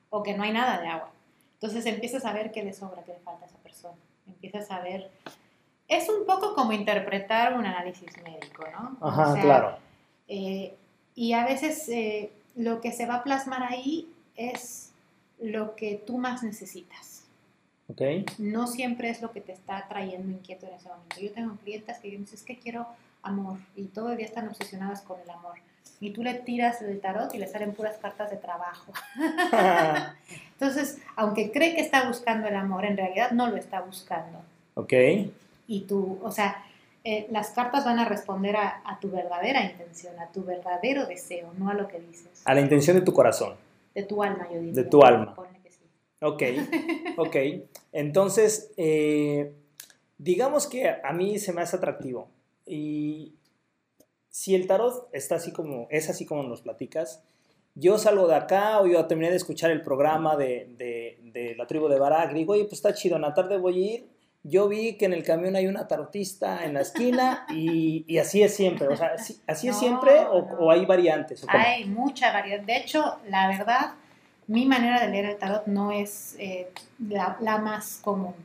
o 0.09 0.23
que 0.23 0.35
no 0.35 0.43
hay 0.43 0.51
nada 0.51 0.81
de 0.81 0.87
agua. 0.87 1.11
Entonces 1.53 1.85
empiezas 1.85 2.25
a 2.25 2.33
ver 2.33 2.51
qué 2.51 2.63
le 2.63 2.73
sobra, 2.73 3.03
qué 3.03 3.13
le 3.13 3.19
falta 3.19 3.45
a 3.45 3.47
esa 3.47 3.57
persona. 3.57 3.95
Empiezas 4.27 4.69
a 4.71 4.79
ver... 4.81 5.09
Es 5.87 6.09
un 6.09 6.25
poco 6.25 6.55
como 6.55 6.71
interpretar 6.73 7.53
un 7.53 7.63
análisis 7.65 8.09
médico, 8.23 8.65
¿no? 8.71 8.97
O 8.99 9.07
Ajá, 9.07 9.33
sea, 9.33 9.41
claro. 9.43 9.77
eh, 10.27 10.75
y 11.13 11.33
a 11.33 11.45
veces 11.45 11.87
eh, 11.89 12.31
lo 12.55 12.81
que 12.81 12.91
se 12.91 13.05
va 13.05 13.17
a 13.17 13.23
plasmar 13.23 13.61
ahí 13.61 14.11
es 14.35 14.91
lo 15.39 15.75
que 15.75 15.95
tú 15.95 16.17
más 16.17 16.41
necesitas. 16.41 17.14
No 18.39 18.67
siempre 18.67 19.09
es 19.09 19.21
lo 19.21 19.31
que 19.31 19.41
te 19.41 19.51
está 19.51 19.85
trayendo 19.87 20.31
inquieto 20.31 20.65
en 20.67 20.73
ese 20.73 20.89
momento. 20.89 21.19
Yo 21.19 21.31
tengo 21.31 21.55
clientes 21.57 21.97
que 21.99 22.09
dicen, 22.09 22.27
es 22.33 22.43
que 22.43 22.57
quiero 22.57 22.87
amor 23.21 23.57
y 23.75 23.85
todo 23.85 24.11
el 24.11 24.17
día 24.17 24.25
están 24.25 24.47
obsesionadas 24.47 25.01
con 25.01 25.19
el 25.19 25.29
amor. 25.29 25.53
Y 25.99 26.09
tú 26.11 26.23
le 26.23 26.33
tiras 26.33 26.81
el 26.81 26.99
tarot 26.99 27.33
y 27.33 27.37
le 27.37 27.47
salen 27.47 27.73
puras 27.73 27.97
cartas 27.97 28.29
de 28.31 28.37
trabajo. 28.37 28.91
Entonces, 30.53 30.99
aunque 31.15 31.51
cree 31.51 31.75
que 31.75 31.81
está 31.81 32.07
buscando 32.07 32.47
el 32.47 32.55
amor, 32.55 32.85
en 32.85 32.97
realidad 32.97 33.31
no 33.31 33.47
lo 33.47 33.57
está 33.57 33.81
buscando. 33.81 34.39
ok. 34.75 34.93
Y 35.67 35.81
tú, 35.81 36.19
o 36.21 36.31
sea, 36.31 36.63
eh, 37.03 37.27
las 37.31 37.51
cartas 37.51 37.85
van 37.85 37.99
a 37.99 38.05
responder 38.05 38.55
a, 38.55 38.81
a 38.83 38.99
tu 38.99 39.09
verdadera 39.09 39.63
intención, 39.63 40.19
a 40.19 40.27
tu 40.27 40.43
verdadero 40.43 41.05
deseo, 41.05 41.51
no 41.57 41.69
a 41.69 41.73
lo 41.73 41.87
que 41.87 41.99
dices. 41.99 42.41
A 42.45 42.53
la 42.53 42.61
intención 42.61 42.97
de 42.97 43.03
tu 43.03 43.13
corazón. 43.13 43.53
De 43.93 44.03
tu 44.03 44.21
alma, 44.21 44.47
yo 44.51 44.59
diría. 44.59 44.73
De 44.73 44.83
tu 44.83 45.03
alma. 45.03 45.35
Ok, 46.21 46.43
ok. 47.17 47.35
Entonces, 47.91 48.71
eh, 48.77 49.53
digamos 50.17 50.67
que 50.67 50.89
a 50.89 51.13
mí 51.13 51.39
se 51.39 51.53
me 51.53 51.61
hace 51.61 51.75
atractivo. 51.77 52.29
Y 52.65 53.33
si 54.29 54.55
el 54.55 54.67
tarot 54.67 55.09
está 55.13 55.35
así 55.35 55.51
como, 55.51 55.87
es 55.89 56.09
así 56.09 56.25
como 56.25 56.43
nos 56.43 56.61
platicas, 56.61 57.21
yo 57.75 57.97
salgo 57.97 58.27
de 58.27 58.35
acá 58.35 58.79
o 58.79 58.87
yo 58.87 59.05
terminé 59.05 59.29
de 59.29 59.35
escuchar 59.37 59.69
el 59.71 59.81
programa 59.81 60.35
de, 60.37 60.73
de- 60.77 61.19
de 61.21 61.55
la 61.55 61.67
tribu 61.67 61.89
de 61.89 61.99
Barak 61.99 62.31
digo, 62.33 62.53
oye, 62.53 62.63
pues 62.63 62.73
está 62.75 62.93
chido, 62.93 63.17
en 63.17 63.23
la 63.23 63.33
tarde 63.33 63.57
voy 63.57 63.75
a 63.83 63.93
ir. 63.95 64.07
Yo 64.43 64.67
vi 64.69 64.93
que 64.97 65.05
en 65.05 65.13
el 65.13 65.23
camión 65.23 65.55
hay 65.55 65.65
una 65.67 65.87
tarotista 65.87 66.63
en 66.65 66.75
la 66.75 66.81
esquina 66.81 67.45
y, 67.49 68.05
y 68.07 68.19
así 68.19 68.43
es 68.43 68.53
siempre. 68.55 68.87
O 68.87 68.95
sea, 68.95 69.07
¿así, 69.15 69.41
así 69.47 69.67
es 69.67 69.73
No, 69.73 69.79
siempre 69.79 70.19
o, 70.19 70.41
no. 70.45 70.57
o 70.59 70.71
hay 70.71 70.85
variantes? 70.85 71.43
¿O? 71.43 71.47
Hay 71.49 71.85
mucha 71.85 72.31
variedad. 72.31 72.61
De 72.63 72.77
hecho, 72.77 73.17
la 73.27 73.47
verdad, 73.47 73.95
mi 74.47 74.65
manera 74.65 75.01
de 75.01 75.09
leer 75.09 75.25
el 75.25 75.37
tarot 75.37 75.67
no 75.67 75.91
es 75.91 76.35
eh, 76.39 76.69
la, 76.99 77.37
la 77.39 77.57
más 77.57 77.99
común. 78.03 78.35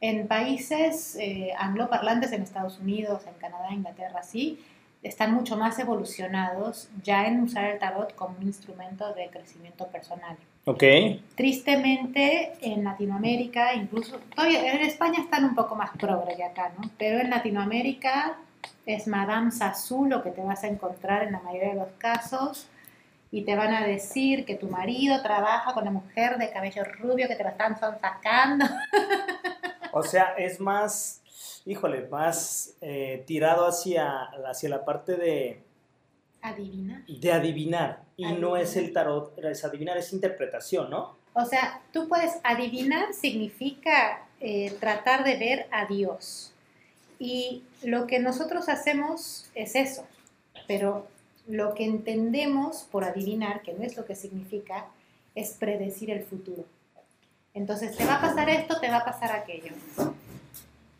En 0.00 0.26
países 0.26 1.16
eh, 1.20 1.52
angloparlantes, 1.56 2.32
en 2.32 2.42
Estados 2.42 2.78
Unidos, 2.80 3.22
en 3.26 3.34
Canadá, 3.34 3.72
Inglaterra, 3.72 4.22
sí, 4.22 4.58
están 5.02 5.32
mucho 5.32 5.56
más 5.56 5.78
evolucionados 5.78 6.88
ya 7.02 7.26
en 7.26 7.40
usar 7.40 7.64
el 7.66 7.78
tarot 7.78 8.14
como 8.14 8.36
un 8.38 8.46
instrumento 8.46 9.12
de 9.14 9.28
crecimiento 9.28 9.86
personal. 9.88 10.36
Ok, 10.64 10.84
Tristemente, 11.34 12.52
en 12.60 12.84
Latinoamérica, 12.84 13.74
incluso, 13.74 14.18
todavía 14.34 14.72
en 14.72 14.82
España 14.82 15.20
están 15.20 15.44
un 15.44 15.56
poco 15.56 15.74
más 15.74 15.90
progre 15.96 16.36
que 16.36 16.44
acá, 16.44 16.72
¿no? 16.78 16.88
Pero 16.98 17.18
en 17.18 17.30
Latinoamérica 17.30 18.36
es 18.86 19.08
Madame 19.08 19.50
Sassou 19.50 20.06
lo 20.06 20.22
que 20.22 20.30
te 20.30 20.40
vas 20.40 20.62
a 20.62 20.68
encontrar 20.68 21.24
en 21.24 21.32
la 21.32 21.40
mayoría 21.40 21.70
de 21.70 21.80
los 21.80 21.90
casos 21.98 22.68
y 23.32 23.42
te 23.44 23.56
van 23.56 23.72
a 23.74 23.86
decir 23.86 24.44
que 24.44 24.56
tu 24.56 24.68
marido 24.68 25.22
trabaja 25.22 25.72
con 25.72 25.84
la 25.86 25.90
mujer 25.90 26.36
de 26.36 26.52
cabello 26.52 26.84
rubio 26.84 27.26
que 27.26 27.34
te 27.34 27.42
lo 27.42 27.48
están 27.48 27.76
sacando. 27.80 28.66
O 29.90 30.02
sea, 30.02 30.34
es 30.36 30.60
más, 30.60 31.22
híjole, 31.64 32.06
más 32.08 32.74
eh, 32.82 33.24
tirado 33.26 33.66
hacia, 33.66 34.24
hacia 34.48 34.68
la 34.68 34.84
parte 34.84 35.16
de, 35.16 35.62
Adivina. 36.42 37.04
de 37.08 37.32
adivinar. 37.32 38.02
Y 38.18 38.24
no 38.24 38.28
Adivinar. 38.54 38.60
es 38.62 38.76
el 38.76 38.92
tarot, 38.92 39.38
es 39.38 39.64
adivinar, 39.64 39.96
es 39.96 40.12
interpretación, 40.12 40.90
¿no? 40.90 41.16
O 41.32 41.46
sea, 41.46 41.80
tú 41.92 42.08
puedes 42.08 42.38
adivinar 42.44 43.14
significa 43.14 44.26
eh, 44.40 44.76
tratar 44.78 45.24
de 45.24 45.36
ver 45.38 45.66
a 45.70 45.86
Dios. 45.86 46.52
Y 47.18 47.62
lo 47.82 48.06
que 48.06 48.18
nosotros 48.18 48.68
hacemos 48.68 49.46
es 49.54 49.74
eso. 49.74 50.06
Pero 50.66 51.06
lo 51.46 51.74
que 51.74 51.84
entendemos 51.84 52.86
por 52.90 53.04
adivinar, 53.04 53.62
que 53.62 53.72
no 53.72 53.82
es 53.84 53.96
lo 53.96 54.04
que 54.04 54.14
significa, 54.14 54.86
es 55.34 55.52
predecir 55.52 56.10
el 56.10 56.24
futuro. 56.24 56.64
Entonces, 57.54 57.96
te 57.96 58.04
va 58.04 58.16
a 58.16 58.20
pasar 58.20 58.48
esto, 58.48 58.80
te 58.80 58.88
va 58.88 58.98
a 58.98 59.04
pasar 59.04 59.32
aquello. 59.32 59.72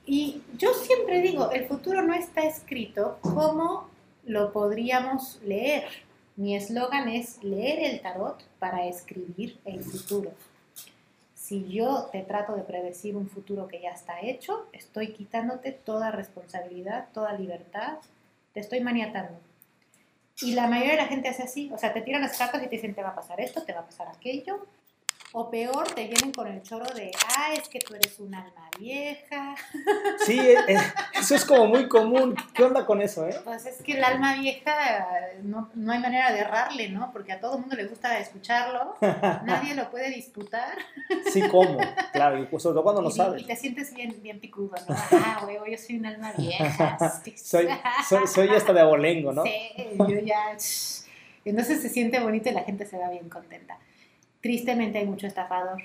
Y 0.05 0.43
yo 0.59 0.75
siempre 0.75 1.21
digo, 1.21 1.51
el 1.53 1.67
futuro 1.67 2.03
no 2.03 2.15
está 2.15 2.43
escrito 2.43 3.19
como 3.23 3.89
lo 4.25 4.53
podríamos 4.53 5.41
leer. 5.43 5.85
Mi 6.37 6.57
eslogan 6.57 7.09
es 7.09 7.43
leer 7.43 7.91
el 7.91 8.01
tarot 8.01 8.43
para 8.59 8.87
escribir 8.87 9.59
el 9.65 9.83
futuro. 9.83 10.33
Si 11.35 11.69
yo 11.69 12.09
te 12.13 12.23
trato 12.23 12.55
de 12.55 12.63
predecir 12.63 13.17
un 13.17 13.29
futuro 13.29 13.69
que 13.69 13.81
ya 13.81 13.91
está 13.91 14.21
hecho, 14.21 14.67
estoy 14.73 15.13
quitándote 15.13 15.73
toda 15.73 16.11
responsabilidad, 16.11 17.09
toda 17.13 17.33
libertad, 17.35 17.99
te 18.55 18.61
estoy 18.61 18.81
maniatando. 18.81 19.39
Y 20.41 20.55
la 20.55 20.67
mayoría 20.67 20.93
de 20.93 20.99
la 20.99 21.07
gente 21.07 21.29
hace 21.29 21.43
así, 21.43 21.71
o 21.73 21.79
sea, 21.79 21.93
te 21.93 22.01
tiran 22.01 22.23
las 22.23 22.37
cartas 22.37 22.63
y 22.63 22.67
te 22.67 22.77
dicen, 22.77 22.95
te 22.95 23.03
va 23.03 23.11
a 23.11 23.15
pasar 23.15 23.41
esto, 23.41 23.63
te 23.63 23.73
va 23.73 23.81
a 23.81 23.87
pasar 23.87 24.09
aquello, 24.09 24.67
o 25.35 25.51
peor, 25.51 25.91
te 25.95 26.07
vienen 26.07 26.31
con 26.33 26.47
el 26.47 26.63
choro 26.63 26.85
de, 26.95 27.11
ah, 27.39 27.55
es 27.55 27.69
que 27.69 27.79
tú 27.79 27.95
eres 27.95 28.19
un 28.21 28.35
alma 28.35 28.69
vieja. 28.79 29.55
Sí, 30.27 30.39
eh, 30.39 30.57
eh, 30.69 30.79
eso 31.19 31.35
es 31.35 31.45
como 31.45 31.67
muy 31.67 31.89
común. 31.89 32.37
¿Qué 32.55 32.63
onda 32.63 32.87
con 32.87 33.01
eso, 33.01 33.27
eh? 33.27 33.35
Pues 33.43 33.67
es 33.67 33.83
que 33.83 33.95
el 33.95 34.05
alma 34.05 34.37
vieja 34.37 34.73
no, 35.43 35.69
no 35.75 35.93
hay 35.93 35.99
manera 35.99 36.33
de 36.33 36.41
errarle, 36.41 36.91
¿no? 36.91 37.11
Porque 37.13 37.33
a 37.33 37.41
todo 37.41 37.55
el 37.55 37.61
mundo 37.61 37.75
le 37.75 37.87
gusta 37.87 38.19
escucharlo, 38.19 38.95
nadie 39.01 39.75
lo 39.75 39.91
puede 39.91 40.11
disputar. 40.11 40.79
Sí, 41.33 41.43
¿cómo? 41.51 41.79
Claro, 42.13 42.39
y 42.39 42.47
pues 42.47 42.63
sobre 42.63 42.75
todo 42.75 42.85
cuando 42.85 43.03
no 43.03 43.11
sabes. 43.11 43.43
y 43.43 43.47
te 43.47 43.57
sientes 43.57 43.93
bien, 43.95 44.15
bien 44.23 44.39
picudo, 44.39 44.75
¿no? 44.89 44.95
Ah, 45.13 45.43
huevo, 45.45 45.67
yo 45.67 45.79
soy 45.79 45.97
un 45.97 46.07
alma 46.07 46.33
vieja. 46.37 46.99
Soy, 47.37 47.69
soy, 48.09 48.27
soy 48.27 48.49
hasta 48.51 48.73
de 48.73 48.81
abolengo, 48.81 49.33
¿no? 49.33 49.43
Sí, 49.43 49.59
yo 49.99 50.21
ya... 50.21 50.57
Entonces 51.45 51.83
se 51.83 51.89
siente 51.89 52.21
bonito 52.21 52.49
y 52.49 52.53
la 52.53 52.63
gente 52.63 52.87
se 52.87 52.97
va 52.99 53.11
bien 53.11 53.29
contenta. 53.29 53.79
Tristemente 54.43 54.99
hay 54.99 55.07
mucho 55.07 55.27
estafador. 55.27 55.83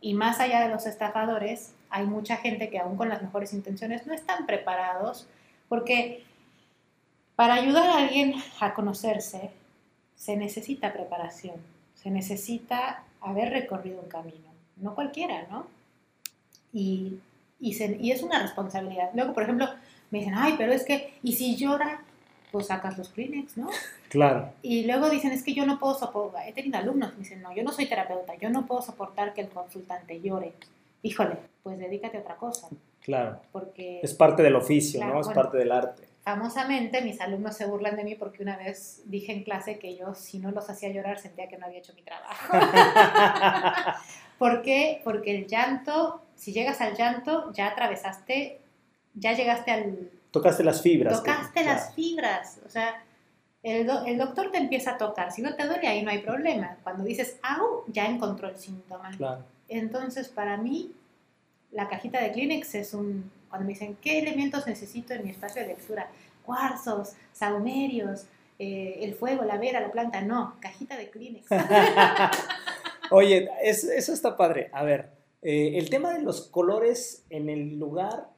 Y 0.00 0.14
más 0.14 0.40
allá 0.40 0.60
de 0.60 0.68
los 0.68 0.86
estafadores, 0.86 1.72
hay 1.90 2.06
mucha 2.06 2.36
gente 2.36 2.70
que 2.70 2.78
aún 2.78 2.96
con 2.96 3.08
las 3.08 3.22
mejores 3.22 3.52
intenciones 3.52 4.06
no 4.06 4.14
están 4.14 4.46
preparados 4.46 5.26
porque 5.68 6.24
para 7.36 7.54
ayudar 7.54 7.88
a 7.88 7.98
alguien 7.98 8.34
a 8.60 8.74
conocerse 8.74 9.50
se 10.16 10.36
necesita 10.36 10.92
preparación, 10.92 11.56
se 11.94 12.10
necesita 12.10 13.04
haber 13.20 13.50
recorrido 13.50 14.00
un 14.00 14.08
camino, 14.08 14.52
no 14.76 14.94
cualquiera, 14.94 15.46
¿no? 15.50 15.66
Y, 16.72 17.18
y, 17.58 17.82
y 17.82 18.12
es 18.12 18.22
una 18.22 18.40
responsabilidad. 18.40 19.10
Luego, 19.14 19.32
por 19.32 19.44
ejemplo, 19.44 19.68
me 20.10 20.18
dicen, 20.18 20.34
ay, 20.36 20.54
pero 20.58 20.72
es 20.72 20.84
que, 20.84 21.14
¿y 21.22 21.32
si 21.32 21.56
llora? 21.56 22.02
Pues 22.52 22.66
sacas 22.66 22.98
los 22.98 23.08
Kleenex, 23.08 23.56
¿no? 23.56 23.70
Claro. 24.10 24.52
Y 24.60 24.84
luego 24.84 25.08
dicen, 25.08 25.32
es 25.32 25.42
que 25.42 25.54
yo 25.54 25.64
no 25.64 25.78
puedo 25.78 25.94
soportar, 25.94 26.46
he 26.46 26.52
tenido 26.52 26.76
alumnos 26.78 27.10
que 27.12 27.16
me 27.16 27.22
dicen, 27.22 27.40
no, 27.40 27.54
yo 27.54 27.62
no 27.62 27.72
soy 27.72 27.86
terapeuta, 27.86 28.34
yo 28.34 28.50
no 28.50 28.66
puedo 28.66 28.82
soportar 28.82 29.32
que 29.32 29.40
el 29.40 29.48
consultante 29.48 30.20
llore. 30.20 30.52
Híjole, 31.02 31.36
pues 31.62 31.78
dedícate 31.78 32.18
a 32.18 32.20
otra 32.20 32.36
cosa, 32.36 32.68
Claro. 33.02 33.40
porque 33.52 34.00
Es 34.02 34.12
parte 34.12 34.42
del 34.42 34.56
oficio, 34.56 35.00
Claro, 35.00 35.14
¿no? 35.14 35.20
Es 35.20 35.26
bueno. 35.28 35.40
parte 35.42 35.56
del 35.56 35.72
arte. 35.72 36.02
famosamente 36.22 37.00
mis 37.00 37.18
alumnos 37.20 37.56
se 37.56 37.64
burlan 37.64 37.96
de 37.96 38.04
mí 38.04 38.14
porque 38.14 38.42
una 38.42 38.56
vez 38.58 39.00
dije 39.06 39.32
en 39.32 39.42
clase 39.42 39.78
que 39.78 39.96
yo 39.96 40.14
si 40.14 40.38
no 40.38 40.50
los 40.50 40.68
hacía 40.68 40.90
llorar 40.90 41.18
sentía 41.18 41.48
que 41.48 41.56
no 41.56 41.64
había 41.66 41.78
hecho 41.78 41.94
mi 41.94 42.02
trabajo. 42.02 42.52
¿Por 44.38 44.62
qué? 44.62 45.00
Porque 45.04 45.36
el 45.36 45.46
llanto, 45.46 46.22
si 46.34 46.52
llegas 46.52 46.80
al 46.80 46.94
llanto, 46.96 47.52
ya 47.52 47.68
atravesaste, 47.68 48.60
ya 49.14 49.32
llegaste 49.32 49.70
al, 49.70 50.10
Tocaste 50.30 50.62
las 50.64 50.82
fibras. 50.82 51.16
tocaste 51.18 51.64
las 51.64 51.94
fibras, 51.94 52.60
o 52.66 52.68
sea, 52.68 53.02
el, 53.62 53.86
do- 53.86 54.04
el 54.06 54.16
doctor 54.18 54.50
te 54.50 54.58
empieza 54.58 54.92
a 54.92 54.98
tocar, 54.98 55.32
si 55.32 55.42
no 55.42 55.54
te 55.54 55.66
duele 55.66 55.86
ahí 55.88 56.02
no 56.02 56.10
hay 56.10 56.18
problema, 56.18 56.76
cuando 56.82 57.04
dices 57.04 57.36
au, 57.42 57.84
ya 57.88 58.06
encontró 58.06 58.48
el 58.48 58.56
síntoma. 58.56 59.10
Claro. 59.16 59.44
Entonces, 59.68 60.28
para 60.28 60.56
mí, 60.56 60.92
la 61.70 61.88
cajita 61.88 62.20
de 62.20 62.32
Kleenex 62.32 62.74
es 62.74 62.94
un, 62.94 63.30
cuando 63.48 63.66
me 63.66 63.72
dicen, 63.74 63.96
¿qué 64.00 64.18
elementos 64.18 64.66
necesito 64.66 65.12
en 65.14 65.24
mi 65.24 65.30
espacio 65.30 65.62
de 65.62 65.68
lectura? 65.68 66.08
Cuarzos, 66.44 67.12
saumerios, 67.32 68.24
eh, 68.58 68.98
el 69.02 69.14
fuego, 69.14 69.44
la 69.44 69.56
vera, 69.58 69.80
la 69.80 69.92
planta, 69.92 70.20
no, 70.22 70.56
cajita 70.60 70.96
de 70.96 71.08
Kleenex. 71.10 71.46
Oye, 73.10 73.48
es- 73.62 73.84
eso 73.84 74.12
está 74.12 74.36
padre. 74.36 74.70
A 74.72 74.82
ver, 74.84 75.10
eh, 75.42 75.72
el 75.76 75.90
tema 75.90 76.12
de 76.12 76.22
los 76.22 76.42
colores 76.48 77.24
en 77.30 77.48
el 77.48 77.78
lugar 77.78 78.28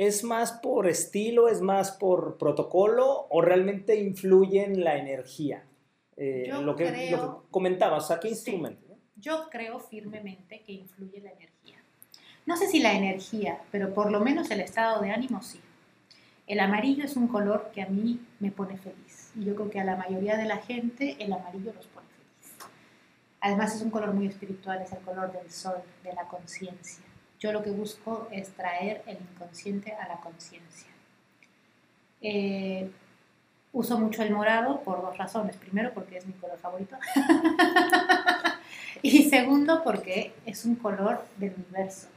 es 0.00 0.22
más 0.22 0.52
por 0.52 0.86
estilo, 0.86 1.48
es 1.48 1.60
más 1.60 1.90
por 1.90 2.38
protocolo 2.38 3.26
o 3.30 3.42
realmente 3.42 3.96
influye 3.96 4.62
en 4.64 4.84
la 4.84 4.96
energía. 4.96 5.64
Eh, 6.16 6.44
Yo 6.46 6.62
lo, 6.62 6.76
que, 6.76 6.86
creo- 6.86 7.16
lo 7.16 7.40
que 7.42 7.48
comentabas, 7.50 8.04
o 8.04 8.06
sea, 8.06 8.20
¿qué 8.20 8.28
instrumento? 8.28 8.96
Yo 9.16 9.48
creo 9.50 9.80
firmemente 9.80 10.62
que 10.62 10.70
influye 10.72 11.20
la 11.20 11.30
energía. 11.32 11.78
No 12.46 12.56
sé 12.56 12.68
si 12.68 12.78
la 12.78 12.92
energía, 12.92 13.60
pero 13.72 13.92
por 13.92 14.12
lo 14.12 14.20
menos 14.20 14.48
el 14.52 14.60
estado 14.60 15.02
de 15.02 15.10
ánimo 15.10 15.42
sí. 15.42 15.60
El 16.46 16.60
amarillo 16.60 17.04
es 17.04 17.16
un 17.16 17.26
color 17.26 17.70
que 17.74 17.82
a 17.82 17.86
mí 17.88 18.20
me 18.38 18.52
pone 18.52 18.78
feliz. 18.78 19.32
Y 19.34 19.46
yo 19.46 19.56
creo 19.56 19.68
que 19.68 19.80
a 19.80 19.84
la 19.84 19.96
mayoría 19.96 20.36
de 20.36 20.44
la 20.44 20.58
gente 20.58 21.16
el 21.18 21.32
amarillo 21.32 21.72
los 21.74 21.86
pone 21.88 22.06
feliz. 22.06 22.54
Además 23.40 23.74
es 23.74 23.82
un 23.82 23.90
color 23.90 24.14
muy 24.14 24.28
espiritual, 24.28 24.80
es 24.80 24.92
el 24.92 25.00
color 25.00 25.32
del 25.32 25.50
sol, 25.50 25.82
de 26.04 26.12
la 26.12 26.28
conciencia. 26.28 27.04
Yo 27.38 27.52
lo 27.52 27.62
que 27.62 27.70
busco 27.70 28.28
es 28.32 28.50
traer 28.50 29.02
el 29.06 29.16
inconsciente 29.16 29.92
a 29.92 30.08
la 30.08 30.16
conciencia. 30.20 30.88
Eh, 32.20 32.90
uso 33.72 33.98
mucho 33.98 34.22
el 34.22 34.32
morado 34.32 34.80
por 34.80 35.02
dos 35.02 35.16
razones. 35.16 35.56
Primero, 35.56 35.92
porque 35.94 36.18
es 36.18 36.26
mi 36.26 36.32
color 36.32 36.58
favorito. 36.58 36.96
y 39.02 39.30
segundo, 39.30 39.82
porque 39.84 40.32
es 40.46 40.64
un 40.64 40.74
color 40.74 41.24
del 41.36 41.54
universo. 41.54 42.08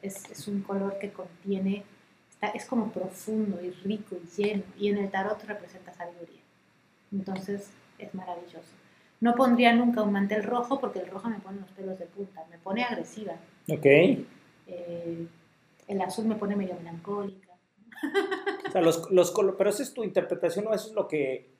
Es, 0.00 0.30
es 0.30 0.46
un 0.46 0.62
color 0.62 0.98
que 0.98 1.10
contiene, 1.10 1.82
es 2.54 2.64
como 2.66 2.92
profundo 2.92 3.60
y 3.60 3.70
rico 3.70 4.16
y 4.16 4.40
lleno. 4.40 4.62
Y 4.78 4.90
en 4.90 4.98
el 4.98 5.10
tarot 5.10 5.42
representa 5.44 5.92
sabiduría. 5.92 6.40
Entonces, 7.10 7.70
es 7.98 8.14
maravilloso. 8.14 8.70
No 9.20 9.34
pondría 9.34 9.72
nunca 9.72 10.02
un 10.02 10.12
mantel 10.12 10.44
rojo 10.44 10.78
porque 10.78 11.00
el 11.00 11.08
rojo 11.08 11.28
me 11.28 11.40
pone 11.40 11.60
los 11.60 11.70
pelos 11.70 11.98
de 11.98 12.06
punta, 12.06 12.44
me 12.48 12.58
pone 12.58 12.84
agresiva. 12.84 13.32
Ok. 13.68 13.86
Eh, 14.68 15.26
el 15.88 16.00
azul 16.02 16.26
me 16.26 16.36
pone 16.36 16.54
medio 16.56 16.74
melancólica. 16.76 17.48
O 18.68 18.70
sea, 18.70 18.82
los, 18.82 19.10
los 19.10 19.32
pero 19.56 19.70
esa 19.70 19.82
es 19.82 19.94
tu 19.94 20.04
interpretación 20.04 20.66
o 20.66 20.74
eso 20.74 20.88
es 20.88 20.94
lo 20.94 21.08
que, 21.08 21.50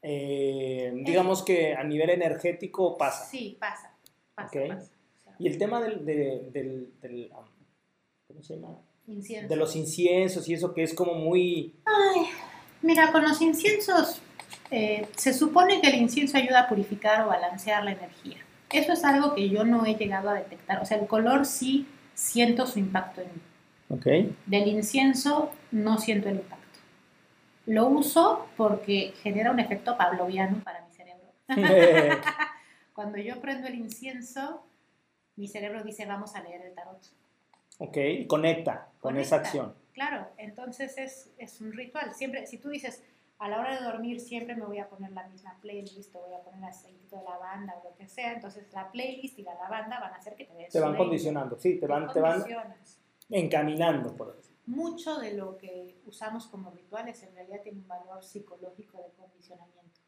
eh, 0.00 0.90
digamos 1.04 1.42
que 1.42 1.74
a 1.74 1.84
nivel 1.84 2.10
energético 2.10 2.96
pasa. 2.96 3.26
Sí, 3.26 3.56
pasa. 3.60 3.92
Pasa, 4.34 4.48
Ok. 4.58 4.68
pasa. 4.68 4.90
O 5.20 5.24
sea, 5.24 5.34
Y 5.38 5.46
el 5.48 5.58
tema 5.58 5.80
del, 5.82 6.04
de- 6.06 6.48
del, 6.50 6.92
del, 7.02 7.30
um, 7.32 7.44
¿cómo 8.26 8.42
se 8.42 8.54
llama? 8.56 8.78
incienso. 9.06 9.48
De 9.48 9.56
los 9.56 9.76
inciensos 9.76 10.48
y 10.48 10.54
eso 10.54 10.72
que 10.72 10.82
es 10.84 10.94
como 10.94 11.14
muy... 11.14 11.74
Mira, 12.80 13.12
con 13.12 13.22
los 13.22 13.40
inciensos, 13.42 14.22
eh, 14.70 15.06
se 15.16 15.34
supone 15.34 15.80
que 15.80 15.88
el 15.88 15.96
incienso 15.96 16.36
ayuda 16.38 16.62
a 16.62 16.68
purificar 16.68 17.24
o 17.24 17.28
balancear 17.28 17.84
la 17.84 17.92
energía. 17.92 18.38
Eso 18.72 18.92
es 18.92 19.04
algo 19.04 19.34
que 19.34 19.48
yo 19.48 19.64
no 19.64 19.84
he 19.86 19.94
llegado 19.94 20.30
a 20.30 20.34
detectar. 20.34 20.80
O 20.82 20.86
sea, 20.86 20.98
el 20.98 21.06
color 21.06 21.44
sí 21.46 21.86
siento 22.14 22.66
su 22.66 22.78
impacto 22.78 23.20
en 23.20 23.28
mí. 23.28 23.40
Ok. 23.90 24.06
Del 24.46 24.68
incienso 24.68 25.50
no 25.70 25.98
siento 25.98 26.28
el 26.28 26.36
impacto. 26.36 26.62
Lo 27.66 27.86
uso 27.86 28.48
porque 28.56 29.14
genera 29.22 29.50
un 29.50 29.60
efecto 29.60 29.96
pavloviano 29.96 30.62
para 30.64 30.84
mi 30.84 30.92
cerebro. 30.92 31.28
Cuando 32.94 33.18
yo 33.18 33.40
prendo 33.40 33.68
el 33.68 33.74
incienso, 33.76 34.66
mi 35.36 35.48
cerebro 35.48 35.82
dice, 35.82 36.06
vamos 36.06 36.34
a 36.34 36.42
leer 36.42 36.62
el 36.62 36.74
tarot. 36.74 37.00
ok, 37.78 37.96
y 37.96 38.26
conecta 38.26 38.88
con 39.00 39.16
esa 39.16 39.36
Conecta. 39.36 39.48
acción. 39.48 39.74
Claro, 39.92 40.26
entonces 40.38 40.96
es, 40.98 41.30
es 41.38 41.60
un 41.60 41.72
ritual. 41.72 42.14
Siempre, 42.14 42.46
si 42.46 42.58
tú 42.58 42.70
dices, 42.70 43.02
a 43.42 43.48
la 43.48 43.58
hora 43.58 43.74
de 43.74 43.84
dormir 43.84 44.20
siempre 44.20 44.54
me 44.54 44.64
voy 44.64 44.78
a 44.78 44.88
poner 44.88 45.10
la 45.10 45.26
misma 45.26 45.58
playlist, 45.60 46.14
o 46.14 46.20
voy 46.20 46.32
a 46.32 46.44
poner 46.44 46.64
aceitito 46.64 47.16
de 47.16 47.24
lavanda 47.24 47.74
o 47.80 47.88
lo 47.88 47.96
que 47.96 48.06
sea, 48.06 48.34
entonces 48.34 48.72
la 48.72 48.88
playlist 48.92 49.36
y 49.36 49.42
la 49.42 49.54
lavanda 49.56 49.98
van 49.98 50.12
a 50.12 50.16
hacer 50.18 50.36
que 50.36 50.44
te 50.44 50.54
des 50.54 50.72
Te 50.72 50.78
van 50.78 50.96
condicionando, 50.96 51.58
sí, 51.58 51.80
te 51.80 51.88
van, 51.88 52.12
te 52.12 52.20
van 52.20 52.44
encaminando, 53.28 54.16
por 54.16 54.36
decir. 54.36 54.54
Mucho 54.66 55.16
de 55.18 55.34
lo 55.34 55.56
que 55.56 55.96
usamos 56.06 56.46
como 56.46 56.70
rituales 56.70 57.20
en 57.24 57.34
realidad 57.34 57.62
tiene 57.64 57.80
un 57.80 57.88
valor 57.88 58.22
psicológico 58.22 58.98
de 58.98 59.10
condicionamiento. 59.20 60.00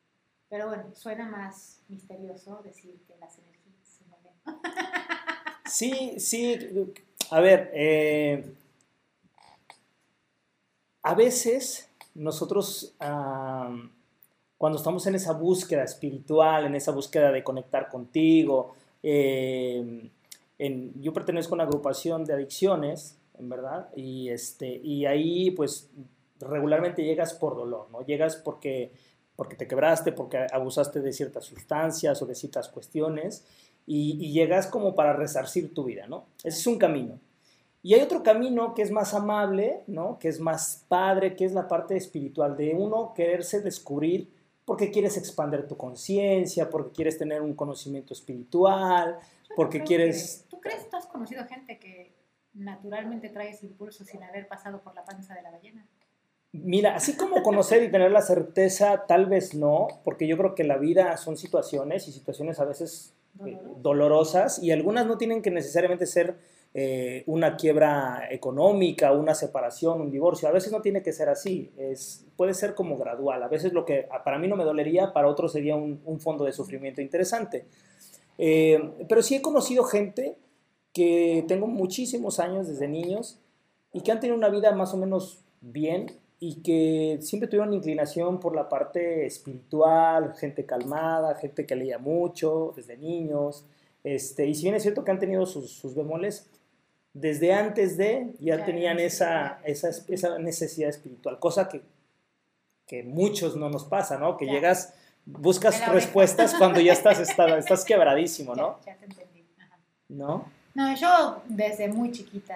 Pero 0.49 0.68
bueno, 0.68 0.95
suena 0.95 1.28
más 1.28 1.82
misterioso 1.89 2.62
decir 2.62 3.03
que 3.05 3.16
las 3.16 3.37
energías 3.37 3.89
se 3.89 4.05
mueven. 4.05 4.32
Sí, 5.66 6.20
sí, 6.20 6.57
a 7.30 7.41
ver, 7.41 7.70
eh, 7.74 8.55
a 11.03 11.14
veces 11.14 11.89
nosotros 12.14 12.94
ah, 13.00 13.74
cuando 14.58 14.78
estamos 14.78 15.06
en 15.06 15.14
esa 15.16 15.32
búsqueda 15.32 15.84
espiritual, 15.84 16.64
en 16.66 16.74
esa 16.74 16.92
búsqueda 16.92 17.32
de 17.32 17.42
conectar 17.42 17.88
contigo, 17.88 18.74
en- 19.02 20.10
yo 21.02 21.12
pertenezco 21.12 21.54
a 21.54 21.56
una 21.56 21.64
agrupación 21.64 22.24
de 22.24 22.32
adicciones, 22.34 23.16
en 23.38 23.48
verdad, 23.48 23.88
y, 23.96 24.28
este, 24.28 24.80
y 24.82 25.06
ahí 25.06 25.50
pues 25.50 25.90
regularmente 26.40 27.04
llegas 27.04 27.34
por 27.34 27.56
dolor, 27.56 27.88
¿no? 27.90 28.02
Llegas 28.06 28.36
porque, 28.36 28.92
porque 29.36 29.56
te 29.56 29.66
quebraste, 29.66 30.12
porque 30.12 30.46
abusaste 30.52 31.00
de 31.00 31.12
ciertas 31.12 31.44
sustancias 31.44 32.22
o 32.22 32.26
de 32.26 32.34
ciertas 32.34 32.68
cuestiones, 32.68 33.44
y 33.86 34.32
llegas 34.32 34.66
como 34.66 34.94
para 34.94 35.12
resarcir 35.12 35.74
tu 35.74 35.84
vida, 35.84 36.06
¿no? 36.06 36.24
Ese 36.38 36.58
es 36.60 36.66
un 36.66 36.78
camino. 36.78 37.18
Y 37.85 37.93
hay 37.95 38.01
otro 38.01 38.22
camino 38.22 38.72
que 38.74 38.80
es 38.82 38.91
más 38.91 39.12
amable, 39.12 39.82
¿no? 39.87 40.18
Que 40.18 40.28
es 40.28 40.41
más 40.41 40.85
padre, 40.89 41.37
que 41.37 41.45
es 41.45 41.53
la 41.53 41.68
parte 41.68 41.95
espiritual 41.97 42.57
de 42.57 42.74
uno 42.74 43.12
quererse 43.14 43.61
descubrir 43.61 44.32
porque 44.64 44.91
quieres 44.91 45.18
expandir 45.18 45.68
tu 45.68 45.76
conciencia, 45.76 46.70
porque 46.70 46.93
quieres 46.93 47.18
tener 47.18 47.43
un 47.43 47.53
conocimiento 47.55 48.14
espiritual, 48.14 49.18
porque 49.55 49.82
quieres... 49.82 50.45
que- 50.45 50.49
¿Tú 50.57 50.61
crees 50.62 50.85
que 50.85 50.91
tú 50.91 50.97
has 50.97 51.07
conocido 51.07 51.45
gente 51.45 51.78
que 51.78 52.14
naturalmente 52.55 53.28
trae 53.28 53.51
ese 53.51 53.66
impulso 53.66 54.03
sin 54.05 54.22
haber 54.22 54.49
pasado 54.49 54.80
por 54.80 54.95
la 54.95 55.05
panza 55.05 55.35
de 55.35 55.43
la 55.43 55.51
ballena? 55.51 55.87
Mira, 56.53 56.95
así 56.95 57.16
como 57.16 57.43
conocer 57.43 57.82
y 57.82 57.91
tener 57.91 58.11
la 58.12 58.22
certeza, 58.22 59.05
tal 59.07 59.26
vez 59.26 59.55
no, 59.55 59.89
porque 60.05 60.26
yo 60.26 60.39
creo 60.39 60.55
que 60.55 60.64
la 60.64 60.78
vida 60.78 61.14
son 61.18 61.37
situaciones 61.37 62.09
y 62.09 62.12
situaciones 62.12 62.61
a 62.61 62.64
veces 62.64 63.12
eh, 63.41 63.59
Dolorosas. 63.59 63.82
dolorosas 63.82 64.62
y 64.62 64.70
algunas 64.70 65.05
no 65.07 65.18
tienen 65.18 65.43
que 65.43 65.51
necesariamente 65.51 66.07
ser 66.07 66.39
eh, 66.74 67.22
una 67.26 67.56
quiebra 67.56 68.28
económica, 68.30 69.12
una 69.12 69.34
separación, 69.34 70.00
un 70.00 70.10
divorcio. 70.10 70.48
A 70.48 70.52
veces 70.52 70.72
no 70.72 70.82
tiene 70.82 71.02
que 71.02 71.12
ser 71.12 71.28
así, 71.28 71.70
puede 72.36 72.52
ser 72.52 72.74
como 72.74 72.98
gradual. 72.98 73.42
A 73.42 73.48
veces 73.48 73.72
lo 73.72 73.84
que 73.84 74.08
para 74.24 74.38
mí 74.38 74.48
no 74.48 74.56
me 74.56 74.64
dolería, 74.64 75.12
para 75.12 75.28
otros 75.28 75.52
sería 75.52 75.76
un, 75.76 76.00
un 76.04 76.20
fondo 76.20 76.44
de 76.44 76.52
sufrimiento 76.52 77.00
interesante. 77.00 77.66
Eh, 78.38 79.06
pero 79.08 79.22
sí 79.22 79.36
he 79.36 79.42
conocido 79.42 79.84
gente 79.84 80.36
que 80.92 81.44
tengo 81.48 81.66
muchísimos 81.66 82.40
años 82.40 82.68
desde 82.68 82.88
niños 82.88 83.38
y 83.92 84.00
que 84.00 84.12
han 84.12 84.20
tenido 84.20 84.36
una 84.36 84.48
vida 84.48 84.72
más 84.72 84.94
o 84.94 84.96
menos 84.96 85.40
bien 85.60 86.06
y 86.40 86.62
que 86.62 87.18
siempre 87.20 87.48
tuvieron 87.48 87.72
inclinación 87.72 88.40
por 88.40 88.54
la 88.54 88.68
parte 88.68 89.26
espiritual, 89.26 90.34
gente 90.34 90.66
calmada, 90.66 91.36
gente 91.36 91.64
que 91.64 91.76
leía 91.76 91.98
mucho 91.98 92.72
desde 92.76 92.96
niños. 92.96 93.64
Este, 94.02 94.46
y 94.46 94.54
si 94.54 94.64
bien 94.64 94.74
es 94.74 94.82
cierto 94.82 95.04
que 95.04 95.10
han 95.10 95.18
tenido 95.18 95.46
sus, 95.46 95.70
sus 95.70 95.94
bemoles, 95.94 96.50
desde 97.14 97.54
antes 97.54 97.96
de 97.96 98.34
ya 98.40 98.58
Ya, 98.58 98.64
tenían 98.64 98.98
esa, 98.98 99.60
esa, 99.64 99.88
esa 100.08 100.38
necesidad 100.38 100.90
espiritual, 100.90 101.38
cosa 101.38 101.68
que, 101.68 101.80
que 102.86 103.02
muchos 103.02 103.56
no 103.56 103.70
nos 103.70 103.84
pasa, 103.84 104.18
¿no? 104.18 104.36
Que 104.36 104.46
Ya. 104.46 104.52
llegas, 104.52 104.92
buscas 105.24 105.86
respuestas 105.90 106.54
cuando 106.58 106.80
ya 106.80 106.92
estás, 106.92 107.18
está- 107.20 107.56
estás 107.56 107.84
quebradísimo, 107.84 108.54
¿no? 108.54 108.78
Ya, 108.84 108.92
ya 108.94 108.98
te 108.98 109.04
entendí. 109.06 109.46
Ajá. 109.58 109.78
¿No? 110.08 110.44
No, 110.74 110.94
yo 110.96 111.42
desde 111.48 111.88
muy 111.88 112.10
chiquita 112.12 112.54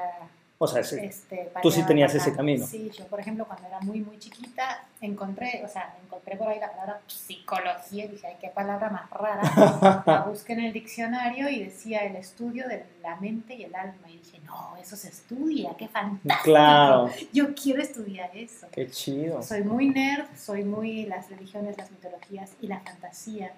O 0.61 0.67
sea, 0.67 0.83
sí. 0.83 0.97
Este, 1.01 1.53
Tú 1.63 1.71
sí 1.71 1.85
tenías 1.85 2.13
ese 2.15 2.35
camino. 2.35 2.67
Sí, 2.67 2.91
yo 2.97 3.07
por 3.07 3.21
ejemplo 3.21 3.47
cuando 3.47 3.69
era 3.69 3.79
muy 3.81 4.01
muy 4.01 4.19
chiquita 4.19 4.85
encontré, 5.01 5.63
o 5.65 5.69
sea, 5.69 5.95
encontré 6.05 6.37
por 6.37 6.49
ahí 6.49 6.59
la 6.59 6.73
palabra 6.73 7.01
psicología 7.07 8.07
y 8.07 8.09
dije, 8.09 8.27
ay, 8.27 8.37
qué 8.41 8.49
palabra 8.49 8.91
más 8.91 9.09
rara. 9.11 10.03
La 10.07 10.23
busqué 10.23 10.55
en 10.55 10.61
el 10.61 10.73
diccionario 10.73 11.49
y 11.49 11.63
decía 11.63 12.01
el 12.01 12.17
estudio 12.17 12.67
de 12.67 12.85
la 13.03 13.15
mente 13.17 13.55
y 13.55 13.63
el 13.63 13.75
alma 13.75 14.09
y 14.09 14.19
dije, 14.19 14.41
no, 14.45 14.77
eso 14.77 14.97
se 14.97 15.11
estudia, 15.11 15.77
qué 15.79 15.87
fantástico. 15.87 16.43
Claro, 16.43 17.11
Yo 17.33 17.55
quiero 17.55 17.81
estudiar 17.81 18.37
eso. 18.37 18.67
qué 18.73 18.91
chido. 18.91 19.41
Soy 19.45 19.63
muy 19.63 19.91
nerd, 19.91 20.27
soy 20.37 20.65
muy 20.65 21.07
las 21.07 21.31
religiones, 21.31 21.79
las 21.79 21.91
mitologías 21.93 22.51
y 22.61 22.67
la 22.67 22.81
fantasía 22.81 23.53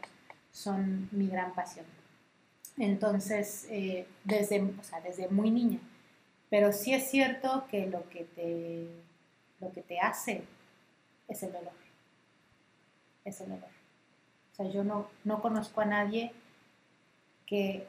son 0.53 1.09
mi 1.13 1.29
gran 1.29 1.55
pasión. 1.55 1.87
Entonces, 2.77 3.67
eh, 3.71 4.07
desde, 4.25 4.61
o 4.61 4.83
sea, 4.83 5.01
desde 5.01 5.29
muy 5.29 5.51
niña. 5.51 5.79
Pero 6.51 6.73
sí 6.73 6.93
es 6.93 7.09
cierto 7.09 7.65
que 7.71 7.87
lo 7.87 8.09
que 8.11 8.25
te, 8.25 8.89
lo 9.61 9.73
que 9.73 9.83
te 9.83 10.01
hace 10.01 10.43
es 11.29 11.43
el 11.45 11.53
dolor. 11.53 11.73
Es 13.25 13.41
el 13.41 13.51
dolor. 13.51 13.71
O 14.53 14.57
sea, 14.57 14.67
yo 14.67 14.83
no, 14.83 15.09
no 15.25 15.41
conozco 15.41 15.81
a 15.81 15.85
nadie 15.85 16.33
que 17.47 17.87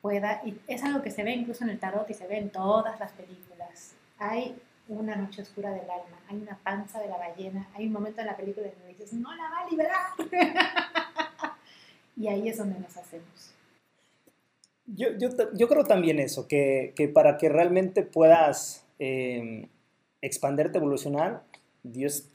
pueda, 0.00 0.40
y 0.44 0.58
es 0.66 0.82
algo 0.82 1.02
que 1.02 1.10
se 1.10 1.22
ve 1.22 1.32
incluso 1.32 1.64
en 1.64 1.70
el 1.70 1.78
tarot 1.78 2.08
y 2.08 2.14
se 2.14 2.26
ve 2.26 2.38
en 2.38 2.50
todas 2.50 2.98
las 2.98 3.12
películas. 3.12 3.94
Hay 4.18 4.58
una 4.88 5.16
noche 5.16 5.42
oscura 5.42 5.70
del 5.70 5.88
alma, 5.88 6.18
hay 6.28 6.36
una 6.38 6.56
panza 6.56 6.98
de 6.98 7.08
la 7.08 7.18
ballena, 7.18 7.68
hay 7.74 7.86
un 7.86 7.92
momento 7.92 8.22
en 8.22 8.26
la 8.26 8.36
película 8.36 8.68
donde 8.68 8.88
dices, 8.88 9.12
no 9.12 9.34
la 9.34 9.50
va 9.50 9.58
a 9.60 9.70
liberar. 9.70 10.12
y 12.16 12.26
ahí 12.28 12.48
es 12.48 12.56
donde 12.56 12.80
nos 12.80 12.96
hacemos. 12.96 13.54
Yo, 14.96 15.08
yo, 15.18 15.28
yo 15.54 15.68
creo 15.68 15.84
también 15.84 16.18
eso, 16.18 16.48
que, 16.48 16.92
que 16.96 17.08
para 17.08 17.38
que 17.38 17.48
realmente 17.48 18.02
puedas 18.02 18.84
eh, 18.98 19.68
expanderte, 20.20 20.78
evolucionar, 20.78 21.42
Dios, 21.82 22.28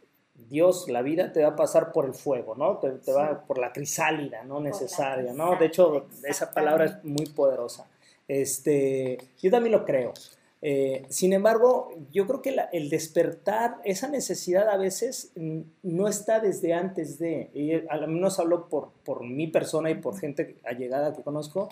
Dios, 0.49 0.87
la 0.89 1.01
vida 1.01 1.31
te 1.33 1.41
va 1.43 1.49
a 1.49 1.55
pasar 1.55 1.91
por 1.91 2.05
el 2.05 2.13
fuego, 2.13 2.55
¿no? 2.55 2.77
Te, 2.77 2.89
te 2.91 3.11
va 3.11 3.43
por 3.45 3.57
la 3.57 3.71
crisálida, 3.73 4.43
¿no? 4.43 4.59
Necesaria, 4.59 5.33
¿no? 5.33 5.55
De 5.57 5.65
hecho, 5.65 6.07
esa 6.23 6.51
palabra 6.51 6.85
es 6.85 7.03
muy 7.03 7.25
poderosa. 7.25 7.87
Este, 8.27 9.17
yo 9.41 9.51
también 9.51 9.71
lo 9.73 9.85
creo. 9.85 10.13
Eh, 10.61 11.05
sin 11.09 11.33
embargo, 11.33 11.89
yo 12.11 12.25
creo 12.25 12.41
que 12.41 12.51
la- 12.51 12.69
el 12.73 12.89
despertar, 12.89 13.75
esa 13.83 14.07
necesidad 14.07 14.67
a 14.69 14.77
veces 14.77 15.31
no 15.83 16.07
está 16.07 16.39
desde 16.39 16.73
antes 16.73 17.19
de, 17.19 17.51
y 17.53 17.73
al 17.87 18.07
menos 18.07 18.39
hablo 18.39 18.67
por, 18.67 18.89
por 19.03 19.23
mi 19.23 19.47
persona 19.47 19.91
y 19.91 19.95
por 19.95 20.17
gente 20.17 20.55
allegada 20.63 21.13
que 21.13 21.21
conozco, 21.21 21.69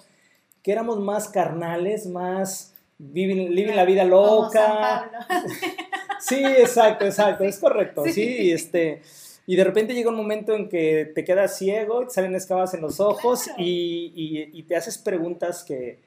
que 0.63 0.71
éramos 0.71 0.99
más 0.99 1.27
carnales, 1.29 2.07
más 2.07 2.73
living, 2.97 3.49
living 3.49 3.75
la 3.75 3.85
vida 3.85 4.09
Como 4.09 4.49
San 4.49 4.69
loca. 4.71 5.11
Pablo. 5.27 5.43
Sí, 6.19 6.41
exacto, 6.41 7.03
exacto, 7.05 7.43
es 7.43 7.59
correcto, 7.59 8.05
sí, 8.05 8.49
este, 8.53 9.01
y 9.45 9.57
de 9.57 9.63
repente 9.65 9.93
llega 9.93 10.09
un 10.09 10.15
momento 10.15 10.53
en 10.55 10.69
que 10.69 11.11
te 11.13 11.25
quedas 11.25 11.57
ciego, 11.57 12.01
y 12.03 12.05
te 12.05 12.11
salen 12.13 12.33
escabas 12.33 12.73
en 12.75 12.79
los 12.81 13.01
ojos 13.01 13.43
Claro. 13.43 13.61
y, 13.61 14.13
y- 14.15 14.57
y 14.57 14.63
te 14.63 14.77
haces 14.77 14.97
preguntas 14.97 15.65
que, 15.65 15.99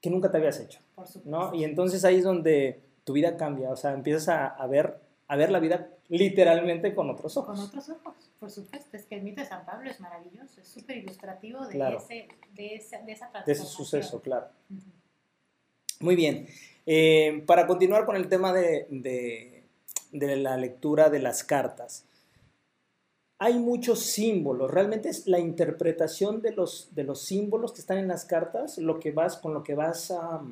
que 0.00 0.10
nunca 0.10 0.32
te 0.32 0.38
habías 0.38 0.58
hecho, 0.58 0.80
Por 0.96 1.06
supuesto. 1.06 1.30
¿no? 1.30 1.54
Y 1.54 1.62
entonces 1.62 2.04
ahí 2.04 2.16
es 2.16 2.24
donde 2.24 2.80
tu 3.04 3.12
vida 3.12 3.36
cambia, 3.36 3.70
o 3.70 3.76
sea, 3.76 3.92
empiezas 3.92 4.28
a, 4.30 4.46
a 4.48 4.66
ver, 4.66 4.98
a 5.32 5.36
ver 5.36 5.50
la 5.52 5.60
vida 5.60 5.88
literalmente 6.08 6.92
con 6.92 7.08
otros 7.08 7.36
ojos. 7.36 7.56
Con 7.56 7.64
otros 7.68 7.88
ojos, 7.88 8.14
por 8.40 8.50
supuesto. 8.50 8.96
Es 8.96 9.04
que 9.06 9.14
el 9.14 9.22
mito 9.22 9.40
de 9.40 9.46
San 9.46 9.64
Pablo 9.64 9.88
es 9.88 10.00
maravilloso, 10.00 10.60
es 10.60 10.66
súper 10.66 10.96
ilustrativo 10.96 11.64
de, 11.66 11.72
Claro. 11.74 11.98
ese, 11.98 12.26
de, 12.54 12.74
esa, 12.74 12.98
de 13.02 13.12
esa 13.12 13.30
de 13.46 13.52
ese 13.52 13.64
suceso, 13.64 14.20
claro. 14.20 14.48
Muy 16.00 16.16
bien. 16.16 16.48
Eh, 16.84 17.44
para 17.46 17.66
continuar 17.68 18.06
con 18.06 18.16
el 18.16 18.28
tema 18.28 18.52
de, 18.52 18.86
de- 18.90 19.62
de 20.10 20.34
la 20.36 20.56
lectura 20.56 21.10
de 21.10 21.20
las 21.20 21.44
cartas, 21.44 22.04
hay 23.38 23.58
muchos 23.60 24.00
símbolos. 24.00 24.68
Realmente 24.68 25.08
es 25.10 25.28
la 25.28 25.38
interpretación 25.38 26.42
de 26.42 26.52
los, 26.52 26.92
de 26.94 27.04
los 27.04 27.22
símbolos 27.22 27.72
que 27.72 27.80
están 27.80 27.98
en 27.98 28.08
las 28.08 28.24
cartas 28.24 28.78
lo 28.78 28.98
que 28.98 29.12
vas, 29.12 29.36
con 29.36 29.54
lo 29.54 29.62
que 29.62 29.76
vas 29.76 30.10
a, 30.10 30.42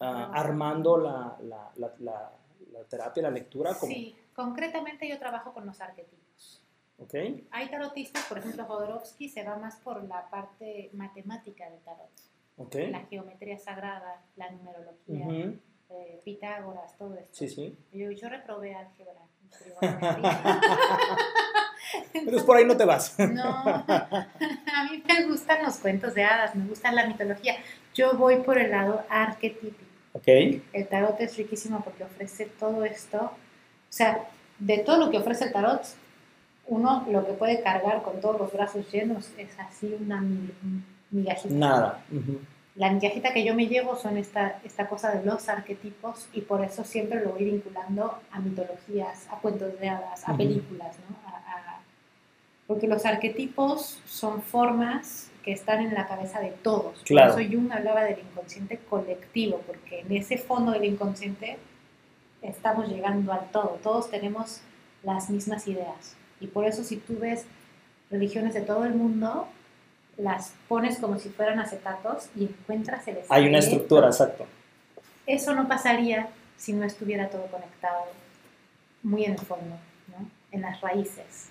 a- 0.00 0.32
armando 0.34 0.98
la, 0.98 1.38
la- 1.42 1.72
la- 1.76 1.94
la- 2.00 2.32
la 2.72 2.84
terapia, 2.84 3.22
la 3.22 3.30
lectura. 3.30 3.74
Como, 3.74 3.92
Sí, 3.92 4.16
concretamente 4.34 5.08
yo 5.08 5.18
trabajo 5.18 5.52
con 5.52 5.66
los 5.66 5.80
arquetipos. 5.80 6.62
¿ok? 6.98 7.14
Hay 7.50 7.68
tarotistas, 7.70 8.24
por 8.24 8.38
ejemplo, 8.38 8.64
Jodorowsky 8.64 9.28
se 9.28 9.44
va 9.44 9.56
más 9.56 9.76
por 9.76 10.02
la 10.04 10.28
parte 10.30 10.90
matemática 10.94 11.68
del 11.68 11.80
tarot. 11.80 12.10
¿ok? 12.56 12.74
La 12.90 13.00
geometría 13.06 13.58
sagrada, 13.58 14.22
la 14.36 14.50
numerología, 14.50 15.26
Ujú, 15.26 15.58
eh, 15.90 16.20
Pitágoras, 16.24 16.96
todo 16.96 17.14
esto. 17.16 17.34
Sí, 17.34 17.48
sí. 17.48 17.76
Yo, 17.92 18.10
yo 18.10 18.28
reprobé 18.28 18.74
álgebra. 18.74 19.20
y 19.44 19.48
trigonometría. 19.58 20.40
Pero 22.12 22.36
es 22.36 22.42
por 22.42 22.56
ahí 22.56 22.64
no 22.64 22.76
te 22.76 22.84
vas. 22.84 23.16
No, 23.18 23.44
a 23.44 24.88
mí 24.90 25.02
me 25.06 25.24
gustan 25.26 25.62
los 25.62 25.76
cuentos 25.78 26.14
de 26.14 26.24
hadas, 26.24 26.54
me 26.54 26.66
gusta 26.66 26.90
la 26.92 27.06
mitología. 27.06 27.56
Yo 27.94 28.16
voy 28.16 28.36
por 28.42 28.58
el 28.58 28.70
lado 28.70 29.04
arquetípico. 29.08 29.85
¿Ok? 30.16 30.28
El 30.72 30.86
tarot 30.88 31.20
es 31.20 31.36
riquísimo 31.36 31.82
porque 31.84 32.04
ofrece 32.04 32.46
todo 32.58 32.84
esto. 32.84 33.18
O 33.18 33.30
sea, 33.90 34.24
de 34.58 34.78
todo 34.78 34.98
lo 34.98 35.10
que 35.10 35.18
ofrece 35.18 35.44
el 35.44 35.52
tarot, 35.52 35.82
uno 36.68 37.06
lo 37.10 37.26
que 37.26 37.32
puede 37.34 37.62
cargar 37.62 38.02
con 38.02 38.20
todos 38.20 38.38
los 38.40 38.52
brazos 38.52 38.90
llenos 38.90 39.30
es 39.36 39.48
así 39.58 39.94
una 40.00 40.20
mi- 40.22 40.50
migajita. 41.10 41.54
Nada. 41.54 42.04
Ujú. 42.10 42.40
La 42.76 42.90
migajita 42.90 43.32
que 43.32 43.44
yo 43.44 43.54
me 43.54 43.66
llevo 43.68 43.96
son 43.96 44.16
esta, 44.18 44.58
esta 44.64 44.86
cosa 44.88 45.10
de 45.12 45.24
los 45.24 45.48
arquetipos 45.48 46.28
y 46.32 46.42
por 46.42 46.62
eso 46.64 46.84
siempre 46.84 47.22
lo 47.22 47.30
voy 47.30 47.44
vinculando 47.44 48.18
a 48.30 48.38
mitologías, 48.40 49.26
a 49.30 49.36
cuentos 49.36 49.78
de 49.80 49.88
hadas, 49.88 50.26
a 50.26 50.32
Ujú. 50.32 50.38
películas, 50.38 50.96
¿no? 51.08 51.16
A- 51.28 51.36
a- 51.36 51.80
porque 52.66 52.86
los 52.86 53.04
arquetipos 53.06 54.00
son 54.06 54.42
formas 54.42 55.30
que 55.46 55.52
están 55.52 55.80
en 55.80 55.94
la 55.94 56.08
cabeza 56.08 56.40
de 56.40 56.50
todos. 56.50 57.00
Claro. 57.04 57.32
Por 57.32 57.40
eso 57.40 57.50
Jung 57.52 57.70
hablaba 57.70 58.02
del 58.02 58.18
inconsciente 58.18 58.78
colectivo, 58.90 59.62
porque 59.64 60.00
en 60.00 60.10
ese 60.10 60.38
fondo 60.38 60.72
del 60.72 60.84
inconsciente 60.84 61.56
estamos 62.42 62.88
llegando 62.88 63.32
al 63.32 63.48
todo. 63.52 63.78
Todos 63.80 64.10
tenemos 64.10 64.60
las 65.04 65.30
mismas 65.30 65.68
ideas. 65.68 66.16
Y 66.40 66.48
por 66.48 66.66
eso 66.66 66.82
si 66.82 66.96
tú 66.96 67.20
ves 67.20 67.46
religiones 68.10 68.54
de 68.54 68.62
todo 68.62 68.84
el 68.86 68.94
mundo, 68.94 69.46
las 70.16 70.52
pones 70.66 70.98
como 70.98 71.16
si 71.20 71.28
fueran 71.28 71.60
acetatos 71.60 72.28
y 72.34 72.46
encuentras 72.46 73.06
el 73.06 73.18
Hay 73.28 73.46
una 73.46 73.58
estructura, 73.58 74.08
exacto. 74.08 74.46
Eso 75.28 75.54
no 75.54 75.68
pasaría 75.68 76.28
si 76.56 76.72
no 76.72 76.84
estuviera 76.84 77.28
todo 77.28 77.46
conectado 77.46 78.06
muy 79.04 79.24
en 79.24 79.32
el 79.34 79.38
fondo, 79.38 79.76
¿no? 80.08 80.28
en 80.50 80.62
las 80.62 80.80
raíces. 80.80 81.50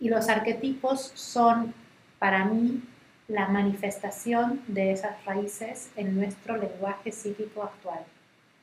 Y 0.00 0.10
los 0.10 0.28
arquetipos 0.28 1.12
son, 1.14 1.72
para 2.18 2.44
mí, 2.44 2.82
la 3.28 3.48
manifestación 3.48 4.62
de 4.68 4.92
esas 4.92 5.24
raíces 5.24 5.90
en 5.96 6.14
nuestro 6.14 6.56
lenguaje 6.56 7.10
psíquico 7.10 7.62
actual, 7.62 8.00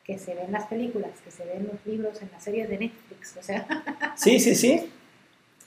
que 0.03 0.17
se 0.17 0.35
ve 0.35 0.43
en 0.43 0.51
las 0.51 0.65
películas, 0.67 1.11
que 1.23 1.31
se 1.31 1.45
ve 1.45 1.55
en 1.55 1.67
los 1.67 1.85
libros, 1.85 2.21
en 2.21 2.29
las 2.31 2.43
series 2.43 2.69
de 2.69 2.77
Netflix, 2.77 3.37
o 3.37 3.43
sea, 3.43 3.65
Sí, 4.15 4.39
sí, 4.39 4.55
sí. 4.55 4.91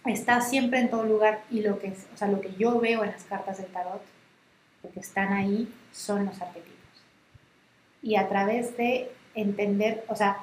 está 0.07 0.40
siempre 0.40 0.80
en 0.80 0.90
todo 0.90 1.05
lugar 1.05 1.42
y 1.51 1.62
lo 1.62 1.78
que, 1.78 1.92
o 2.14 2.16
sea, 2.16 2.28
lo 2.28 2.40
que 2.40 2.55
yo 2.55 2.80
veo 2.80 3.05
en 3.05 3.11
las 3.11 3.24
cartas 3.24 3.59
del 3.59 3.66
tarot, 3.66 4.03
lo 4.82 4.90
que 4.90 5.01
están 5.01 5.32
ahí, 5.32 5.72
son 5.92 6.26
los 6.26 6.40
arquetipos. 6.40 6.76
Y 8.03 8.16
a 8.16 8.28
través 8.28 8.76
de 8.76 9.11
entender, 9.34 10.05
o 10.09 10.16
sea, 10.16 10.38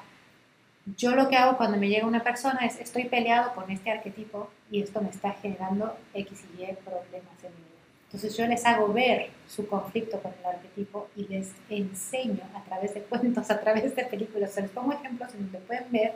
yo 0.97 1.15
lo 1.15 1.29
que 1.29 1.37
hago 1.37 1.57
cuando 1.57 1.77
me 1.77 1.89
llega 1.89 2.05
una 2.05 2.23
persona 2.23 2.59
es, 2.65 2.79
estoy 2.79 3.05
peleado 3.05 3.53
con 3.53 3.71
este 3.71 3.89
arquetipo 3.89 4.49
y 4.69 4.81
esto 4.81 5.01
me 5.01 5.09
está 5.09 5.31
generando 5.31 5.97
X 6.13 6.43
y 6.57 6.63
Y 6.63 6.65
problemas 6.83 7.43
en 7.43 7.51
mi 7.51 7.61
vida. 7.61 7.72
Entonces 8.13 8.37
yo 8.37 8.45
les 8.45 8.63
hago 8.65 8.93
ver 8.93 9.31
su 9.47 9.67
conflicto 9.67 10.19
con 10.21 10.31
el 10.39 10.45
arquetipo 10.45 11.09
y 11.15 11.27
les 11.27 11.51
enseño 11.69 12.41
a 12.55 12.63
través 12.63 12.93
de 12.93 13.01
cuentos, 13.01 13.49
a 13.49 13.59
través 13.59 13.95
de 13.95 14.05
películas, 14.05 14.51
o 14.51 14.53
sea, 14.53 14.63
les 14.63 14.71
pongo 14.71 14.93
ejemplos 14.93 15.33
en 15.33 15.41
donde 15.51 15.57
pueden 15.59 15.91
ver 15.91 16.13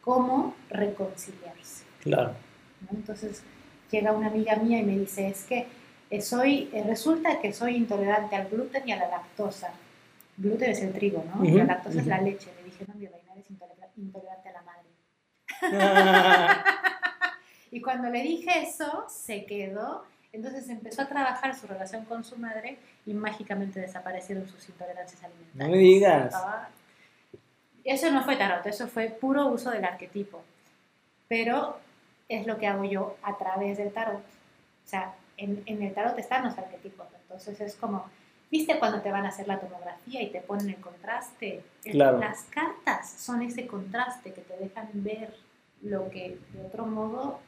cómo 0.00 0.54
reconciliarse. 0.70 1.84
Claro. 2.00 2.32
¿no? 2.80 2.96
Entonces 2.98 3.42
llega 3.90 4.12
una 4.12 4.28
amiga 4.28 4.56
mía 4.56 4.78
y 4.78 4.84
me 4.84 4.96
dice, 4.98 5.28
es 5.28 5.44
que 5.44 5.66
eh, 6.10 6.22
soy, 6.22 6.70
eh, 6.72 6.82
resulta 6.86 7.40
que 7.42 7.52
soy 7.52 7.76
intolerante 7.76 8.34
al 8.34 8.48
gluten 8.48 8.88
y 8.88 8.92
a 8.92 8.96
la 8.96 9.08
lactosa. 9.08 9.70
Gluten 10.38 10.70
es 10.70 10.80
el 10.80 10.92
trigo, 10.94 11.22
¿no? 11.34 11.44
Y 11.44 11.48
la 11.50 11.64
Ujú, 11.64 11.66
lactosa 11.66 11.90
es 11.98 12.06
ujú. 12.06 12.08
la 12.08 12.20
leche. 12.22 12.50
Le 12.56 12.64
dije, 12.64 12.84
no, 12.88 12.94
mi 12.94 13.06
reina, 13.06 13.32
intolera- 13.50 13.90
intolerante 13.98 14.48
a 14.48 14.52
la 14.52 14.62
madre. 14.62 14.88
Y 17.70 17.82
cuando 17.82 18.08
le 18.08 18.22
dije 18.22 18.50
eso, 18.62 19.04
se 19.10 19.44
quedó. 19.44 20.06
Entonces 20.32 20.68
empezó 20.68 21.02
a 21.02 21.06
trabajar 21.08 21.54
su 21.54 21.66
relación 21.66 22.04
con 22.04 22.22
su 22.24 22.36
madre 22.36 22.78
y 23.06 23.14
mágicamente 23.14 23.80
desaparecieron 23.80 24.46
sus 24.46 24.68
intolerancias 24.68 25.22
alimentarias. 25.24 25.68
No 25.68 25.74
me 25.74 25.78
digas. 25.78 26.34
Ah, 26.34 26.68
Eso 27.84 28.10
no 28.10 28.22
fue 28.24 28.36
tarot, 28.36 28.66
eso 28.66 28.86
fue 28.88 29.08
puro 29.08 29.46
uso 29.48 29.70
del 29.70 29.84
arquetipo. 29.84 30.42
Pero 31.28 31.78
es 32.28 32.46
lo 32.46 32.58
que 32.58 32.66
hago 32.66 32.84
yo 32.84 33.16
a 33.22 33.36
través 33.38 33.78
del 33.78 33.92
tarot. 33.92 34.20
O 34.20 34.88
sea, 34.88 35.14
en, 35.36 35.62
en 35.66 35.82
el 35.82 35.94
tarot 35.94 36.18
están 36.18 36.44
los 36.44 36.56
arquetipos. 36.58 37.06
Entonces 37.22 37.60
es 37.60 37.74
como, 37.76 38.04
¿viste 38.50 38.78
cuando 38.78 39.00
te 39.00 39.10
van 39.10 39.24
a 39.24 39.28
hacer 39.28 39.46
la 39.48 39.58
tomografía 39.58 40.22
y 40.22 40.30
te 40.30 40.40
ponen 40.40 40.68
el 40.70 40.76
contraste? 40.80 41.62
Claro. 41.82 42.18
Las 42.18 42.42
cartas 42.44 43.10
son 43.10 43.42
ese 43.42 43.66
contraste 43.66 44.32
que 44.32 44.42
te 44.42 44.56
dejan 44.58 44.88
ver 44.92 45.34
lo 45.82 46.10
que 46.10 46.38
de 46.52 46.66
otro 46.66 46.84
modo 46.86 47.40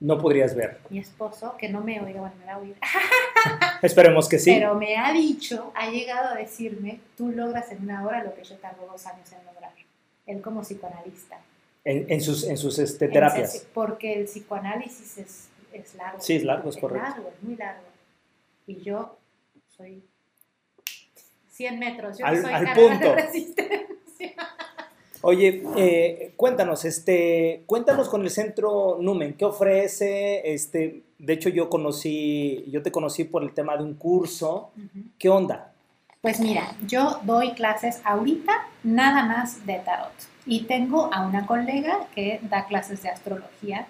No 0.00 0.18
podrías 0.18 0.54
ver. 0.54 0.80
mi 0.90 0.98
esposo, 0.98 1.56
que 1.56 1.68
no 1.68 1.80
me 1.80 2.00
oiga, 2.00 2.20
bueno, 2.20 2.34
me 2.38 2.44
va 2.46 2.52
a 2.54 2.58
oír, 2.58 2.76
Esperemos 3.82 4.28
que 4.28 4.38
sí. 4.38 4.52
pero 4.52 4.74
me 4.74 4.96
ha 4.96 5.12
dicho, 5.12 5.72
ha 5.74 5.88
llegado 5.90 6.30
a 6.30 6.34
decirme, 6.34 7.00
tú 7.16 7.30
logras 7.30 7.70
en 7.72 7.82
una 7.82 8.04
hora 8.04 8.22
lo 8.24 8.34
que 8.34 8.42
yo 8.44 8.56
tardo 8.56 8.86
dos 8.90 9.06
años 9.06 9.30
en 9.32 9.44
lograr. 9.46 9.72
Él 10.26 10.40
como 10.42 10.62
psicoanalista. 10.62 11.38
En, 11.84 12.10
en 12.10 12.20
sus, 12.22 12.44
en 12.44 12.56
sus 12.56 12.78
este, 12.78 13.08
terapias. 13.08 13.66
Porque 13.74 14.14
el 14.14 14.24
psicoanálisis 14.24 15.18
es, 15.18 15.48
es 15.72 15.94
largo. 15.94 16.20
Sí, 16.20 16.36
es 16.36 16.44
largo, 16.44 16.70
es 16.70 16.76
correcto. 16.76 17.06
largo, 17.08 17.28
es 17.36 17.42
muy 17.42 17.56
largo. 17.56 17.82
Y 18.66 18.80
yo 18.82 19.18
soy 19.76 20.02
100 21.50 21.78
metros, 21.78 22.18
yo 22.18 22.26
Al- 22.26 22.42
soy 22.42 22.52
al 22.52 22.72
punto. 22.72 23.08
de 23.10 23.14
resistencia. 23.14 23.83
Oye, 25.26 25.62
eh, 25.78 26.34
cuéntanos, 26.36 26.84
este, 26.84 27.62
cuéntanos 27.64 28.10
con 28.10 28.20
el 28.20 28.28
centro 28.30 28.98
Numen, 29.00 29.32
¿qué 29.32 29.46
ofrece? 29.46 30.52
Este, 30.52 31.00
de 31.18 31.32
hecho, 31.32 31.48
yo 31.48 31.70
conocí, 31.70 32.66
yo 32.70 32.82
te 32.82 32.92
conocí 32.92 33.24
por 33.24 33.42
el 33.42 33.54
tema 33.54 33.74
de 33.78 33.84
un 33.84 33.94
curso. 33.94 34.70
Ujú. 34.76 35.04
¿Qué 35.18 35.30
onda? 35.30 35.72
Pues 36.20 36.40
mira, 36.40 36.76
yo 36.86 37.20
doy 37.22 37.52
clases 37.52 38.02
ahorita 38.04 38.52
nada 38.82 39.24
más 39.24 39.64
de 39.64 39.78
tarot 39.78 40.12
y 40.44 40.64
tengo 40.64 41.08
a 41.10 41.26
una 41.26 41.46
colega 41.46 42.06
que 42.14 42.40
da 42.42 42.66
clases 42.66 43.02
de 43.02 43.08
astrología 43.08 43.86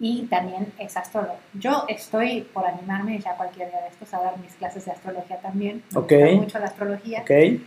y 0.00 0.22
también 0.22 0.72
es 0.78 0.96
astróloga. 0.96 1.38
Yo 1.52 1.84
estoy 1.88 2.42
por 2.54 2.64
animarme 2.64 3.18
ya 3.20 3.36
cualquier 3.36 3.68
día 3.70 3.82
de 3.82 3.88
estos 3.88 4.14
a 4.14 4.22
dar 4.22 4.38
mis 4.38 4.52
clases 4.54 4.86
de 4.86 4.92
astrología 4.92 5.38
también. 5.42 5.82
Me 5.90 5.98
Ok. 6.00 6.12
gusta 6.12 6.32
mucho 6.36 6.58
la 6.60 6.64
astrología. 6.66 7.20
¿Ok? 7.20 7.60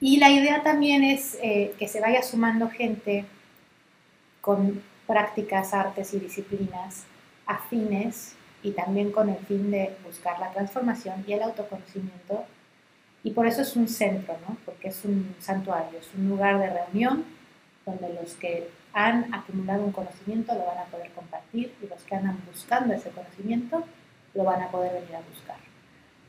Y 0.00 0.18
la 0.18 0.30
idea 0.30 0.62
también 0.62 1.02
es 1.02 1.38
eh, 1.42 1.74
que 1.78 1.88
se 1.88 2.00
vaya 2.00 2.22
sumando 2.22 2.68
gente 2.70 3.24
con 4.40 4.82
prácticas, 5.06 5.74
artes 5.74 6.14
y 6.14 6.20
disciplinas 6.20 7.04
afines 7.46 8.34
y 8.62 8.72
también 8.72 9.10
con 9.10 9.28
el 9.28 9.38
fin 9.46 9.70
de 9.70 9.96
buscar 10.04 10.38
la 10.38 10.52
transformación 10.52 11.24
y 11.26 11.32
el 11.32 11.42
autoconocimiento. 11.42 12.44
Y 13.24 13.30
por 13.30 13.46
eso 13.46 13.62
es 13.62 13.74
un 13.74 13.88
centro, 13.88 14.36
¿no? 14.48 14.56
Porque 14.64 14.88
es 14.88 15.04
un 15.04 15.34
santuario, 15.40 15.98
es 15.98 16.08
un 16.16 16.28
lugar 16.28 16.58
de 16.58 16.70
reunión 16.70 17.24
donde 17.84 18.12
los 18.14 18.34
que 18.34 18.70
han 18.92 19.32
acumulado 19.34 19.84
un 19.84 19.92
conocimiento 19.92 20.54
lo 20.54 20.66
van 20.66 20.78
a 20.78 20.84
poder 20.84 21.10
compartir 21.12 21.74
y 21.82 21.86
los 21.86 22.02
que 22.02 22.14
andan 22.14 22.38
buscando 22.46 22.94
ese 22.94 23.10
conocimiento 23.10 23.84
lo 24.34 24.44
van 24.44 24.62
a 24.62 24.68
poder 24.68 24.92
venir 24.92 25.16
a 25.16 25.20
buscar. 25.20 25.56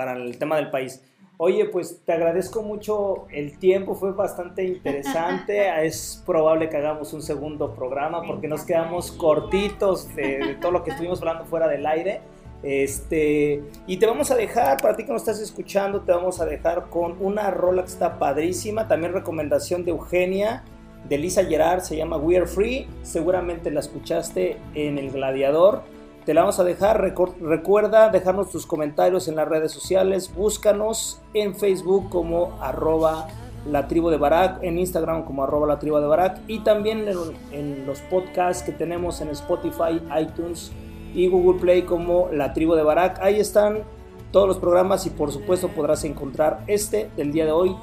para 0.00 0.16
el 0.16 0.38
tema 0.38 0.56
del 0.56 0.70
país. 0.70 1.02
Oye, 1.36 1.66
pues 1.66 2.00
te 2.06 2.14
agradezco 2.14 2.62
mucho 2.62 3.26
el 3.30 3.58
tiempo, 3.58 3.94
fue 3.94 4.12
bastante 4.12 4.64
interesante. 4.64 5.68
es 5.84 6.22
probable 6.24 6.70
que 6.70 6.78
hagamos 6.78 7.12
un 7.12 7.20
segundo 7.20 7.74
programa 7.74 8.22
porque 8.22 8.48
nos 8.48 8.62
quedamos 8.64 9.12
cortitos 9.12 10.14
de, 10.14 10.38
de 10.38 10.54
todo 10.54 10.72
lo 10.72 10.82
que 10.82 10.92
estuvimos 10.92 11.18
hablando 11.20 11.44
fuera 11.44 11.68
del 11.68 11.84
aire. 11.84 12.22
Este, 12.62 13.62
y 13.86 13.98
te 13.98 14.06
vamos 14.06 14.30
a 14.30 14.36
dejar, 14.36 14.80
para 14.80 14.96
ti 14.96 15.04
que 15.04 15.12
nos 15.12 15.20
estás 15.20 15.38
escuchando, 15.38 16.00
te 16.00 16.12
vamos 16.12 16.40
a 16.40 16.46
dejar 16.46 16.88
con 16.88 17.16
una 17.20 17.50
rola 17.50 17.82
que 17.82 17.90
está 17.90 18.18
padrísima. 18.18 18.88
También 18.88 19.12
recomendación 19.12 19.84
de 19.84 19.90
Eugenia, 19.90 20.64
de 21.10 21.18
Lisa 21.18 21.44
Gerard, 21.44 21.80
se 21.82 21.94
llama 21.94 22.16
We 22.16 22.38
Are 22.38 22.46
Free. 22.46 22.88
Seguramente 23.02 23.70
la 23.70 23.80
escuchaste 23.80 24.56
en 24.74 24.96
El 24.96 25.10
Gladiador. 25.10 25.82
Te 26.24 26.34
la 26.34 26.42
vamos 26.42 26.58
a 26.60 26.64
dejar. 26.64 27.00
Recuerda 27.40 28.10
dejarnos 28.10 28.50
tus 28.50 28.66
comentarios 28.66 29.26
en 29.28 29.36
las 29.36 29.48
redes 29.48 29.72
sociales. 29.72 30.32
Búscanos 30.34 31.20
en 31.32 31.54
Facebook 31.54 32.10
como 32.10 32.58
arroba 32.60 33.28
la 33.66 33.88
tribu 33.88 34.10
de 34.10 34.16
Barak, 34.16 34.62
en 34.62 34.78
Instagram 34.78 35.24
como 35.24 35.44
arroba 35.44 35.66
la 35.66 35.78
tribu 35.78 35.98
de 35.98 36.06
Barak 36.06 36.40
y 36.46 36.60
también 36.60 37.06
en, 37.52 37.86
los 37.86 38.00
podcasts 38.02 38.62
que 38.62 38.72
tenemos 38.72 39.20
en 39.20 39.28
Spotify, 39.30 40.00
iTunes 40.18 40.72
y 41.14 41.28
Google 41.28 41.60
Play 41.60 41.82
como 41.82 42.28
la 42.32 42.52
tribu 42.52 42.74
de 42.74 42.82
Barak. 42.82 43.20
Ahí 43.20 43.40
están 43.40 43.82
todos 44.30 44.46
los 44.46 44.58
programas 44.58 45.06
y 45.06 45.10
por 45.10 45.32
supuesto 45.32 45.68
podrás 45.68 46.04
encontrar 46.04 46.64
este 46.66 47.10
del 47.16 47.32
día 47.32 47.46
de 47.46 47.52
hoy. 47.52 47.76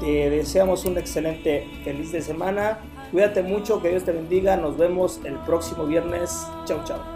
Te 0.00 0.30
deseamos 0.30 0.84
un 0.84 0.98
excelente 0.98 1.66
feliz 1.84 2.12
de 2.12 2.22
semana. 2.22 2.78
Cuídate 3.10 3.42
mucho, 3.42 3.80
que 3.80 3.90
Dios 3.90 4.04
te 4.04 4.12
bendiga. 4.12 4.56
Nos 4.56 4.76
vemos 4.76 5.20
el 5.24 5.34
próximo 5.40 5.84
viernes. 5.86 6.46
Chau, 6.64 6.82
chau. 6.84 7.15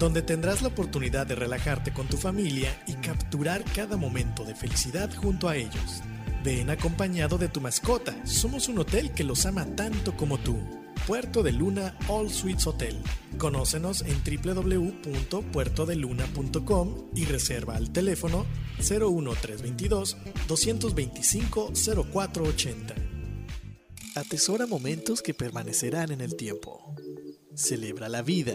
donde 0.00 0.22
tendrás 0.22 0.62
la 0.62 0.68
oportunidad 0.68 1.26
de 1.26 1.34
relajarte 1.34 1.92
con 1.92 2.08
tu 2.08 2.16
familia 2.16 2.82
y 2.86 2.94
capturar 2.94 3.62
cada 3.64 3.98
momento 3.98 4.44
de 4.44 4.54
felicidad 4.54 5.14
junto 5.14 5.46
a 5.46 5.56
ellos. 5.56 6.00
Ven 6.42 6.70
acompañado 6.70 7.36
de 7.36 7.48
tu 7.48 7.60
mascota, 7.60 8.16
somos 8.24 8.68
un 8.68 8.78
hotel 8.78 9.12
que 9.12 9.24
los 9.24 9.44
ama 9.44 9.66
tanto 9.76 10.16
como 10.16 10.38
tú. 10.38 10.56
Puerto 11.06 11.42
de 11.42 11.52
Luna 11.52 11.98
All 12.08 12.30
Suites 12.30 12.66
Hotel. 12.66 12.96
Conócenos 13.36 14.02
en 14.02 14.22
www.puertodeluna.com 14.24 17.10
y 17.14 17.26
reserva 17.26 17.76
al 17.76 17.92
teléfono 17.92 18.46
01322 18.78 20.16
225 20.48 21.72
0480. 22.10 22.94
Atesora 24.16 24.66
momentos 24.66 25.20
que 25.20 25.34
permanecerán 25.34 26.10
en 26.10 26.22
el 26.22 26.36
tiempo. 26.36 26.94
Celebra 27.54 28.08
la 28.08 28.22
vida. 28.22 28.54